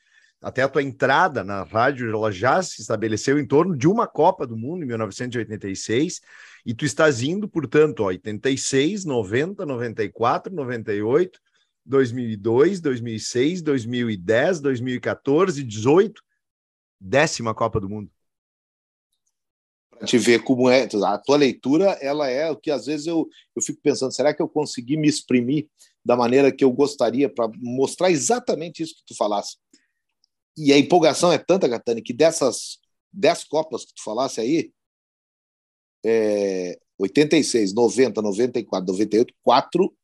Até 0.42 0.62
a 0.62 0.70
tua 0.70 0.84
entrada 0.84 1.44
na 1.44 1.64
rádio 1.64 2.10
ela 2.10 2.32
já 2.32 2.62
se 2.62 2.82
estabeleceu 2.82 3.38
em 3.38 3.46
torno 3.46 3.76
de 3.76 3.88
uma 3.88 4.08
Copa 4.08 4.48
do 4.48 4.56
Mundo 4.56 4.84
em 4.84 4.88
1986 4.88 6.22
e 6.66 6.74
tu 6.74 6.86
estás 6.86 7.22
indo, 7.22 7.48
portanto, 7.48 8.02
ó, 8.02 8.08
86, 8.08 9.04
90, 9.04 9.66
94, 9.66 10.54
98 10.54 11.40
2002, 11.86 12.80
2006, 12.80 13.62
2010, 13.62 14.60
2014, 14.60 15.64
18, 15.64 16.22
décima 17.00 17.54
Copa 17.54 17.80
do 17.80 17.90
Mundo. 17.90 18.10
Para 19.92 20.08
te 20.08 20.18
ver 20.18 20.44
como 20.44 20.70
é, 20.70 20.88
a 21.06 21.18
tua 21.18 21.38
leitura, 21.38 21.92
ela 22.02 22.30
é 22.30 22.50
o 22.50 22.58
que 22.58 22.72
às 22.72 22.86
vezes 22.86 23.08
eu, 23.08 23.28
eu 23.56 23.62
fico 23.62 23.80
pensando, 23.82 24.14
será 24.14 24.34
que 24.34 24.42
eu 24.42 24.50
consegui 24.50 24.98
me 24.98 25.08
exprimir 25.08 25.68
da 26.04 26.16
maneira 26.16 26.52
que 26.52 26.64
eu 26.64 26.72
gostaria 26.72 27.30
para 27.30 27.50
mostrar 27.58 28.12
exatamente 28.12 28.82
isso 28.84 28.96
que 28.96 29.06
tu 29.06 29.16
falasse? 29.16 29.58
E 30.58 30.72
a 30.72 30.78
empolgação 30.78 31.32
é 31.32 31.38
tanta, 31.38 31.68
Gatani, 31.68 32.02
que 32.02 32.14
dessas 32.14 32.80
dez 33.12 33.44
Copas 33.44 33.86
que 33.86 33.94
tu 33.94 34.04
falasse 34.04 34.40
aí, 34.40 34.72
é, 36.06 36.78
86, 36.98 37.74
90, 37.74 38.22
94, 38.22 38.88
98, 38.88 39.34
4, 39.42 39.96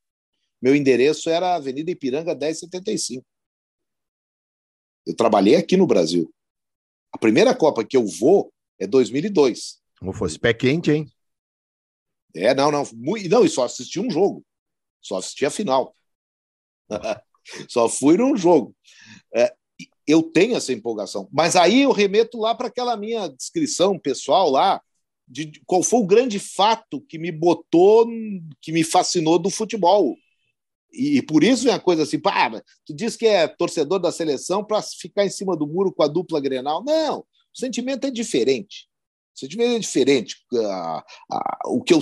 meu 0.62 0.76
endereço 0.76 1.30
era 1.30 1.56
Avenida 1.56 1.92
Ipiranga 1.92 2.36
1075. 2.36 3.26
Eu 5.06 5.16
trabalhei 5.16 5.56
aqui 5.56 5.78
no 5.78 5.88
Brasil. 5.88 6.34
A 7.12 7.18
primeira 7.18 7.56
Copa 7.56 7.84
que 7.84 7.98
eu 7.98 8.06
vou 8.06 8.54
é 8.78 8.86
2002. 8.86 9.80
Como 10.00 10.14
fosse 10.14 10.38
pé 10.38 10.54
quente, 10.54 10.92
hein? 10.92 11.12
É, 12.36 12.54
não, 12.54 12.72
não. 12.72 12.84
Não, 12.94 13.44
e 13.44 13.50
só 13.50 13.64
assisti 13.66 14.00
um 14.00 14.10
jogo. 14.10 14.46
Só 15.02 15.18
assisti 15.18 15.46
a 15.46 15.50
final. 15.50 15.96
só 17.68 17.90
fui 17.90 18.18
num 18.18 18.38
jogo. 18.38 18.76
É, 19.34 19.54
eu 20.06 20.24
tenho 20.24 20.56
essa 20.56 20.74
empolgação. 20.74 21.28
Mas 21.32 21.56
aí 21.56 21.84
eu 21.84 21.92
remeto 21.92 22.40
lá 22.40 22.54
para 22.54 22.68
aquela 22.68 22.96
minha 22.98 23.28
descrição 23.28 23.98
pessoal 23.98 24.50
lá, 24.50 24.82
de 25.28 25.62
qual 25.66 25.84
foi 25.84 26.00
o 26.00 26.08
grande 26.08 26.40
fato 26.40 27.02
que 27.02 27.18
me 27.18 27.32
botou, 27.32 28.08
que 28.62 28.72
me 28.72 28.84
fascinou 28.84 29.38
do 29.38 29.50
futebol. 29.50 30.16
E, 30.92 31.22
por 31.22 31.44
isso 31.44 31.66
vem 31.66 31.74
a 31.74 31.80
coisa 31.80 32.04
assim, 32.04 32.20
pá, 32.20 32.50
tu 32.86 32.94
diz 32.94 33.16
que 33.16 33.26
é 33.26 33.48
torcedor 33.48 34.00
da 34.00 34.12
seleção 34.12 34.64
para 34.64 34.82
ficar 34.82 35.26
em 35.26 35.30
cima 35.30 35.56
do 35.56 35.68
muro 35.68 35.94
com 35.94 36.04
a 36.04 36.08
dupla 36.08 36.40
Grenal. 36.40 36.84
Não, 36.84 37.20
o 37.20 37.60
sentimento 37.60 38.06
é 38.06 38.12
diferente. 38.12 38.88
O 39.36 39.40
sentimento 39.40 39.76
é 39.76 39.80
diferente. 39.80 40.36
o, 41.66 41.82
que 41.84 41.94
eu, 41.94 42.00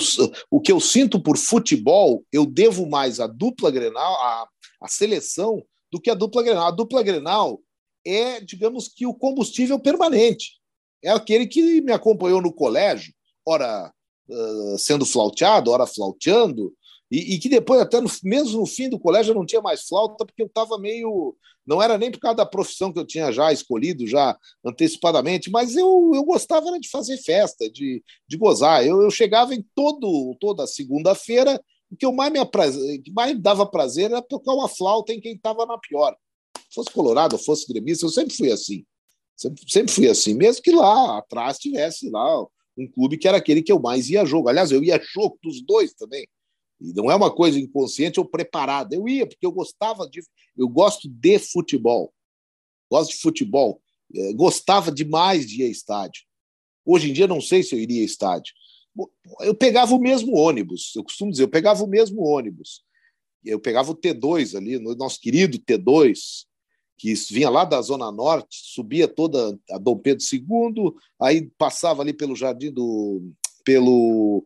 o 0.49 0.61
que 0.61 0.71
eu 0.71 0.79
sinto 0.79 1.21
por 1.21 1.37
futebol, 1.37 2.25
eu 2.31 2.45
devo 2.45 2.89
mais 2.89 3.19
à 3.19 3.27
dupla 3.27 3.69
Grenal, 3.69 4.13
à, 4.13 4.47
à 4.81 4.87
seleção, 4.87 5.61
do 5.91 6.01
que 6.01 6.09
a 6.09 6.15
dupla 6.15 6.43
Grenal. 6.43 6.67
A 6.67 6.71
dupla 6.71 7.03
Grenal 7.03 7.61
é, 8.05 8.39
digamos 8.39 8.87
que, 8.87 9.05
o 9.05 9.13
combustível 9.13 9.77
permanente. 9.79 10.53
É 11.03 11.09
aquele 11.09 11.45
que 11.45 11.81
me 11.81 11.91
acompanhou 11.91 12.41
no 12.41 12.53
colégio, 12.53 13.13
ora 13.45 13.93
sendo 14.77 15.05
flauteado, 15.05 15.71
ora 15.71 15.87
flauteando, 15.87 16.73
e, 17.09 17.35
e, 17.35 17.39
que 17.39 17.47
depois, 17.47 17.79
até 17.79 18.01
no, 18.01 18.09
mesmo 18.23 18.59
no 18.59 18.65
fim 18.65 18.89
do 18.89 18.99
colégio, 18.99 19.31
eu 19.31 19.35
não 19.35 19.45
tinha 19.45 19.61
mais 19.61 19.83
flauta, 19.87 20.25
porque 20.25 20.41
eu 20.41 20.47
estava 20.47 20.77
meio. 20.77 21.35
Não 21.65 21.81
era 21.81 21.97
nem 21.97 22.11
por 22.11 22.19
causa 22.19 22.37
da 22.37 22.45
profissão 22.45 22.91
que 22.91 22.99
eu 22.99 23.05
tinha 23.05 23.31
já 23.31 23.51
escolhido, 23.51 24.05
já 24.05 24.37
antecipadamente, 24.65 25.49
mas 25.49 25.75
eu, 25.75 26.11
eu 26.13 26.23
gostava 26.23 26.77
de 26.79 26.89
fazer 26.89 27.17
festa, 27.17 27.69
de, 27.69 28.03
de 28.27 28.37
gozar. 28.37 28.85
Eu, 28.85 29.01
eu 29.01 29.09
chegava 29.09 29.53
em 29.53 29.65
todo, 29.73 30.35
toda 30.39 30.67
segunda-feira, 30.67 31.61
o 31.89 31.95
que 31.95 32.05
eu 32.05 32.11
mais 32.11 32.31
me 32.31 32.39
que 32.99 33.11
mais 33.11 33.39
dava 33.39 33.65
prazer 33.65 34.11
era 34.11 34.21
tocar 34.21 34.53
uma 34.53 34.67
flauta 34.67 35.13
em 35.13 35.19
quem 35.19 35.33
estava 35.33 35.65
na 35.65 35.77
pior. 35.77 36.15
Fosse 36.73 36.91
colorado, 36.91 37.37
fosse 37.37 37.65
gremista, 37.71 38.05
eu 38.05 38.09
sempre 38.09 38.35
fui 38.35 38.51
assim. 38.51 38.85
Sempre, 39.35 39.63
sempre 39.69 39.93
fui 39.93 40.09
assim, 40.09 40.33
mesmo 40.33 40.61
que 40.61 40.71
lá 40.71 41.19
atrás 41.19 41.57
tivesse 41.59 42.09
lá 42.09 42.41
um 42.77 42.87
clube 42.87 43.17
que 43.17 43.27
era 43.27 43.37
aquele 43.37 43.61
que 43.61 43.71
eu 43.71 43.79
mais 43.79 44.09
ia 44.09 44.25
jogo. 44.25 44.49
Aliás, 44.49 44.71
eu 44.71 44.83
ia 44.83 44.99
jogo 45.13 45.37
dos 45.41 45.61
dois 45.61 45.93
também. 45.93 46.27
E 46.79 46.93
não 46.93 47.09
é 47.09 47.15
uma 47.15 47.33
coisa 47.33 47.59
inconsciente 47.59 48.19
ou 48.19 48.25
preparada. 48.25 48.95
Eu 48.95 49.07
ia, 49.07 49.25
porque 49.25 49.45
eu 49.45 49.51
gostava 49.51 50.07
de. 50.09 50.21
Eu 50.55 50.67
gosto 50.69 51.09
de 51.09 51.39
futebol. 51.39 52.13
Gosto 52.89 53.11
de 53.11 53.17
futebol. 53.17 53.81
É, 54.15 54.33
gostava 54.33 54.91
demais 54.91 55.45
de 55.45 55.61
ir 55.61 55.65
a 55.65 55.69
estádio. 55.69 56.23
Hoje 56.85 57.09
em 57.09 57.13
dia, 57.13 57.27
não 57.27 57.41
sei 57.41 57.63
se 57.63 57.75
eu 57.75 57.79
iria 57.79 58.01
a 58.01 58.05
estádio. 58.05 58.53
Eu 59.41 59.53
pegava 59.53 59.93
o 59.93 59.99
mesmo 59.99 60.35
ônibus. 60.35 60.93
Eu 60.95 61.03
costumo 61.03 61.31
dizer, 61.31 61.43
eu 61.43 61.49
pegava 61.49 61.83
o 61.83 61.87
mesmo 61.87 62.23
ônibus. 62.23 62.83
Eu 63.43 63.59
pegava 63.59 63.91
o 63.91 63.95
T2 63.95 64.55
ali, 64.55 64.79
no 64.79 64.95
nosso 64.95 65.19
querido 65.19 65.59
T2, 65.59 66.45
que 66.97 67.13
vinha 67.31 67.49
lá 67.49 67.63
da 67.63 67.81
Zona 67.81 68.11
Norte, 68.11 68.57
subia 68.63 69.07
toda 69.07 69.57
a 69.69 69.77
Dom 69.77 69.97
Pedro 69.97 70.25
II, 70.31 70.93
aí 71.21 71.49
passava 71.57 72.01
ali 72.01 72.13
pelo 72.13 72.35
Jardim 72.35 72.71
do. 72.71 73.31
pelo 73.63 74.43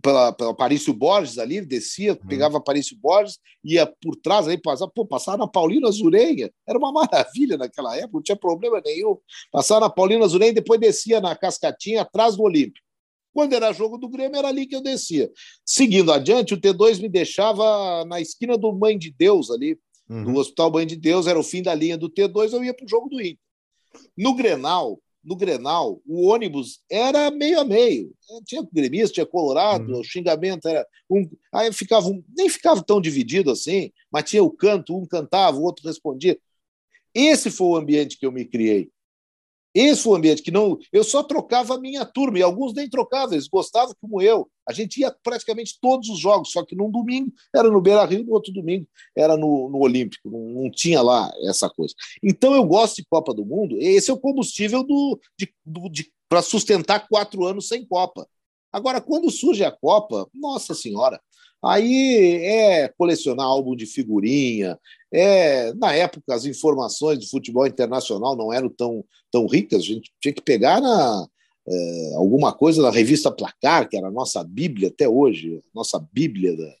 pela, 0.00 0.32
pela 0.32 0.54
Parício 0.54 0.92
Borges 0.92 1.38
ali, 1.38 1.60
descia, 1.60 2.12
uhum. 2.12 2.28
pegava 2.28 2.60
Parício 2.60 2.96
Borges, 2.96 3.38
ia 3.62 3.86
por 3.86 4.16
trás, 4.16 4.48
aí 4.48 4.56
passava, 4.56 4.90
pô, 4.90 5.04
passava 5.04 5.38
na 5.38 5.48
Paulina 5.48 5.90
Zurenha, 5.90 6.50
era 6.66 6.78
uma 6.78 6.92
maravilha 6.92 7.56
naquela 7.56 7.96
época, 7.96 8.14
não 8.14 8.22
tinha 8.22 8.36
problema 8.36 8.80
nenhum. 8.84 9.18
Passava 9.50 9.80
na 9.80 9.90
Paulina 9.90 10.26
Zurenha, 10.26 10.52
depois 10.52 10.80
descia 10.80 11.20
na 11.20 11.34
Cascatinha, 11.36 12.02
atrás 12.02 12.36
do 12.36 12.42
Olímpico. 12.42 12.86
Quando 13.34 13.54
era 13.54 13.72
jogo 13.72 13.96
do 13.96 14.08
Grêmio, 14.08 14.38
era 14.38 14.48
ali 14.48 14.66
que 14.66 14.76
eu 14.76 14.82
descia. 14.82 15.30
Seguindo 15.64 16.12
adiante, 16.12 16.52
o 16.54 16.60
T2 16.60 17.00
me 17.00 17.08
deixava 17.08 18.04
na 18.04 18.20
esquina 18.20 18.58
do 18.58 18.72
Mãe 18.72 18.98
de 18.98 19.10
Deus, 19.10 19.50
ali, 19.50 19.78
uhum. 20.08 20.24
do 20.24 20.38
Hospital 20.38 20.70
Mãe 20.70 20.86
de 20.86 20.96
Deus, 20.96 21.26
era 21.26 21.38
o 21.38 21.42
fim 21.42 21.62
da 21.62 21.74
linha 21.74 21.96
do 21.96 22.10
T2, 22.10 22.52
eu 22.52 22.62
ia 22.62 22.74
para 22.74 22.84
o 22.84 22.88
jogo 22.88 23.08
do 23.08 23.20
Inter. 23.20 23.38
No 24.16 24.34
Grenal, 24.34 24.98
no 25.24 25.36
Grenal, 25.36 26.00
o 26.06 26.26
ônibus 26.28 26.80
era 26.90 27.30
meio 27.30 27.60
a 27.60 27.64
meio. 27.64 28.12
Tinha 28.44 28.66
gremista, 28.72 29.14
tinha 29.14 29.26
colorado, 29.26 29.92
uhum. 29.92 30.00
o 30.00 30.04
xingamento 30.04 30.66
era 30.68 30.86
um. 31.08 31.28
Aí 31.52 31.72
ficava 31.72 32.08
um, 32.08 32.22
nem 32.36 32.48
ficava 32.48 32.82
tão 32.82 33.00
dividido 33.00 33.50
assim, 33.50 33.92
mas 34.10 34.28
tinha 34.28 34.42
o 34.42 34.50
canto, 34.50 34.96
um 34.96 35.06
cantava, 35.06 35.56
o 35.56 35.62
outro 35.62 35.86
respondia. 35.86 36.38
Esse 37.14 37.50
foi 37.50 37.66
o 37.68 37.76
ambiente 37.76 38.18
que 38.18 38.26
eu 38.26 38.32
me 38.32 38.44
criei. 38.44 38.90
Esse 39.74 40.02
foi 40.02 40.12
o 40.12 40.16
ambiente 40.16 40.42
que 40.42 40.50
não. 40.50 40.78
Eu 40.92 41.04
só 41.04 41.22
trocava 41.22 41.74
a 41.74 41.80
minha 41.80 42.04
turma, 42.04 42.38
e 42.38 42.42
alguns 42.42 42.74
nem 42.74 42.88
trocavam, 42.88 43.32
eles 43.32 43.48
gostavam 43.48 43.94
como 44.00 44.20
eu. 44.20 44.50
A 44.68 44.72
gente 44.72 45.00
ia 45.00 45.10
praticamente 45.22 45.78
todos 45.80 46.08
os 46.08 46.18
jogos, 46.18 46.52
só 46.52 46.64
que 46.64 46.76
num 46.76 46.90
domingo 46.90 47.32
era 47.54 47.68
no 47.70 47.80
Beira 47.80 48.04
Rio, 48.04 48.24
no 48.24 48.32
outro 48.32 48.52
domingo 48.52 48.86
era 49.16 49.36
no, 49.36 49.68
no 49.68 49.78
Olímpico, 49.78 50.30
não, 50.30 50.62
não, 50.62 50.70
tinha 50.70 51.02
lá 51.02 51.30
essa 51.44 51.68
coisa. 51.68 51.94
Então 52.22 52.54
eu 52.54 52.64
gosto 52.64 52.96
de 52.96 53.06
Copa 53.06 53.34
do 53.34 53.44
Mundo, 53.44 53.76
esse 53.80 54.10
é 54.10 54.14
o 54.14 54.20
combustível 54.20 54.82
do, 54.82 55.18
de, 55.38 55.52
de, 55.90 56.12
para 56.28 56.42
sustentar 56.42 57.08
quatro 57.08 57.44
anos 57.44 57.68
sem 57.68 57.84
Copa. 57.86 58.26
Agora, 58.72 59.00
quando 59.00 59.30
surge 59.30 59.64
a 59.64 59.70
Copa, 59.70 60.26
nossa 60.32 60.74
senhora, 60.74 61.20
Aí 61.64 62.44
é 62.44 62.88
colecionar 62.88 63.46
álbum 63.46 63.76
de 63.76 63.86
figurinha. 63.86 64.76
É, 65.12 65.72
na 65.74 65.94
época, 65.94 66.34
as 66.34 66.44
informações 66.44 67.20
do 67.20 67.28
futebol 67.28 67.66
internacional 67.66 68.36
não 68.36 68.52
eram 68.52 68.68
tão, 68.68 69.04
tão 69.30 69.46
ricas, 69.46 69.80
a 69.82 69.86
gente 69.86 70.10
tinha 70.20 70.34
que 70.34 70.42
pegar 70.42 70.80
na, 70.80 71.28
é, 71.68 72.14
alguma 72.14 72.52
coisa 72.52 72.82
na 72.82 72.90
revista 72.90 73.30
Placar, 73.30 73.88
que 73.88 73.96
era 73.96 74.08
a 74.08 74.12
nossa 74.12 74.42
Bíblia 74.42 74.88
até 74.88 75.08
hoje, 75.08 75.62
nossa 75.74 75.98
Bíblia, 76.12 76.56
da, 76.56 76.74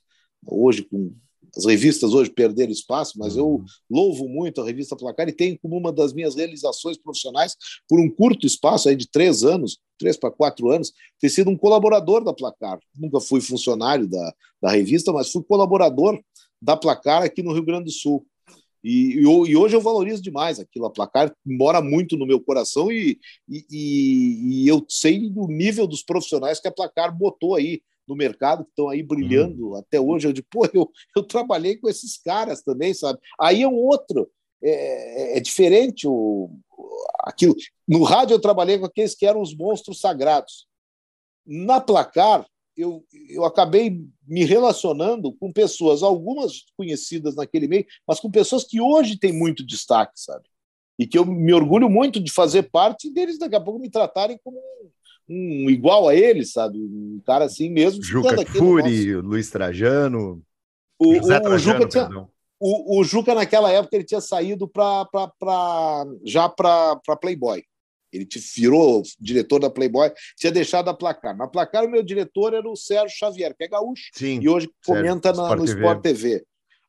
hoje 0.46 0.82
com 0.82 1.14
as 1.56 1.66
revistas 1.66 2.14
hoje 2.14 2.30
perderam 2.30 2.72
espaço, 2.72 3.18
mas 3.18 3.36
eu 3.36 3.46
uhum. 3.46 3.64
louvo 3.90 4.26
muito 4.26 4.60
a 4.60 4.64
revista 4.64 4.96
Placar 4.96 5.28
e 5.28 5.32
tenho 5.32 5.58
como 5.58 5.76
uma 5.76 5.92
das 5.92 6.12
minhas 6.12 6.34
realizações 6.34 6.96
profissionais, 6.96 7.54
por 7.86 8.00
um 8.00 8.08
curto 8.08 8.46
espaço 8.46 8.88
aí 8.88 8.96
de 8.96 9.06
três 9.06 9.44
anos, 9.44 9.78
três 9.98 10.16
para 10.16 10.30
quatro 10.30 10.70
anos, 10.70 10.92
ter 11.20 11.28
sido 11.28 11.50
um 11.50 11.56
colaborador 11.56 12.24
da 12.24 12.32
Placar. 12.32 12.78
Nunca 12.96 13.20
fui 13.20 13.40
funcionário 13.40 14.08
da, 14.08 14.34
da 14.62 14.70
revista, 14.70 15.12
mas 15.12 15.30
fui 15.30 15.42
colaborador 15.44 16.18
da 16.60 16.76
Placar 16.76 17.22
aqui 17.22 17.42
no 17.42 17.52
Rio 17.52 17.64
Grande 17.64 17.84
do 17.84 17.90
Sul. 17.90 18.26
E, 18.82 19.20
e, 19.20 19.56
hoje 19.56 19.76
eu 19.76 19.80
valorizo 19.80 20.22
demais 20.22 20.58
aquilo. 20.58 20.86
A 20.86 20.90
placar 20.90 21.32
mora 21.44 21.80
muito 21.80 22.16
no 22.16 22.26
meu 22.26 22.40
coração 22.40 22.90
e, 22.90 23.18
e, 23.48 23.64
e, 23.70 24.68
eu 24.68 24.84
sei 24.88 25.30
do 25.30 25.46
nível 25.46 25.86
dos 25.86 26.02
profissionais 26.02 26.60
que 26.60 26.68
a 26.68 26.72
placar 26.72 27.16
botou 27.16 27.54
aí 27.54 27.80
no 28.08 28.16
mercado, 28.16 28.64
que 28.64 28.70
estão 28.70 28.88
aí 28.88 29.02
brilhando 29.02 29.70
hum. 29.70 29.76
até 29.76 30.00
hoje. 30.00 30.26
Eu 30.26 30.32
digo, 30.32 30.46
pô, 30.50 30.66
eu, 30.74 30.90
eu 31.16 31.22
trabalhei 31.22 31.76
com 31.76 31.88
esses 31.88 32.18
caras 32.18 32.62
também, 32.62 32.92
sabe? 32.92 33.18
Aí 33.40 33.62
é 33.62 33.68
um 33.68 33.76
outro. 33.76 34.28
É, 34.64 35.34
é, 35.34 35.38
é 35.38 35.40
diferente 35.40 36.06
o, 36.06 36.50
aquilo. 37.20 37.54
No 37.86 38.02
rádio 38.02 38.34
eu 38.34 38.40
trabalhei 38.40 38.78
com 38.78 38.86
aqueles 38.86 39.14
que 39.14 39.26
eram 39.26 39.40
os 39.40 39.56
monstros 39.56 40.00
sagrados. 40.00 40.66
Na 41.44 41.80
placar, 41.80 42.46
eu, 42.76 43.04
eu 43.28 43.44
acabei 43.44 44.04
me 44.26 44.44
relacionando 44.44 45.32
com 45.32 45.52
pessoas, 45.52 46.02
algumas 46.02 46.64
conhecidas 46.76 47.36
naquele 47.36 47.68
meio, 47.68 47.86
mas 48.06 48.20
com 48.20 48.30
pessoas 48.30 48.64
que 48.64 48.80
hoje 48.80 49.18
têm 49.18 49.32
muito 49.32 49.64
destaque, 49.64 50.12
sabe? 50.16 50.44
E 50.98 51.06
que 51.06 51.18
eu 51.18 51.24
me 51.24 51.52
orgulho 51.52 51.88
muito 51.88 52.20
de 52.20 52.30
fazer 52.30 52.64
parte 52.64 53.10
deles 53.10 53.38
daqui 53.38 53.56
a 53.56 53.60
pouco 53.60 53.80
me 53.80 53.90
tratarem 53.90 54.38
como 54.44 54.58
um, 55.28 55.66
um 55.66 55.70
igual 55.70 56.08
a 56.08 56.14
ele, 56.14 56.44
sabe? 56.44 56.78
Um 56.78 57.20
cara 57.24 57.46
assim 57.46 57.70
mesmo. 57.70 58.02
Juca 58.02 58.44
Furi, 58.46 59.16
Luiz 59.16 59.50
Trajano. 59.50 60.42
O, 60.98 61.14
José 61.14 61.40
Trajano, 61.40 61.54
o 61.54 61.58
Juca 61.58 61.88
tinha, 61.88 62.28
o, 62.64 63.00
o, 63.00 63.04
Juca, 63.04 63.34
naquela 63.34 63.72
época, 63.72 63.96
ele 63.96 64.04
tinha 64.04 64.20
saído 64.20 64.68
pra, 64.68 65.04
pra, 65.06 65.26
pra 65.26 66.04
já 66.24 66.48
para 66.48 67.00
Playboy. 67.20 67.64
Ele 68.12 68.26
te 68.26 68.38
virou 68.54 69.02
diretor 69.18 69.58
da 69.58 69.70
Playboy, 69.70 70.12
tinha 70.36 70.52
deixado 70.52 70.88
a 70.88 70.94
placar. 70.94 71.36
Na 71.36 71.48
placar, 71.48 71.84
o 71.84 71.90
meu 71.90 72.02
diretor 72.02 72.54
era 72.54 72.68
o 72.68 72.76
Sérgio 72.76 73.16
Xavier, 73.16 73.54
que 73.56 73.64
é 73.64 73.68
gaúcho, 73.68 74.10
Sim, 74.12 74.40
e 74.42 74.48
hoje 74.48 74.68
comenta 74.84 75.32
na, 75.32 75.56
no 75.56 75.64
Sport 75.64 76.02
TV. 76.02 76.44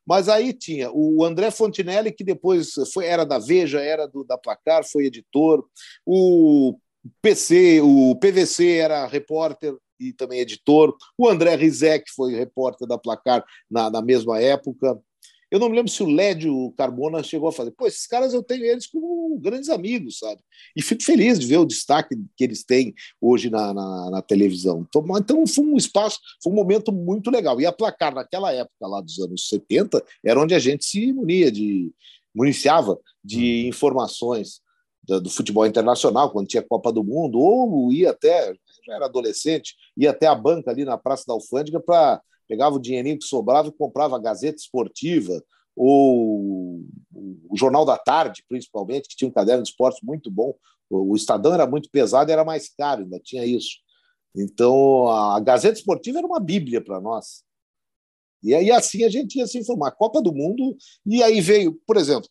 Mas 0.06 0.28
aí 0.28 0.52
tinha 0.52 0.90
o 0.92 1.24
André 1.24 1.50
Fontinelli, 1.50 2.12
que 2.12 2.22
depois 2.22 2.72
foi, 2.92 3.06
era 3.06 3.24
da 3.24 3.38
Veja, 3.38 3.80
era 3.80 4.06
do, 4.06 4.22
da 4.22 4.36
Placar, 4.36 4.84
foi 4.84 5.06
editor. 5.06 5.64
O 6.04 6.76
PC, 7.22 7.80
o 7.80 8.14
PVC 8.16 8.76
era 8.76 9.06
repórter 9.06 9.74
e 9.98 10.12
também 10.12 10.40
editor. 10.40 10.94
O 11.16 11.28
André 11.28 11.54
Rizek 11.54 12.04
foi 12.14 12.34
repórter 12.34 12.86
da 12.86 12.98
Placar 12.98 13.44
na, 13.70 13.90
na 13.90 14.02
mesma 14.02 14.40
época. 14.40 14.98
Eu 15.54 15.60
não 15.60 15.68
me 15.68 15.76
lembro 15.76 15.88
se 15.92 16.02
o 16.02 16.10
Lédio 16.10 16.74
Carbona 16.76 17.22
chegou 17.22 17.48
a 17.48 17.52
fazer. 17.52 17.70
Pô, 17.70 17.86
esses 17.86 18.08
caras 18.08 18.34
eu 18.34 18.42
tenho 18.42 18.64
eles 18.64 18.88
como 18.88 19.38
grandes 19.38 19.68
amigos, 19.68 20.18
sabe? 20.18 20.40
E 20.74 20.82
fico 20.82 21.04
feliz 21.04 21.38
de 21.38 21.46
ver 21.46 21.58
o 21.58 21.64
destaque 21.64 22.16
que 22.36 22.42
eles 22.42 22.64
têm 22.64 22.92
hoje 23.20 23.48
na, 23.48 23.72
na, 23.72 24.10
na 24.10 24.20
televisão. 24.20 24.84
Então, 24.88 25.06
então, 25.16 25.46
foi 25.46 25.64
um 25.64 25.76
espaço, 25.76 26.18
foi 26.42 26.52
um 26.52 26.56
momento 26.56 26.90
muito 26.90 27.30
legal. 27.30 27.60
E 27.60 27.66
a 27.66 27.70
placar, 27.70 28.12
naquela 28.12 28.52
época 28.52 28.84
lá 28.84 29.00
dos 29.00 29.16
anos 29.20 29.48
70, 29.48 30.04
era 30.24 30.40
onde 30.40 30.56
a 30.56 30.58
gente 30.58 30.84
se 30.84 31.12
munia 31.12 31.52
de, 31.52 31.92
municiava 32.34 32.98
de 33.22 33.68
informações 33.68 34.60
do, 35.04 35.20
do 35.20 35.30
futebol 35.30 35.64
internacional, 35.64 36.32
quando 36.32 36.48
tinha 36.48 36.66
Copa 36.68 36.90
do 36.90 37.04
Mundo, 37.04 37.38
ou 37.38 37.92
ia 37.92 38.10
até, 38.10 38.52
já 38.84 38.94
era 38.94 39.04
adolescente, 39.04 39.76
ia 39.96 40.10
até 40.10 40.26
a 40.26 40.34
banca 40.34 40.72
ali 40.72 40.84
na 40.84 40.98
Praça 40.98 41.22
da 41.28 41.34
Alfândega 41.34 41.78
para 41.78 42.20
pegava 42.46 42.76
o 42.76 42.80
dinheirinho 42.80 43.18
que 43.18 43.24
sobrava 43.24 43.68
e 43.68 43.72
comprava 43.72 44.16
a 44.16 44.20
Gazeta 44.20 44.56
Esportiva 44.56 45.42
ou 45.76 46.84
o 47.12 47.56
Jornal 47.56 47.84
da 47.84 47.98
Tarde, 47.98 48.44
principalmente, 48.48 49.08
que 49.08 49.16
tinha 49.16 49.28
um 49.28 49.32
caderno 49.32 49.62
de 49.62 49.70
esportes 49.70 50.00
muito 50.02 50.30
bom. 50.30 50.54
O 50.88 51.16
Estadão 51.16 51.54
era 51.54 51.66
muito 51.66 51.90
pesado 51.90 52.30
e 52.30 52.32
era 52.32 52.44
mais 52.44 52.68
caro, 52.68 53.02
ainda 53.02 53.18
tinha 53.18 53.44
isso. 53.44 53.78
Então, 54.36 55.08
a 55.08 55.40
Gazeta 55.40 55.78
Esportiva 55.78 56.18
era 56.18 56.26
uma 56.26 56.40
bíblia 56.40 56.82
para 56.82 57.00
nós. 57.00 57.42
E 58.42 58.54
aí, 58.54 58.70
assim, 58.70 59.04
a 59.04 59.08
gente 59.08 59.38
ia 59.38 59.46
se 59.46 59.58
informar. 59.58 59.92
Copa 59.92 60.20
do 60.20 60.32
Mundo, 60.32 60.76
e 61.06 61.22
aí 61.22 61.40
veio, 61.40 61.80
por 61.86 61.96
exemplo, 61.96 62.28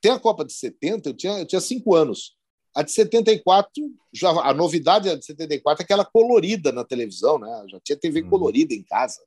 tem 0.00 0.12
a 0.12 0.20
Copa 0.20 0.44
de 0.44 0.52
70, 0.52 1.08
eu 1.08 1.14
tinha, 1.14 1.38
eu 1.38 1.46
tinha 1.46 1.60
cinco 1.60 1.94
anos. 1.94 2.36
A 2.74 2.82
de 2.82 2.92
74, 2.92 3.72
já, 4.12 4.28
a 4.30 4.52
novidade 4.52 5.16
de 5.16 5.24
74 5.24 5.82
é 5.82 5.84
aquela 5.84 6.04
colorida 6.04 6.70
na 6.72 6.84
televisão, 6.84 7.38
né? 7.38 7.64
Já 7.70 7.80
tinha 7.80 7.96
TV 7.96 8.22
hum. 8.22 8.28
colorida 8.28 8.74
em 8.74 8.82
casa. 8.82 9.18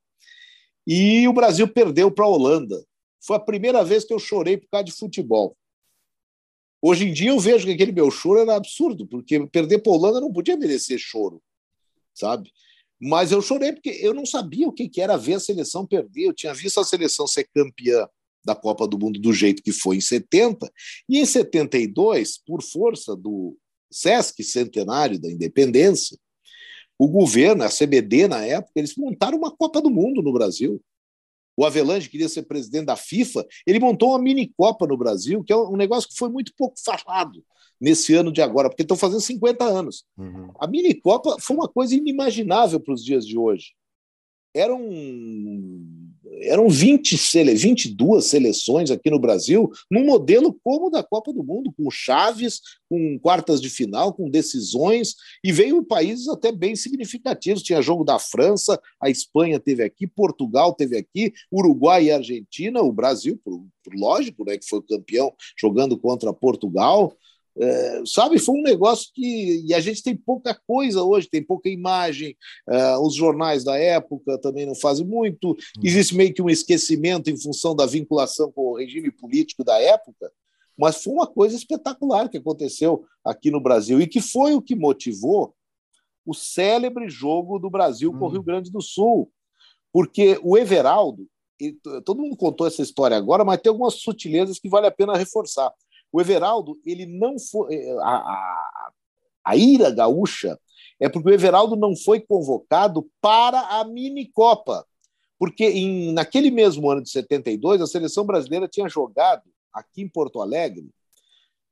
E 0.92 1.28
o 1.28 1.34
Brasil 1.34 1.68
perdeu 1.68 2.10
para 2.10 2.26
a 2.26 2.28
Holanda. 2.28 2.84
Foi 3.22 3.36
a 3.36 3.40
primeira 3.40 3.84
vez 3.84 4.04
que 4.04 4.12
eu 4.12 4.18
chorei 4.18 4.58
por 4.58 4.68
causa 4.70 4.86
de 4.86 4.92
futebol. 4.92 5.56
Hoje 6.82 7.08
em 7.08 7.14
dia 7.14 7.30
eu 7.30 7.40
vejo 7.40 7.68
que 7.68 7.74
aquele 7.74 7.92
meu 7.92 8.10
choro 8.10 8.40
era 8.40 8.56
absurdo, 8.56 9.06
porque 9.06 9.46
perder 9.48 9.84
para 9.84 9.92
a 9.92 9.96
Holanda 9.96 10.20
não 10.20 10.34
podia 10.34 10.58
merecer 10.58 10.98
choro, 10.98 11.44
sabe? 12.12 12.52
Mas 13.00 13.32
eu 13.32 13.40
chorei 13.40 13.72
porque 13.72 13.92
eu 14.02 14.16
não 14.16 14.26
sabia 14.26 14.68
o 14.68 14.74
que 14.74 14.90
era 15.00 15.16
ver 15.16 15.36
a 15.36 15.40
seleção 15.40 15.86
perder. 15.86 16.24
Eu 16.24 16.34
tinha 16.34 16.56
visto 16.56 16.80
a 16.80 16.84
seleção 16.84 17.28
ser 17.28 17.48
campeã 17.54 18.10
da 18.44 18.56
Copa 18.56 18.88
do 18.88 18.98
Mundo 18.98 19.20
do 19.20 19.32
jeito 19.32 19.62
que 19.62 19.72
foi 19.72 19.98
em 19.98 20.02
70, 20.02 20.72
e 21.08 21.20
em 21.20 21.26
72, 21.26 22.40
por 22.44 22.64
força 22.64 23.16
do 23.16 23.56
SESC 23.92 24.44
centenário 24.44 25.20
da 25.20 25.30
independência, 25.30 26.18
o 27.00 27.08
governo, 27.08 27.64
a 27.64 27.70
CBD 27.70 28.28
na 28.28 28.46
época, 28.46 28.74
eles 28.76 28.94
montaram 28.98 29.38
uma 29.38 29.56
Copa 29.56 29.82
do 29.82 29.90
Mundo 29.90 30.22
no 30.22 30.34
Brasil. 30.34 30.82
O 31.56 31.66
Avelange 31.66 32.10
queria 32.10 32.28
ser 32.28 32.44
presidente 32.44 32.86
da 32.86 32.98
FIFA, 32.98 33.46
ele 33.66 33.80
montou 33.80 34.10
uma 34.10 34.20
mini 34.20 34.54
Copa 34.56 34.86
no 34.86 34.98
Brasil, 34.98 35.44
que 35.44 35.54
é 35.54 35.56
um 35.56 35.78
negócio 35.78 36.10
que 36.10 36.18
foi 36.18 36.30
muito 36.30 36.54
pouco 36.58 36.76
falado 36.78 37.44
nesse 37.80 38.14
ano 38.14 38.32
de 38.32 38.42
agora, 38.42 38.70
porque 38.70 38.82
estão 38.82 38.98
fazendo 38.98 39.22
50 39.22 39.64
anos. 39.64 40.06
Uhum. 40.18 40.52
A 40.60 40.68
mini 40.68 40.94
Copa 40.94 41.38
foi 41.40 41.56
uma 41.56 41.70
coisa 41.70 41.96
inimaginável 41.96 42.80
para 42.80 42.94
os 42.94 43.04
dias 43.04 43.26
de 43.26 43.38
hoje. 43.38 43.74
Eram 44.54 44.82
eram 46.42 46.70
20 46.70 47.18
sele, 47.18 47.54
22 47.54 48.26
seleções 48.26 48.92
aqui 48.92 49.10
no 49.10 49.20
Brasil, 49.20 49.70
num 49.90 50.06
modelo 50.06 50.58
como 50.64 50.90
da 50.90 51.04
Copa 51.04 51.34
do 51.34 51.44
Mundo, 51.44 51.74
com 51.76 51.90
chaves, 51.90 52.62
com 52.90 53.20
quartas 53.20 53.62
de 53.62 53.70
final, 53.70 54.14
com 54.14 54.30
decisões, 54.30 55.16
e 55.44 55.52
veio 55.52 55.84
países 55.84 56.28
até 56.28 56.52
bem 56.52 56.76
significativos. 56.76 57.64
Tinha 57.64 57.82
jogo 57.82 58.04
da 58.04 58.18
França, 58.20 58.80
a 59.02 59.10
Espanha 59.10 59.60
teve 59.60 59.84
aqui, 59.84 60.08
Portugal 60.08 60.74
teve 60.74 60.98
aqui, 60.98 61.34
Uruguai 61.52 62.06
e 62.06 62.12
Argentina, 62.12 62.82
o 62.82 62.92
Brasil, 62.92 63.40
lógico, 63.94 64.46
né, 64.46 64.58
que 64.58 64.68
foi 64.68 64.80
o 64.80 64.84
campeão 64.84 65.34
jogando 65.58 65.98
contra 65.98 66.34
Portugal. 66.34 67.16
É, 67.62 68.04
sabe, 68.06 68.40
foi 68.40 68.56
um 68.56 68.62
negócio 68.62 69.12
que. 69.14 69.66
E 69.66 69.74
a 69.74 69.82
gente 69.82 70.02
tem 70.02 70.16
pouca 70.16 70.58
coisa 70.66 71.04
hoje, 71.04 71.30
tem 71.30 71.44
pouca 71.44 71.68
imagem. 71.68 72.38
É, 72.68 72.98
os 72.98 73.14
jornais 73.14 73.66
da 73.66 73.78
época 73.78 74.38
também 74.38 74.66
não 74.66 74.76
fazem 74.76 75.06
muito. 75.06 75.50
Uhum. 75.50 75.58
Existe 75.84 76.16
meio 76.16 76.34
que 76.34 76.42
um 76.42 76.50
esquecimento 76.50 77.30
em 77.30 77.38
função 77.38 77.76
da 77.76 77.86
vinculação 77.86 78.50
com 78.52 78.72
o 78.72 78.78
regime 78.78 79.12
político 79.12 79.64
da 79.64 79.80
época. 79.82 80.32
Mas 80.78 81.04
foi 81.04 81.12
uma 81.12 81.28
coisa 81.28 81.58
espetacular 81.58 82.30
que 82.30 82.38
aconteceu 82.38 83.04
aqui 83.26 83.52
no 83.52 83.60
Brasil 83.60 84.00
e 84.00 84.08
que 84.08 84.22
foi 84.22 84.54
o 84.54 84.62
que 84.62 84.74
motivou 84.74 85.54
o 86.26 86.34
célebre 86.34 87.10
jogo 87.10 87.60
do 87.60 87.70
Brasil 87.70 88.14
com 88.14 88.26
o 88.26 88.30
Rio 88.30 88.40
uhum. 88.40 88.46
Grande 88.46 88.72
do 88.72 88.82
Sul. 88.82 89.30
Porque 89.92 90.40
o 90.42 90.58
Everaldo, 90.58 91.28
todo 92.06 92.22
mundo 92.22 92.38
contou 92.38 92.66
essa 92.66 92.82
história 92.82 93.18
agora, 93.18 93.44
mas 93.44 93.60
tem 93.60 93.70
algumas 93.70 93.96
sutilezas 93.96 94.60
que 94.60 94.70
vale 94.70 94.88
a 94.88 94.92
pena 94.92 95.18
reforçar. 95.18 95.74
O 96.12 96.20
Everaldo, 96.20 96.80
ele 96.86 97.06
não 97.06 97.38
foi. 97.40 97.76
Eh, 97.76 97.98
a, 98.02 98.16
a, 98.16 98.92
a 99.46 99.56
ira 99.56 99.90
gaúcha 99.92 100.60
é 101.00 101.08
porque 101.08 101.30
o 101.30 101.34
Everaldo 101.34 101.76
não 101.76 101.96
foi 101.96 102.20
convocado 102.20 103.10
para 103.22 103.60
a 103.80 103.84
mini-copa. 103.84 104.86
Porque 105.38 105.66
em, 105.66 106.12
naquele 106.12 106.52
mesmo 106.52 106.90
ano 106.90 107.02
de 107.02 107.10
72, 107.10 107.82
a 107.82 107.88
seleção 107.88 108.26
brasileira 108.26 108.68
tinha 108.68 108.90
jogado 108.90 109.44
aqui 109.74 110.02
em 110.02 110.10
Porto 110.10 110.42
Alegre 110.42 110.90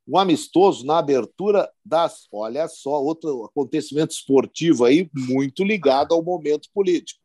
um 0.08 0.16
amistoso 0.16 0.86
na 0.86 0.98
abertura 0.98 1.70
das. 1.84 2.26
Olha 2.32 2.66
só, 2.66 3.02
outro 3.02 3.44
acontecimento 3.44 4.12
esportivo 4.12 4.86
aí 4.86 5.10
muito 5.14 5.62
ligado 5.62 6.14
ao 6.14 6.22
momento 6.22 6.70
político. 6.72 7.20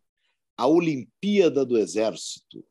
A 0.58 0.68
Olimpíada 0.68 1.66
do 1.66 1.78
Exército 1.78 2.64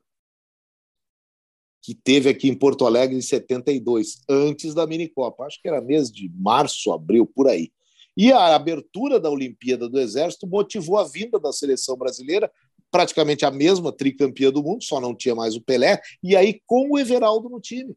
que 1.83 1.93
teve 1.93 2.29
aqui 2.29 2.47
em 2.47 2.55
Porto 2.55 2.85
Alegre 2.85 3.17
em 3.17 3.21
72, 3.21 4.21
antes 4.29 4.73
da 4.73 4.87
minicopa. 4.87 5.43
Acho 5.43 5.61
que 5.61 5.67
era 5.67 5.81
mês 5.81 6.09
de 6.09 6.31
março, 6.33 6.93
abril, 6.93 7.25
por 7.25 7.49
aí. 7.49 7.71
E 8.15 8.31
a 8.31 8.55
abertura 8.55 9.19
da 9.19 9.29
Olimpíada 9.29 9.89
do 9.89 9.99
Exército 9.99 10.47
motivou 10.47 10.97
a 10.97 11.03
vinda 11.03 11.37
da 11.37 11.51
seleção 11.51 11.97
brasileira, 11.97 12.49
praticamente 12.89 13.43
a 13.43 13.51
mesma 13.51 13.91
tricampeã 13.91 14.49
do 14.49 14.63
mundo, 14.63 14.81
só 14.81 15.01
não 15.01 15.13
tinha 15.13 15.35
mais 15.35 15.55
o 15.55 15.61
Pelé, 15.61 15.99
e 16.23 16.37
aí 16.37 16.61
com 16.65 16.91
o 16.91 16.97
Everaldo 16.97 17.49
no 17.49 17.59
time. 17.59 17.93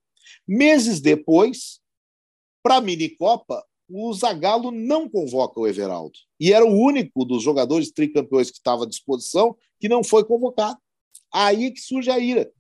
Meses 0.49 1.01
depois, 1.01 1.81
para 2.63 2.77
a 2.77 2.81
minicopa, 2.81 3.63
o 3.89 4.13
Zagallo 4.13 4.73
não 4.73 5.09
convoca 5.09 5.61
o 5.61 5.67
Everaldo. 5.67 6.19
E 6.41 6.53
era 6.53 6.65
o 6.65 6.75
único 6.75 7.25
dos 7.25 7.41
jogadores 7.41 7.93
tricampeões 7.93 8.51
que 8.51 8.57
estava 8.57 8.83
à 8.83 8.89
disposição 8.89 9.57
que 9.79 9.89
não 9.89 10.03
foi 10.03 10.25
convocado. 10.25 10.77
Aí 11.33 11.71
que 11.71 11.81
surge 11.81 12.11
a 12.11 12.19
ira. 12.19 12.51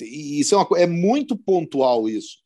E 0.00 0.40
isso 0.40 0.54
é, 0.54 0.58
uma, 0.58 0.78
é 0.78 0.86
muito 0.86 1.36
pontual 1.36 2.08
isso. 2.08 2.38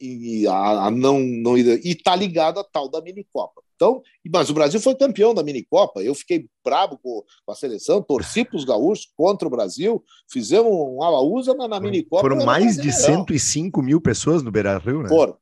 E 0.00 0.46
a, 0.46 0.86
a 0.86 0.90
não, 0.90 1.18
não 1.20 1.58
e 1.58 1.80
está 1.84 2.14
ligado 2.14 2.60
à 2.60 2.64
tal 2.64 2.88
da 2.88 3.00
minicopa. 3.00 3.62
Então, 3.74 4.02
mas 4.32 4.50
o 4.50 4.54
Brasil 4.54 4.80
foi 4.80 4.94
campeão 4.96 5.32
da 5.32 5.42
minicopa. 5.42 6.02
Eu 6.02 6.14
fiquei 6.14 6.48
bravo 6.64 6.98
com, 6.98 7.22
com 7.44 7.52
a 7.52 7.54
seleção, 7.54 8.02
torci 8.02 8.44
para 8.44 8.56
os 8.56 8.64
gaúchos 8.64 9.12
contra 9.16 9.46
o 9.46 9.50
Brasil, 9.50 10.04
fizemos 10.28 10.70
um 10.72 11.02
alaúza, 11.02 11.54
mas 11.54 11.70
na 11.70 11.78
minicopa. 11.78 12.22
Foram 12.22 12.44
mais 12.44 12.76
de 12.76 12.92
105 12.92 13.80
mil 13.80 14.00
pessoas 14.00 14.42
no 14.42 14.50
Beira 14.50 14.78
Rio, 14.78 15.02
né? 15.02 15.08
Foram. 15.08 15.36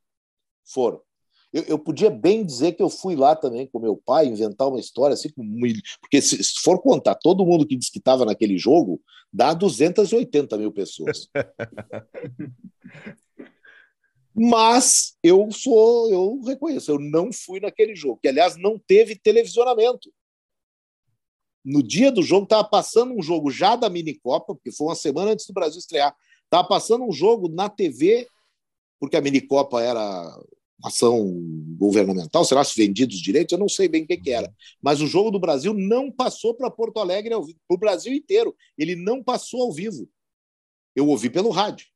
Foram. 0.65 1.01
Eu, 1.57 1.63
eu, 1.69 1.79
podia 1.79 2.11
bem 2.11 2.45
dizer 2.45 2.73
que 2.73 2.83
eu 2.83 2.91
fui 2.91 3.17
lá 3.17 3.35
também 3.35 3.67
com 3.67 3.79
meu 3.79 3.97
pai 3.97 4.27
inventar 4.27 4.69
uma 4.69 4.79
história 4.79 5.15
assim, 5.15 5.31
porque 6.03 6.21
se, 6.21 6.45
se 6.45 6.61
for 6.61 6.83
contar 6.83 7.15
todo 7.15 7.47
mundo 7.47 7.67
que 7.67 7.75
disse 7.75 7.91
que 7.91 7.97
estava 7.97 8.27
naquele 8.27 8.59
jogo, 8.59 9.01
dá 9.33 9.55
280 9.55 10.59
mil 10.59 10.71
pessoas. 10.71 11.31
Mas 14.37 15.17
eu 15.23 15.51
sou, 15.51 16.13
eu 16.13 16.43
reconheço, 16.43 16.91
eu 16.91 16.99
não 16.99 17.33
fui 17.33 17.59
naquele 17.59 17.97
jogo, 17.97 18.19
que 18.21 18.29
aliás 18.29 18.59
não 18.59 18.79
teve 18.79 19.17
televisionamento. 19.17 20.13
No 21.65 21.83
dia 21.83 22.13
do 22.13 22.23
jogo, 22.23 22.45
estava 22.45 22.69
passando 22.69 23.15
um 23.15 23.23
jogo 23.23 23.51
já 23.51 23.77
da 23.77 23.89
minicopa, 23.89 24.55
porque 24.55 24.71
foi 24.71 24.89
uma 24.89 24.95
semana 24.95 25.31
antes 25.31 25.47
do 25.47 25.55
Brasil 25.55 25.79
estrear. 25.79 26.15
Estava 26.45 26.69
passando 26.69 27.03
um 27.03 27.13
jogo 27.13 27.49
na 27.49 27.71
TV, 27.71 28.29
porque 29.01 29.17
a 29.17 29.23
minicopa 29.23 29.83
era 29.83 30.39
ação 30.83 31.35
governamental, 31.79 32.45
será 32.45 32.63
se 32.63 32.77
vendidos 32.77 33.17
os 33.17 33.23
direitos, 33.23 33.53
eu 33.53 33.59
não 33.59 33.69
sei 33.69 33.89
bem 33.89 34.05
o 34.05 34.07
que, 34.07 34.17
que, 34.17 34.31
era. 34.31 34.53
Mas 34.81 35.01
o 35.01 35.07
jogo 35.07 35.31
do 35.31 35.41
Brasil 35.41 35.73
não 35.73 36.11
passou 36.11 36.55
para 36.55 36.71
Porto 36.71 36.99
Alegre 36.99 37.31
para 37.31 37.75
o 37.75 37.79
Brasil 37.79 38.13
inteiro. 38.13 38.55
Ele 38.77 38.95
não 38.95 39.23
passou 39.23 39.63
ao 39.63 39.73
vivo. 39.73 40.09
Eu 40.95 41.09
ouvi 41.09 41.31
pelo 41.31 41.51
rádio. 41.51 41.87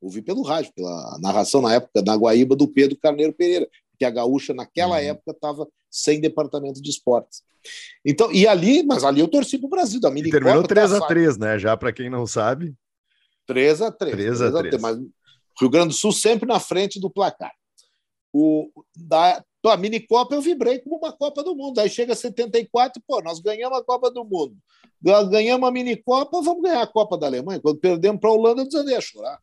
Ouvi 0.00 0.22
pelo 0.22 0.42
rádio, 0.42 0.72
pela 0.74 1.18
narração 1.20 1.60
na 1.60 1.74
época 1.74 2.02
da 2.02 2.14
Guaíba 2.14 2.56
do 2.56 2.66
Pedro 2.66 2.96
Carneiro 2.96 3.32
Pereira, 3.32 3.68
que 3.98 4.04
a 4.04 4.10
Gaúcha 4.10 4.54
naquela 4.54 4.96
uhum. 4.96 5.04
época 5.04 5.32
estava 5.32 5.68
sem 5.90 6.20
departamento 6.20 6.80
de 6.80 6.88
esportes. 6.88 7.42
Então, 8.04 8.32
e 8.32 8.46
ali, 8.46 8.82
mas 8.82 9.04
ali 9.04 9.20
eu 9.20 9.28
torci 9.28 9.58
para 9.58 9.66
o 9.66 9.70
Brasil, 9.70 10.00
da 10.00 10.10
mini 10.10 10.30
Terminou 10.30 10.62
3 10.62 10.92
a 10.94 11.06
3 11.06 11.36
né? 11.36 11.58
Já 11.58 11.76
para 11.76 11.92
quem 11.92 12.08
não 12.08 12.26
sabe. 12.26 12.74
3 13.46 13.82
a 13.82 13.92
3 13.92 14.14
3 14.14 14.42
a 14.42 14.52
3 14.52 14.80
Mas 14.80 14.98
Rio 15.60 15.68
Grande 15.68 15.88
do 15.88 15.94
Sul 15.94 16.12
sempre 16.12 16.48
na 16.48 16.58
frente 16.58 16.98
do 16.98 17.10
placar. 17.10 17.52
O, 18.32 18.70
da, 18.96 19.44
a 19.64 19.76
mini 19.76 20.00
Copa 20.00 20.34
eu 20.34 20.40
vibrei 20.40 20.78
como 20.78 20.96
uma 20.96 21.12
Copa 21.12 21.42
do 21.42 21.54
Mundo. 21.54 21.78
Aí 21.80 21.88
chega 21.88 22.14
74, 22.14 23.02
pô, 23.06 23.20
nós 23.20 23.40
ganhamos 23.40 23.78
a 23.78 23.84
Copa 23.84 24.10
do 24.10 24.24
Mundo. 24.24 24.56
Ganhamos 25.02 25.68
a 25.68 25.72
mini 25.72 25.96
Copa, 25.96 26.40
vamos 26.40 26.62
ganhar 26.62 26.82
a 26.82 26.86
Copa 26.86 27.16
da 27.18 27.26
Alemanha. 27.26 27.60
Quando 27.60 27.78
perdemos 27.78 28.20
para 28.20 28.30
a 28.30 28.32
Holanda, 28.32 28.62
eu 28.62 28.66
desandei 28.66 28.96
a 28.96 29.00
chorar. 29.00 29.40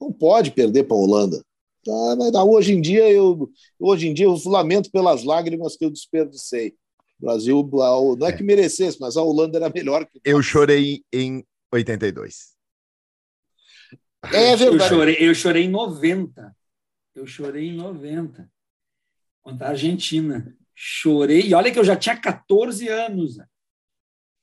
Não 0.00 0.12
pode 0.12 0.50
perder 0.50 0.84
para 0.84 0.96
a 0.96 1.00
Holanda. 1.00 1.44
Tá, 2.32 2.42
hoje 2.42 2.72
em 2.72 2.80
dia 2.80 3.08
eu 3.08 3.48
hoje 3.78 4.08
em 4.08 4.14
dia 4.14 4.26
eu 4.26 4.36
lamento 4.46 4.90
pelas 4.90 5.22
lágrimas 5.22 5.76
que 5.76 5.84
eu 5.84 5.90
desperdicei. 5.90 6.74
O 7.20 7.26
Brasil 7.26 7.70
não 8.18 8.26
é 8.26 8.32
que 8.32 8.42
merecesse, 8.42 8.98
mas 9.00 9.16
a 9.16 9.22
Holanda 9.22 9.56
era 9.56 9.70
melhor 9.70 10.04
que 10.04 10.20
Eu 10.24 10.42
chorei 10.42 11.02
em 11.12 11.44
82. 11.72 12.56
É 14.24 14.56
verdade. 14.56 14.64
Eu 14.64 14.80
chorei, 14.80 15.16
eu 15.20 15.34
chorei 15.34 15.64
em 15.64 15.70
90. 15.70 16.55
Eu 17.16 17.26
chorei 17.26 17.70
em 17.70 17.76
90. 17.76 18.48
Contra 19.42 19.68
a 19.68 19.70
Argentina. 19.70 20.54
Chorei. 20.74 21.40
E 21.48 21.54
olha 21.54 21.72
que 21.72 21.78
eu 21.78 21.84
já 21.84 21.96
tinha 21.96 22.16
14 22.16 22.86
anos. 22.88 23.38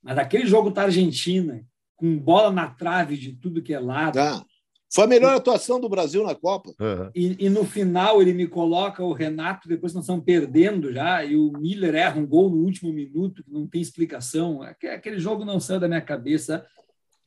Mas 0.02 0.18
aquele 0.18 0.48
jogo 0.48 0.72
da 0.72 0.84
Argentina, 0.84 1.64
com 1.96 2.18
bola 2.18 2.52
na 2.52 2.68
trave 2.68 3.16
de 3.16 3.34
tudo 3.34 3.62
que 3.62 3.74
é 3.74 3.80
lado. 3.80 4.20
Ah, 4.20 4.44
foi 4.94 5.06
a 5.06 5.08
melhor 5.08 5.36
atuação 5.36 5.80
do 5.80 5.88
Brasil 5.88 6.24
na 6.24 6.36
Copa. 6.36 6.70
Uhum. 6.80 7.12
E, 7.16 7.46
e, 7.46 7.50
no 7.50 7.64
final 7.64 8.22
ele 8.22 8.34
me 8.34 8.48
coloca 8.48 9.04
o 9.04 9.14
Renato, 9.14 9.68
depois 9.68 9.94
nós 9.94 10.04
estamos 10.04 10.24
perdendo 10.24 10.92
já, 10.92 11.24
e 11.24 11.36
o 11.36 11.52
Miller 11.52 11.96
erra 11.96 12.20
um 12.20 12.28
gol 12.28 12.50
no 12.50 12.58
último 12.58 12.92
minuto, 12.94 13.44
que 13.44 13.52
não 13.52 13.66
tem 13.66 13.82
explicação. 13.82 14.62
Aquele 14.62 15.20
jogo 15.20 15.46
não 15.46 15.60
saiu 15.60 15.80
da 15.80 15.88
minha 15.88 16.02
cabeça. 16.02 16.66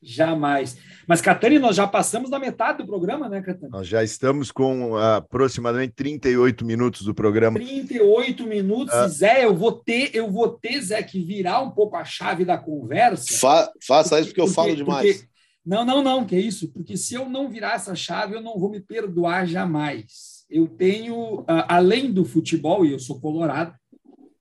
Jamais. 0.01 0.77
Mas, 1.07 1.21
Catani, 1.21 1.57
nós 1.57 1.75
já 1.75 1.87
passamos 1.87 2.29
da 2.29 2.37
metade 2.37 2.79
do 2.79 2.85
programa, 2.85 3.27
né, 3.27 3.41
Catani? 3.41 3.71
Nós 3.71 3.87
já 3.87 4.03
estamos 4.03 4.51
com 4.51 4.95
aproximadamente 4.95 5.93
38 5.95 6.63
minutos 6.63 7.01
do 7.01 7.13
programa. 7.13 7.57
38 7.57 8.45
minutos, 8.45 8.93
ah. 8.93 9.07
Zé, 9.07 9.45
eu 9.45 9.55
vou 9.55 9.71
ter, 9.71 10.11
eu 10.13 10.29
vou 10.31 10.49
ter, 10.49 10.79
Zé, 10.81 11.01
que 11.01 11.23
virar 11.23 11.61
um 11.61 11.71
pouco 11.71 11.95
a 11.95 12.05
chave 12.05 12.45
da 12.45 12.57
conversa. 12.57 13.37
Fa 13.39 13.71
faça 13.85 14.09
porque, 14.09 14.21
isso 14.21 14.29
porque 14.29 14.41
eu 14.41 14.47
falo 14.47 14.75
demais. 14.75 15.17
Porque, 15.17 15.29
não, 15.65 15.83
não, 15.83 16.03
não, 16.03 16.25
que 16.25 16.35
é 16.35 16.39
isso, 16.39 16.71
porque 16.71 16.95
se 16.95 17.15
eu 17.15 17.27
não 17.27 17.49
virar 17.49 17.73
essa 17.73 17.95
chave, 17.95 18.35
eu 18.35 18.41
não 18.41 18.57
vou 18.57 18.69
me 18.69 18.79
perdoar 18.79 19.45
jamais. 19.45 20.45
Eu 20.49 20.67
tenho, 20.67 21.43
além 21.47 22.11
do 22.11 22.23
futebol, 22.23 22.85
e 22.85 22.93
eu 22.93 22.99
sou 22.99 23.19
colorado, 23.19 23.73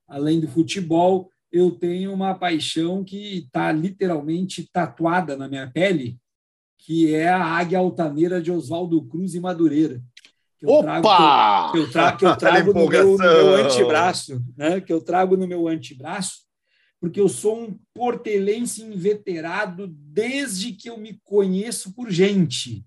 além 0.06 0.38
do 0.38 0.46
futebol, 0.46 1.30
eu 1.56 1.70
tenho 1.70 2.12
uma 2.12 2.34
paixão 2.34 3.02
que 3.02 3.38
está 3.38 3.72
literalmente 3.72 4.68
tatuada 4.70 5.36
na 5.36 5.48
minha 5.48 5.70
pele, 5.70 6.18
que 6.78 7.14
é 7.14 7.28
a 7.28 7.42
águia 7.42 7.78
altaneira 7.78 8.40
de 8.40 8.52
Oswaldo 8.52 9.02
Cruz 9.06 9.34
e 9.34 9.40
Madureira. 9.40 10.02
Que 10.58 10.66
eu 10.66 10.70
Opa! 10.70 10.82
Trago, 10.82 11.72
que, 11.72 11.78
eu, 11.78 11.90
trago, 11.90 12.18
que 12.18 12.24
eu 12.26 12.36
trago 12.38 12.72
no, 12.72 12.88
meu, 12.88 13.12
no 13.12 13.18
meu 13.18 13.54
antebraço, 13.56 14.44
né? 14.56 14.80
que 14.80 14.92
eu 14.92 15.00
trago 15.00 15.36
no 15.36 15.46
meu 15.46 15.66
antebraço, 15.66 16.46
porque 17.00 17.20
eu 17.20 17.28
sou 17.28 17.58
um 17.58 17.78
portelense 17.94 18.82
inveterado 18.82 19.86
desde 19.88 20.72
que 20.72 20.88
eu 20.88 20.98
me 20.98 21.18
conheço 21.24 21.94
por 21.94 22.10
gente. 22.10 22.84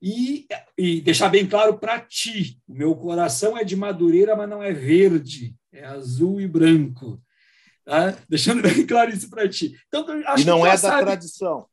E, 0.00 0.46
e 0.76 1.00
deixar 1.00 1.28
bem 1.28 1.46
claro 1.46 1.78
para 1.78 2.00
ti, 2.00 2.58
o 2.66 2.74
meu 2.74 2.94
coração 2.96 3.56
é 3.56 3.62
de 3.62 3.76
madureira, 3.76 4.34
mas 4.34 4.48
não 4.48 4.62
é 4.62 4.72
verde, 4.72 5.54
é 5.72 5.84
azul 5.84 6.40
e 6.40 6.48
branco. 6.48 7.22
Tá? 7.84 8.16
Deixando 8.28 8.62
bem 8.62 8.84
claro 8.86 9.10
isso 9.10 9.28
para 9.28 9.48
ti. 9.48 9.76
Então, 9.88 10.06
acho 10.26 10.42
e 10.42 10.46
não 10.46 10.64
é 10.64 10.70
da 10.70 10.78
sabe... 10.78 11.02
tradição. 11.02 11.66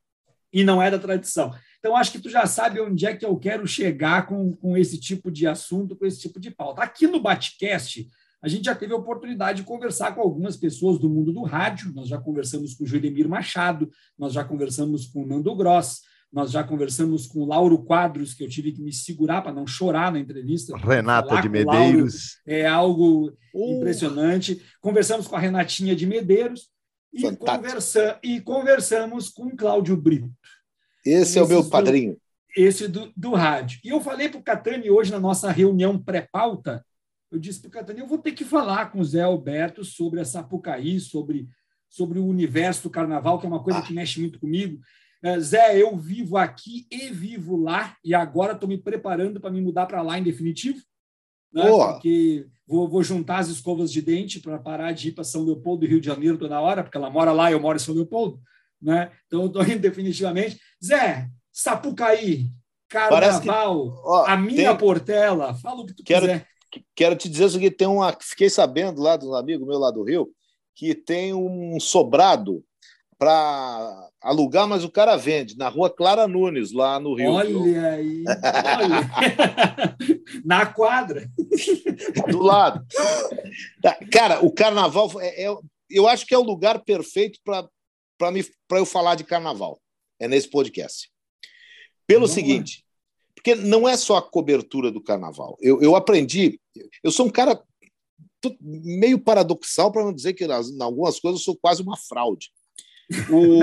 E 0.51 0.63
não 0.63 0.81
é 0.81 0.89
da 0.89 0.97
tradição. 0.97 1.53
Então, 1.77 1.95
acho 1.95 2.11
que 2.11 2.19
tu 2.19 2.29
já 2.29 2.45
sabe 2.45 2.81
onde 2.81 3.05
é 3.05 3.15
que 3.15 3.25
eu 3.25 3.37
quero 3.37 3.65
chegar 3.67 4.25
com, 4.25 4.53
com 4.55 4.75
esse 4.75 4.99
tipo 4.99 5.31
de 5.31 5.47
assunto, 5.47 5.95
com 5.95 6.05
esse 6.05 6.19
tipo 6.19 6.39
de 6.39 6.51
pauta. 6.51 6.81
Aqui 6.81 7.07
no 7.07 7.21
Batcast, 7.21 8.07
a 8.41 8.47
gente 8.47 8.65
já 8.65 8.75
teve 8.75 8.93
a 8.93 8.97
oportunidade 8.97 9.61
de 9.61 9.67
conversar 9.67 10.15
com 10.15 10.21
algumas 10.21 10.57
pessoas 10.57 10.97
do 10.97 11.09
mundo 11.09 11.31
do 11.31 11.43
rádio. 11.43 11.93
Nós 11.93 12.07
já 12.07 12.17
conversamos 12.17 12.73
com 12.73 12.83
o 12.83 12.87
Judemir 12.87 13.29
Machado, 13.29 13.89
nós 14.17 14.33
já 14.33 14.43
conversamos 14.43 15.05
com 15.07 15.23
o 15.23 15.27
Nando 15.27 15.55
Gross, 15.55 16.01
nós 16.31 16.51
já 16.51 16.63
conversamos 16.63 17.25
com 17.25 17.39
o 17.39 17.45
Lauro 17.45 17.83
Quadros, 17.83 18.33
que 18.33 18.43
eu 18.43 18.49
tive 18.49 18.71
que 18.71 18.81
me 18.81 18.93
segurar 18.93 19.41
para 19.41 19.51
não 19.51 19.65
chorar 19.65 20.11
na 20.11 20.19
entrevista. 20.19 20.77
Renata 20.77 21.41
de 21.41 21.49
Medeiros. 21.49 22.39
É 22.45 22.67
algo 22.67 23.31
uh. 23.53 23.77
impressionante. 23.77 24.61
Conversamos 24.79 25.27
com 25.27 25.35
a 25.35 25.39
Renatinha 25.39 25.95
de 25.95 26.05
Medeiros 26.05 26.69
e, 27.11 27.35
conversa, 27.35 28.19
e 28.23 28.39
conversamos 28.41 29.29
com 29.29 29.47
o 29.47 29.55
Cláudio 29.55 29.97
Brito. 29.97 30.29
Esse 31.03 31.39
é 31.39 31.43
o 31.43 31.47
meu 31.47 31.67
padrinho. 31.67 32.13
Do, 32.13 32.21
esse 32.55 32.87
do, 32.87 33.11
do 33.17 33.33
rádio. 33.33 33.79
E 33.83 33.89
eu 33.89 33.99
falei 33.99 34.29
para 34.29 34.39
o 34.39 34.43
Catani 34.43 34.89
hoje, 34.89 35.11
na 35.11 35.19
nossa 35.19 35.49
reunião 35.51 35.97
pré-pauta, 35.97 36.85
eu 37.31 37.39
disse 37.39 37.59
para 37.61 37.69
o 37.69 37.71
Catani, 37.71 37.99
eu 38.01 38.07
vou 38.07 38.19
ter 38.19 38.33
que 38.33 38.43
falar 38.43 38.91
com 38.91 38.99
o 38.99 39.05
Zé 39.05 39.21
Alberto 39.21 39.83
sobre 39.83 40.19
a 40.19 40.25
Sapucaí, 40.25 40.99
sobre, 40.99 41.47
sobre 41.87 42.19
o 42.19 42.25
universo 42.25 42.83
do 42.83 42.89
carnaval, 42.89 43.39
que 43.39 43.45
é 43.47 43.49
uma 43.49 43.63
coisa 43.63 43.79
ah. 43.79 43.81
que 43.81 43.93
mexe 43.93 44.19
muito 44.19 44.39
comigo. 44.39 44.79
É, 45.21 45.39
Zé, 45.39 45.81
eu 45.81 45.97
vivo 45.97 46.37
aqui 46.37 46.87
e 46.89 47.09
vivo 47.09 47.57
lá, 47.57 47.95
e 48.03 48.15
agora 48.15 48.53
estou 48.53 48.69
me 48.69 48.77
preparando 48.77 49.39
para 49.39 49.51
me 49.51 49.61
mudar 49.61 49.85
para 49.85 50.01
lá 50.01 50.17
em 50.17 50.23
definitivo. 50.23 50.81
Né? 51.51 51.63
Porque 51.67 52.45
vou, 52.65 52.87
vou, 52.87 53.03
juntar 53.03 53.39
as 53.39 53.49
escovas 53.49 53.91
de 53.91 54.01
dente 54.01 54.39
para 54.39 54.59
parar 54.59 54.91
de 54.91 55.09
ir 55.09 55.11
para 55.11 55.23
São 55.23 55.43
Leopoldo 55.43 55.85
Rio 55.85 55.99
de 55.99 56.07
Janeiro 56.07 56.37
toda 56.37 56.61
hora, 56.61 56.83
porque 56.83 56.97
ela 56.97 57.09
mora 57.09 57.31
lá 57.31 57.49
e 57.49 57.53
eu 57.53 57.59
moro 57.59 57.75
em 57.75 57.81
São 57.81 57.95
Leopoldo. 57.95 58.39
Né? 58.81 59.11
Então, 59.25 59.47
estou 59.47 59.63
indo 59.63 59.79
definitivamente. 59.79 60.59
Zé, 60.83 61.27
Sapucaí, 61.51 62.49
Carnaval, 62.87 64.23
que, 64.25 64.31
a 64.31 64.37
minha 64.37 64.69
tem... 64.69 64.77
Portela, 64.77 65.53
fala 65.55 65.81
o 65.81 65.85
que 65.85 65.93
tu 65.93 66.03
quero, 66.03 66.21
quiser. 66.21 66.47
Quero 66.95 67.15
te 67.15 67.27
dizer 67.27 67.45
o 67.45 67.49
seguinte: 67.49 67.75
tem 67.75 67.87
uma. 67.87 68.15
Fiquei 68.19 68.49
sabendo 68.49 69.01
lá 69.01 69.17
do 69.17 69.35
amigo 69.35 69.65
meu 69.65 69.79
lá 69.79 69.91
do 69.91 70.03
Rio 70.03 70.31
que 70.79 70.95
tem 70.95 71.33
um 71.33 71.77
sobrado 71.77 72.63
para 73.17 74.08
alugar, 74.21 74.67
mas 74.67 74.83
o 74.83 74.91
cara 74.91 75.15
vende 75.15 75.57
na 75.57 75.69
rua 75.69 75.89
Clara 75.89 76.27
Nunes, 76.27 76.71
lá 76.71 76.99
no 76.99 77.13
Rio. 77.13 77.31
Olha 77.31 77.91
aí, 77.91 78.23
olha. 78.27 79.09
na 80.43 80.65
quadra. 80.65 81.29
Do 82.29 82.39
lado. 82.39 82.85
Tá, 83.81 83.97
cara, 84.11 84.45
o 84.45 84.51
carnaval, 84.51 85.09
é, 85.21 85.45
é, 85.45 85.55
eu 85.89 86.07
acho 86.07 86.25
que 86.25 86.33
é 86.33 86.37
o 86.37 86.43
lugar 86.43 86.83
perfeito 86.83 87.39
para 87.43 87.69
eu 88.71 88.85
falar 88.85 89.15
de 89.15 89.23
carnaval. 89.23 89.79
É 90.19 90.27
nesse 90.27 90.49
podcast. 90.49 91.09
Pelo 92.05 92.21
Vamos 92.21 92.33
seguinte, 92.33 92.83
lá. 92.83 93.33
porque 93.35 93.55
não 93.55 93.87
é 93.87 93.95
só 93.95 94.17
a 94.17 94.21
cobertura 94.21 94.91
do 94.91 95.01
carnaval. 95.01 95.57
Eu, 95.61 95.81
eu 95.81 95.95
aprendi, 95.95 96.59
eu 97.03 97.11
sou 97.11 97.27
um 97.27 97.29
cara 97.29 97.61
meio 98.59 99.19
paradoxal, 99.19 99.91
para 99.91 100.03
não 100.03 100.13
dizer 100.13 100.33
que 100.33 100.45
em 100.45 100.81
algumas 100.81 101.19
coisas 101.19 101.41
eu 101.41 101.43
sou 101.43 101.57
quase 101.57 101.81
uma 101.81 101.97
fraude. 101.97 102.51
O... 103.29 103.59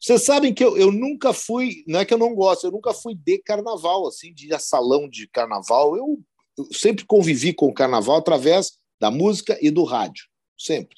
Vocês 0.00 0.24
sabem 0.24 0.52
que 0.52 0.64
eu, 0.64 0.76
eu 0.76 0.92
nunca 0.92 1.32
fui, 1.32 1.82
não 1.86 2.00
é 2.00 2.04
que 2.04 2.14
eu 2.14 2.18
não 2.18 2.34
gosto, 2.34 2.66
eu 2.66 2.70
nunca 2.70 2.92
fui 2.92 3.14
de 3.14 3.38
carnaval, 3.38 4.06
assim, 4.06 4.32
de 4.32 4.56
salão 4.58 5.08
de 5.08 5.26
carnaval. 5.28 5.96
Eu, 5.96 6.20
eu 6.58 6.68
sempre 6.72 7.04
convivi 7.04 7.52
com 7.52 7.66
o 7.66 7.74
carnaval 7.74 8.16
através 8.16 8.78
da 9.00 9.10
música 9.10 9.58
e 9.60 9.70
do 9.70 9.84
rádio, 9.84 10.24
sempre. 10.58 10.96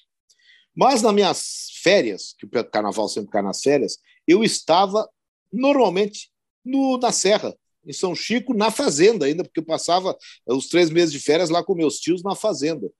Mas 0.74 1.02
nas 1.02 1.14
minhas 1.14 1.68
férias, 1.82 2.34
que 2.38 2.46
o 2.46 2.64
carnaval 2.64 3.08
sempre 3.08 3.30
cai 3.30 3.42
nas 3.42 3.62
férias, 3.62 3.98
eu 4.26 4.44
estava 4.44 5.08
normalmente 5.52 6.30
no, 6.64 6.98
na 6.98 7.10
Serra, 7.10 7.56
em 7.84 7.92
São 7.92 8.14
Chico, 8.14 8.52
na 8.52 8.70
fazenda 8.70 9.26
ainda, 9.26 9.42
porque 9.42 9.60
eu 9.60 9.64
passava 9.64 10.16
os 10.46 10.68
três 10.68 10.90
meses 10.90 11.12
de 11.12 11.18
férias 11.18 11.48
lá 11.50 11.64
com 11.64 11.74
meus 11.74 11.98
tios 11.98 12.22
na 12.22 12.34
fazenda. 12.34 12.90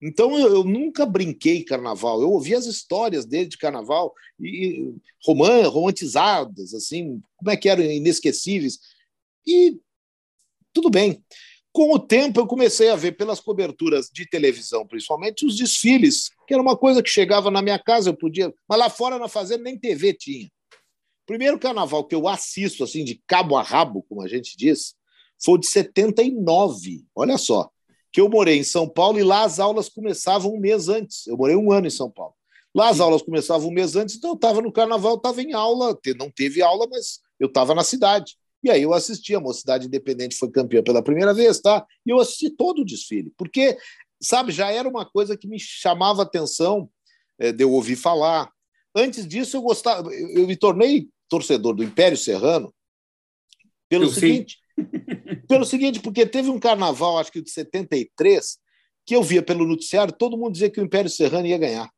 Então 0.00 0.38
eu, 0.38 0.54
eu, 0.56 0.64
nunca 0.64 1.04
brinquei 1.04 1.64
carnaval. 1.64 2.22
Eu 2.22 2.30
ouvi 2.30 2.54
as 2.54 2.66
histórias 2.66 3.26
dele 3.26 3.46
de 3.46 3.58
carnaval 3.58 4.14
e 4.40 4.94
roman, 5.24 5.66
romantizadas, 5.68 6.72
assim, 6.72 7.20
como 7.36 7.50
é 7.50 7.56
que 7.56 7.68
eram 7.68 7.82
inesquecíveis. 7.82 8.78
E 9.46 9.78
tudo 10.72 10.88
bem. 10.88 11.22
Com 11.72 11.92
o 11.92 11.98
tempo 11.98 12.40
eu 12.40 12.46
comecei 12.46 12.88
a 12.88 12.96
ver 12.96 13.12
pelas 13.12 13.40
coberturas 13.40 14.08
de 14.12 14.28
televisão, 14.28 14.86
principalmente 14.86 15.44
os 15.44 15.56
desfiles, 15.56 16.30
que 16.46 16.54
era 16.54 16.62
uma 16.62 16.76
coisa 16.76 17.02
que 17.02 17.10
chegava 17.10 17.50
na 17.50 17.60
minha 17.60 17.78
casa, 17.78 18.10
eu 18.10 18.16
podia, 18.16 18.52
mas 18.68 18.78
lá 18.78 18.88
fora 18.88 19.18
na 19.18 19.28
fazenda 19.28 19.64
nem 19.64 19.78
TV 19.78 20.14
tinha. 20.14 20.50
Primeiro 21.26 21.58
carnaval 21.58 22.04
que 22.04 22.14
eu 22.14 22.26
assisto 22.26 22.84
assim 22.84 23.04
de 23.04 23.20
cabo 23.26 23.56
a 23.56 23.62
rabo, 23.62 24.02
como 24.08 24.22
a 24.22 24.28
gente 24.28 24.56
diz, 24.56 24.94
foi 25.38 25.54
o 25.54 25.58
de 25.58 25.66
79. 25.66 27.04
Olha 27.14 27.36
só 27.36 27.70
que 28.12 28.20
eu 28.20 28.28
morei 28.28 28.58
em 28.58 28.64
São 28.64 28.88
Paulo 28.88 29.18
e 29.18 29.22
lá 29.22 29.42
as 29.42 29.58
aulas 29.58 29.88
começavam 29.88 30.52
um 30.52 30.58
mês 30.58 30.88
antes. 30.88 31.26
Eu 31.26 31.36
morei 31.36 31.56
um 31.56 31.70
ano 31.72 31.86
em 31.86 31.90
São 31.90 32.10
Paulo. 32.10 32.34
Lá 32.74 32.88
as 32.88 33.00
aulas 33.00 33.22
começavam 33.22 33.68
um 33.68 33.72
mês 33.72 33.96
antes, 33.96 34.16
então 34.16 34.30
eu 34.30 34.34
estava 34.34 34.60
no 34.60 34.72
carnaval, 34.72 35.16
estava 35.16 35.42
em 35.42 35.52
aula, 35.52 35.98
não 36.18 36.30
teve 36.30 36.62
aula, 36.62 36.86
mas 36.88 37.20
eu 37.40 37.48
estava 37.48 37.74
na 37.74 37.82
cidade. 37.82 38.36
E 38.62 38.70
aí 38.70 38.82
eu 38.82 38.92
assisti, 38.92 39.34
a 39.34 39.40
Mocidade 39.40 39.86
Independente 39.86 40.36
foi 40.36 40.50
campeã 40.50 40.82
pela 40.82 41.02
primeira 41.02 41.32
vez, 41.32 41.60
tá? 41.60 41.86
E 42.04 42.10
eu 42.10 42.18
assisti 42.18 42.50
todo 42.50 42.82
o 42.82 42.84
desfile, 42.84 43.32
porque, 43.36 43.76
sabe, 44.20 44.52
já 44.52 44.70
era 44.70 44.88
uma 44.88 45.06
coisa 45.06 45.36
que 45.36 45.46
me 45.46 45.58
chamava 45.58 46.22
atenção 46.22 46.90
é, 47.38 47.52
de 47.52 47.62
eu 47.62 47.72
ouvir 47.72 47.96
falar. 47.96 48.50
Antes 48.94 49.26
disso, 49.26 49.56
eu 49.56 49.62
gostava, 49.62 50.12
eu, 50.12 50.28
eu 50.40 50.46
me 50.46 50.56
tornei 50.56 51.08
torcedor 51.28 51.74
do 51.74 51.84
Império 51.84 52.16
Serrano 52.16 52.74
pelo 53.88 54.04
eu 54.04 54.10
seguinte. 54.10 54.58
Pelo 55.48 55.64
seguinte, 55.64 56.00
porque 56.00 56.26
teve 56.26 56.50
um 56.50 56.60
carnaval, 56.60 57.18
acho 57.18 57.32
que 57.32 57.40
de 57.40 57.50
73, 57.50 58.58
que 59.06 59.16
eu 59.16 59.22
via 59.22 59.42
pelo 59.42 59.66
noticiário, 59.66 60.12
todo 60.12 60.36
mundo 60.36 60.52
dizia 60.52 60.70
que 60.70 60.80
o 60.80 60.84
Império 60.84 61.10
Serrano 61.10 61.46
ia 61.46 61.56
ganhar. 61.56 61.90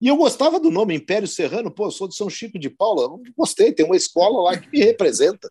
E 0.00 0.08
eu 0.08 0.16
gostava 0.16 0.58
do 0.58 0.70
nome 0.70 0.94
Império 0.94 1.28
Serrano, 1.28 1.70
pô, 1.70 1.86
eu 1.86 1.90
sou 1.90 2.08
de 2.08 2.16
São 2.16 2.28
Chico 2.28 2.58
de 2.58 2.70
Paula, 2.70 3.08
gostei, 3.36 3.72
tem 3.72 3.86
uma 3.86 3.96
escola 3.96 4.42
lá 4.42 4.58
que 4.58 4.68
me 4.70 4.82
representa. 4.82 5.50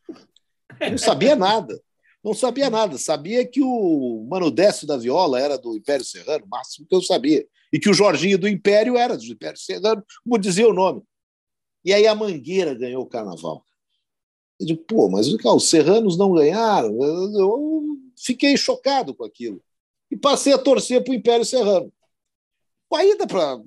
Não 0.89 0.97
sabia 0.97 1.36
nada. 1.36 1.80
Não 2.24 2.34
sabia 2.34 2.69
nada. 2.69 2.97
Sabia 2.97 3.45
que 3.45 3.61
o 3.61 4.26
Mano 4.30 4.49
Décio 4.49 4.88
da 4.88 4.97
Viola 4.97 5.39
era 5.39 5.57
do 5.57 5.76
Império 5.76 6.05
Serrano, 6.05 6.45
máximo 6.47 6.88
que 6.88 6.95
eu 6.95 7.01
sabia. 7.01 7.45
E 7.71 7.80
que 7.80 7.89
o 7.89 7.93
Jorginho 7.93 8.38
do 8.38 8.47
Império 8.47 8.97
era 8.97 9.17
do 9.17 9.24
Império 9.24 9.59
Serrano, 9.59 10.03
como 10.24 10.38
dizia 10.38 10.67
o 10.67 10.74
nome. 10.74 11.01
E 11.84 11.93
aí 11.93 12.07
a 12.07 12.15
Mangueira 12.15 12.74
ganhou 12.74 13.03
o 13.03 13.09
carnaval. 13.09 13.65
Eu 14.60 14.68
digo, 14.68 14.84
pô, 14.86 15.10
mas 15.10 15.28
os 15.28 15.70
serranos 15.70 16.18
não 16.18 16.34
ganharam. 16.34 17.04
Eu 17.04 17.97
fiquei 18.18 18.56
chocado 18.56 19.14
com 19.14 19.26
aquilo. 19.26 19.62
E 20.10 20.18
passei 20.18 20.54
a 20.54 20.58
torcer 20.58 21.04
para 21.04 21.12
o 21.12 21.16
Império 21.16 21.45
Serrano. 21.45 21.91
Aí 22.93 23.18
dá 23.18 23.26
para. 23.26 23.60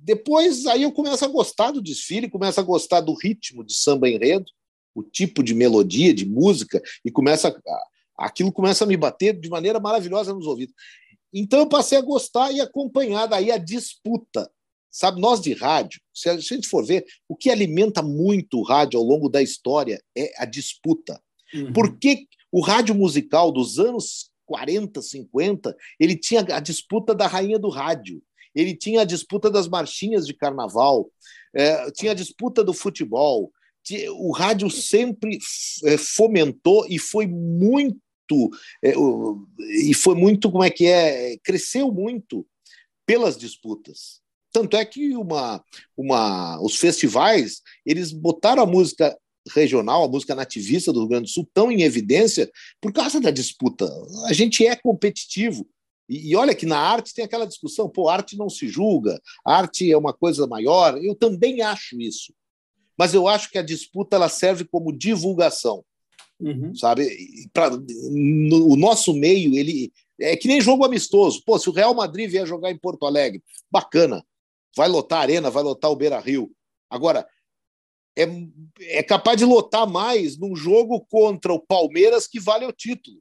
Depois, 0.00 0.66
aí 0.66 0.82
eu 0.82 0.92
começo 0.92 1.24
a 1.24 1.28
gostar 1.28 1.70
do 1.70 1.82
desfile, 1.82 2.30
começo 2.30 2.58
a 2.58 2.62
gostar 2.62 3.00
do 3.00 3.12
ritmo 3.14 3.64
de 3.64 3.74
samba 3.74 4.08
enredo, 4.08 4.46
o 4.94 5.02
tipo 5.02 5.42
de 5.42 5.54
melodia, 5.54 6.12
de 6.12 6.26
música, 6.26 6.82
e 7.04 7.10
começa 7.10 7.48
a, 7.48 8.26
aquilo 8.26 8.52
começa 8.52 8.84
a 8.84 8.86
me 8.86 8.96
bater 8.96 9.38
de 9.38 9.48
maneira 9.48 9.78
maravilhosa 9.78 10.34
nos 10.34 10.46
ouvidos. 10.46 10.74
Então 11.32 11.60
eu 11.60 11.68
passei 11.68 11.98
a 11.98 12.02
gostar 12.02 12.52
e 12.52 12.60
acompanhar 12.60 13.26
daí 13.26 13.50
a 13.50 13.58
disputa 13.58 14.50
Sabe, 14.92 15.22
nós 15.22 15.40
de 15.40 15.54
rádio, 15.54 16.02
se 16.12 16.28
a 16.28 16.36
gente 16.36 16.68
for 16.68 16.84
ver, 16.84 17.06
o 17.26 17.34
que 17.34 17.48
alimenta 17.48 18.02
muito 18.02 18.58
o 18.58 18.62
rádio 18.62 19.00
ao 19.00 19.06
longo 19.06 19.26
da 19.26 19.40
história 19.40 19.98
é 20.14 20.30
a 20.36 20.44
disputa. 20.44 21.18
Uhum. 21.54 21.72
Porque 21.72 22.26
o 22.52 22.60
rádio 22.60 22.94
musical 22.94 23.50
dos 23.50 23.78
anos 23.78 24.30
40, 24.44 25.00
50, 25.00 25.74
ele 25.98 26.14
tinha 26.14 26.42
a 26.42 26.60
disputa 26.60 27.14
da 27.14 27.26
rainha 27.26 27.58
do 27.58 27.70
rádio, 27.70 28.22
ele 28.54 28.76
tinha 28.76 29.00
a 29.00 29.04
disputa 29.04 29.50
das 29.50 29.66
marchinhas 29.66 30.26
de 30.26 30.34
carnaval, 30.34 31.10
é, 31.56 31.90
tinha 31.92 32.12
a 32.12 32.14
disputa 32.14 32.62
do 32.62 32.74
futebol. 32.74 33.50
O 34.18 34.30
rádio 34.30 34.70
sempre 34.70 35.38
é, 35.86 35.96
fomentou 35.96 36.86
e 36.86 36.98
foi 36.98 37.26
muito 37.26 37.98
é, 38.84 38.92
e 39.88 39.92
foi 39.94 40.14
muito 40.14 40.50
como 40.50 40.62
é 40.62 40.70
que 40.70 40.86
é 40.86 41.36
cresceu 41.42 41.90
muito 41.90 42.46
pelas 43.04 43.36
disputas 43.36 44.21
tanto 44.52 44.76
é 44.76 44.84
que 44.84 45.16
uma, 45.16 45.64
uma, 45.96 46.60
os 46.60 46.76
festivais 46.76 47.62
eles 47.84 48.12
botaram 48.12 48.62
a 48.62 48.66
música 48.66 49.16
regional, 49.50 50.04
a 50.04 50.08
música 50.08 50.34
nativista 50.34 50.92
do 50.92 51.00
Rio 51.00 51.08
Grande 51.08 51.24
do 51.24 51.30
Sul, 51.30 51.48
tão 51.52 51.72
em 51.72 51.82
evidência 51.82 52.50
por 52.80 52.92
causa 52.92 53.20
da 53.20 53.30
disputa. 53.30 53.88
A 54.26 54.32
gente 54.32 54.66
é 54.66 54.76
competitivo. 54.76 55.66
E, 56.08 56.30
e 56.30 56.36
olha 56.36 56.54
que 56.54 56.66
na 56.66 56.78
arte 56.78 57.14
tem 57.14 57.24
aquela 57.24 57.46
discussão, 57.46 57.88
pô, 57.88 58.08
arte 58.08 58.36
não 58.36 58.48
se 58.48 58.68
julga, 58.68 59.20
arte 59.44 59.90
é 59.90 59.96
uma 59.96 60.12
coisa 60.12 60.46
maior. 60.46 60.96
Eu 61.02 61.14
também 61.14 61.62
acho 61.62 62.00
isso. 62.00 62.32
Mas 62.96 63.14
eu 63.14 63.26
acho 63.26 63.50
que 63.50 63.58
a 63.58 63.62
disputa 63.62 64.16
ela 64.16 64.28
serve 64.28 64.64
como 64.64 64.96
divulgação. 64.96 65.84
Uhum. 66.38 66.74
Sabe? 66.74 67.08
Pra, 67.52 67.70
no, 67.70 68.72
o 68.72 68.76
nosso 68.76 69.14
meio, 69.14 69.56
ele 69.56 69.92
é 70.20 70.36
que 70.36 70.46
nem 70.46 70.60
jogo 70.60 70.84
amistoso. 70.84 71.42
Pô, 71.44 71.58
se 71.58 71.68
o 71.68 71.72
Real 71.72 71.94
Madrid 71.94 72.30
vier 72.30 72.46
jogar 72.46 72.70
em 72.70 72.78
Porto 72.78 73.06
Alegre, 73.06 73.42
bacana 73.70 74.24
vai 74.76 74.88
lotar 74.88 75.20
a 75.20 75.22
Arena, 75.22 75.50
vai 75.50 75.62
lotar 75.62 75.90
o 75.90 75.96
Beira 75.96 76.18
Rio. 76.18 76.50
Agora, 76.88 77.26
é, 78.16 78.26
é 78.80 79.02
capaz 79.02 79.38
de 79.38 79.44
lotar 79.44 79.88
mais 79.88 80.38
num 80.38 80.54
jogo 80.54 81.04
contra 81.08 81.52
o 81.52 81.60
Palmeiras 81.60 82.26
que 82.26 82.40
vale 82.40 82.66
o 82.66 82.72
título. 82.72 83.18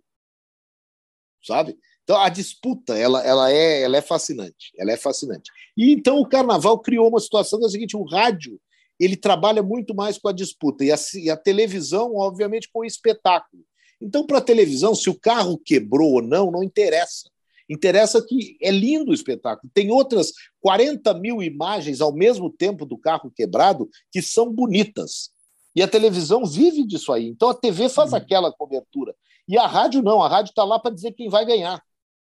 Sabe? 1.43 1.77
Então 2.03 2.19
a 2.19 2.29
disputa 2.29 2.97
ela, 2.97 3.25
ela, 3.25 3.51
é, 3.51 3.81
ela 3.81 3.97
é 3.97 4.01
fascinante. 4.01 4.71
Ela 4.77 4.91
é 4.91 4.97
fascinante. 4.97 5.49
E 5.77 5.91
então 5.91 6.19
o 6.19 6.27
carnaval 6.27 6.79
criou 6.79 7.07
uma 7.07 7.19
situação 7.19 7.59
que 7.59 7.65
é 7.65 7.69
seguinte: 7.69 7.95
o 7.95 8.03
rádio 8.03 8.59
ele 8.99 9.17
trabalha 9.17 9.63
muito 9.63 9.95
mais 9.95 10.19
com 10.19 10.27
a 10.27 10.33
disputa 10.33 10.85
e 10.85 10.91
a, 10.91 10.95
e 11.15 11.29
a 11.31 11.35
televisão, 11.35 12.15
obviamente, 12.17 12.69
com 12.71 12.81
o 12.81 12.85
espetáculo. 12.85 13.63
Então, 13.99 14.27
para 14.27 14.37
a 14.37 14.41
televisão, 14.41 14.93
se 14.93 15.09
o 15.09 15.19
carro 15.19 15.57
quebrou 15.57 16.13
ou 16.13 16.21
não, 16.21 16.51
não 16.51 16.63
interessa. 16.63 17.30
Interessa 17.71 18.21
que 18.21 18.57
é 18.61 18.69
lindo 18.69 19.11
o 19.11 19.13
espetáculo. 19.13 19.71
Tem 19.73 19.89
outras 19.91 20.33
40 20.59 21.13
mil 21.13 21.41
imagens 21.41 22.01
ao 22.01 22.13
mesmo 22.13 22.51
tempo 22.51 22.85
do 22.85 22.97
carro 22.97 23.31
quebrado 23.33 23.89
que 24.11 24.21
são 24.21 24.51
bonitas. 24.51 25.29
E 25.73 25.81
a 25.81 25.87
televisão 25.87 26.45
vive 26.45 26.85
disso 26.85 27.13
aí. 27.13 27.29
Então 27.29 27.47
a 27.47 27.53
TV 27.53 27.87
faz 27.87 28.11
uhum. 28.11 28.17
aquela 28.17 28.51
cobertura. 28.51 29.15
E 29.47 29.57
a 29.57 29.65
rádio 29.65 30.01
não. 30.01 30.21
A 30.21 30.27
rádio 30.27 30.49
está 30.49 30.65
lá 30.65 30.77
para 30.79 30.93
dizer 30.93 31.13
quem 31.13 31.29
vai 31.29 31.45
ganhar. 31.45 31.81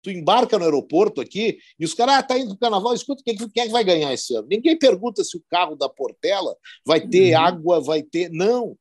Tu 0.02 0.10
embarca 0.10 0.58
no 0.58 0.64
aeroporto 0.64 1.20
aqui 1.20 1.58
e 1.78 1.84
os 1.84 1.94
caras, 1.94 2.16
ah, 2.16 2.22
tá 2.24 2.36
indo 2.36 2.50
pro 2.50 2.58
carnaval, 2.58 2.92
escuta, 2.92 3.22
quem, 3.24 3.36
quem 3.36 3.62
é 3.62 3.66
que 3.66 3.72
vai 3.72 3.84
ganhar 3.84 4.12
esse 4.12 4.34
ano? 4.34 4.48
Ninguém 4.50 4.76
pergunta 4.76 5.22
se 5.22 5.36
o 5.36 5.44
carro 5.48 5.76
da 5.76 5.88
Portela 5.88 6.56
vai 6.84 7.00
ter 7.00 7.36
uhum. 7.36 7.40
água, 7.40 7.80
vai 7.80 8.02
ter. 8.02 8.28
Não. 8.32 8.76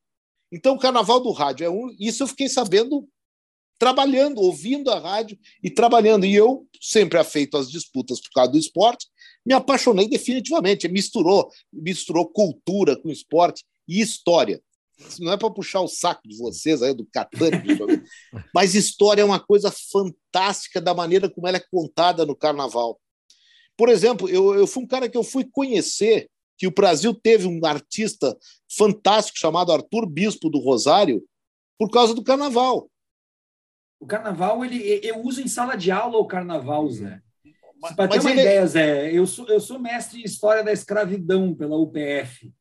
Então 0.50 0.74
o 0.74 0.78
carnaval 0.78 1.20
do 1.20 1.30
rádio 1.30 1.64
é 1.64 1.70
um. 1.70 1.94
Isso 2.00 2.24
eu 2.24 2.26
fiquei 2.26 2.48
sabendo 2.48 3.08
trabalhando, 3.78 4.38
ouvindo 4.38 4.90
a 4.90 4.98
rádio 4.98 5.38
e 5.62 5.70
trabalhando. 5.70 6.26
E 6.26 6.34
eu, 6.34 6.66
sempre 6.80 7.18
afeito 7.18 7.56
às 7.56 7.70
disputas 7.70 8.20
por 8.20 8.30
causa 8.30 8.52
do 8.52 8.58
esporte, 8.58 9.06
me 9.46 9.54
apaixonei 9.54 10.08
definitivamente. 10.08 10.88
Misturou, 10.88 11.50
misturou 11.72 12.26
cultura 12.28 13.00
com 13.00 13.08
esporte 13.08 13.64
e 13.86 14.00
história. 14.00 14.60
Não 15.20 15.32
é 15.32 15.36
para 15.36 15.50
puxar 15.50 15.80
o 15.80 15.88
saco 15.88 16.26
de 16.26 16.36
vocês 16.36 16.82
aí, 16.82 16.92
do 16.92 17.06
Catânia, 17.06 17.62
mas 18.52 18.74
história 18.74 19.22
é 19.22 19.24
uma 19.24 19.38
coisa 19.38 19.70
fantástica 19.70 20.80
da 20.80 20.92
maneira 20.92 21.30
como 21.30 21.46
ela 21.46 21.56
é 21.56 21.64
contada 21.70 22.26
no 22.26 22.34
carnaval. 22.34 23.00
Por 23.76 23.88
exemplo, 23.88 24.28
eu, 24.28 24.56
eu 24.56 24.66
fui 24.66 24.82
um 24.82 24.86
cara 24.86 25.08
que 25.08 25.16
eu 25.16 25.22
fui 25.22 25.44
conhecer 25.44 26.28
que 26.56 26.66
o 26.66 26.72
Brasil 26.72 27.14
teve 27.14 27.46
um 27.46 27.64
artista 27.64 28.36
fantástico 28.68 29.38
chamado 29.38 29.72
Arthur 29.72 30.04
Bispo 30.04 30.50
do 30.50 30.58
Rosário 30.58 31.24
por 31.78 31.88
causa 31.88 32.12
do 32.12 32.24
carnaval. 32.24 32.90
O 34.00 34.06
carnaval, 34.06 34.64
ele, 34.64 35.00
eu 35.02 35.20
uso 35.20 35.40
em 35.40 35.48
sala 35.48 35.76
de 35.76 35.90
aula 35.90 36.18
o 36.18 36.26
carnaval, 36.26 36.88
Zé. 36.88 37.20
Para 37.96 38.08
ter 38.08 38.20
uma 38.20 38.30
ele... 38.30 38.40
ideia, 38.40 38.66
Zé, 38.66 39.12
eu 39.12 39.26
sou, 39.26 39.46
eu 39.48 39.60
sou 39.60 39.78
mestre 39.78 40.20
em 40.20 40.24
História 40.24 40.62
da 40.62 40.72
Escravidão 40.72 41.54
pela 41.54 41.76
UPF. 41.76 42.52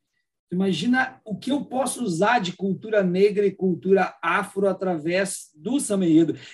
Imagina 0.51 1.19
o 1.25 1.35
que 1.38 1.51
eu 1.51 1.65
posso 1.65 2.01
usar 2.01 2.39
de 2.39 2.53
cultura 2.53 3.03
negra 3.03 3.45
e 3.45 3.51
cultura 3.51 4.15
afro 4.21 4.67
através 4.67 5.49
do 5.53 5.77
samba 5.77 6.05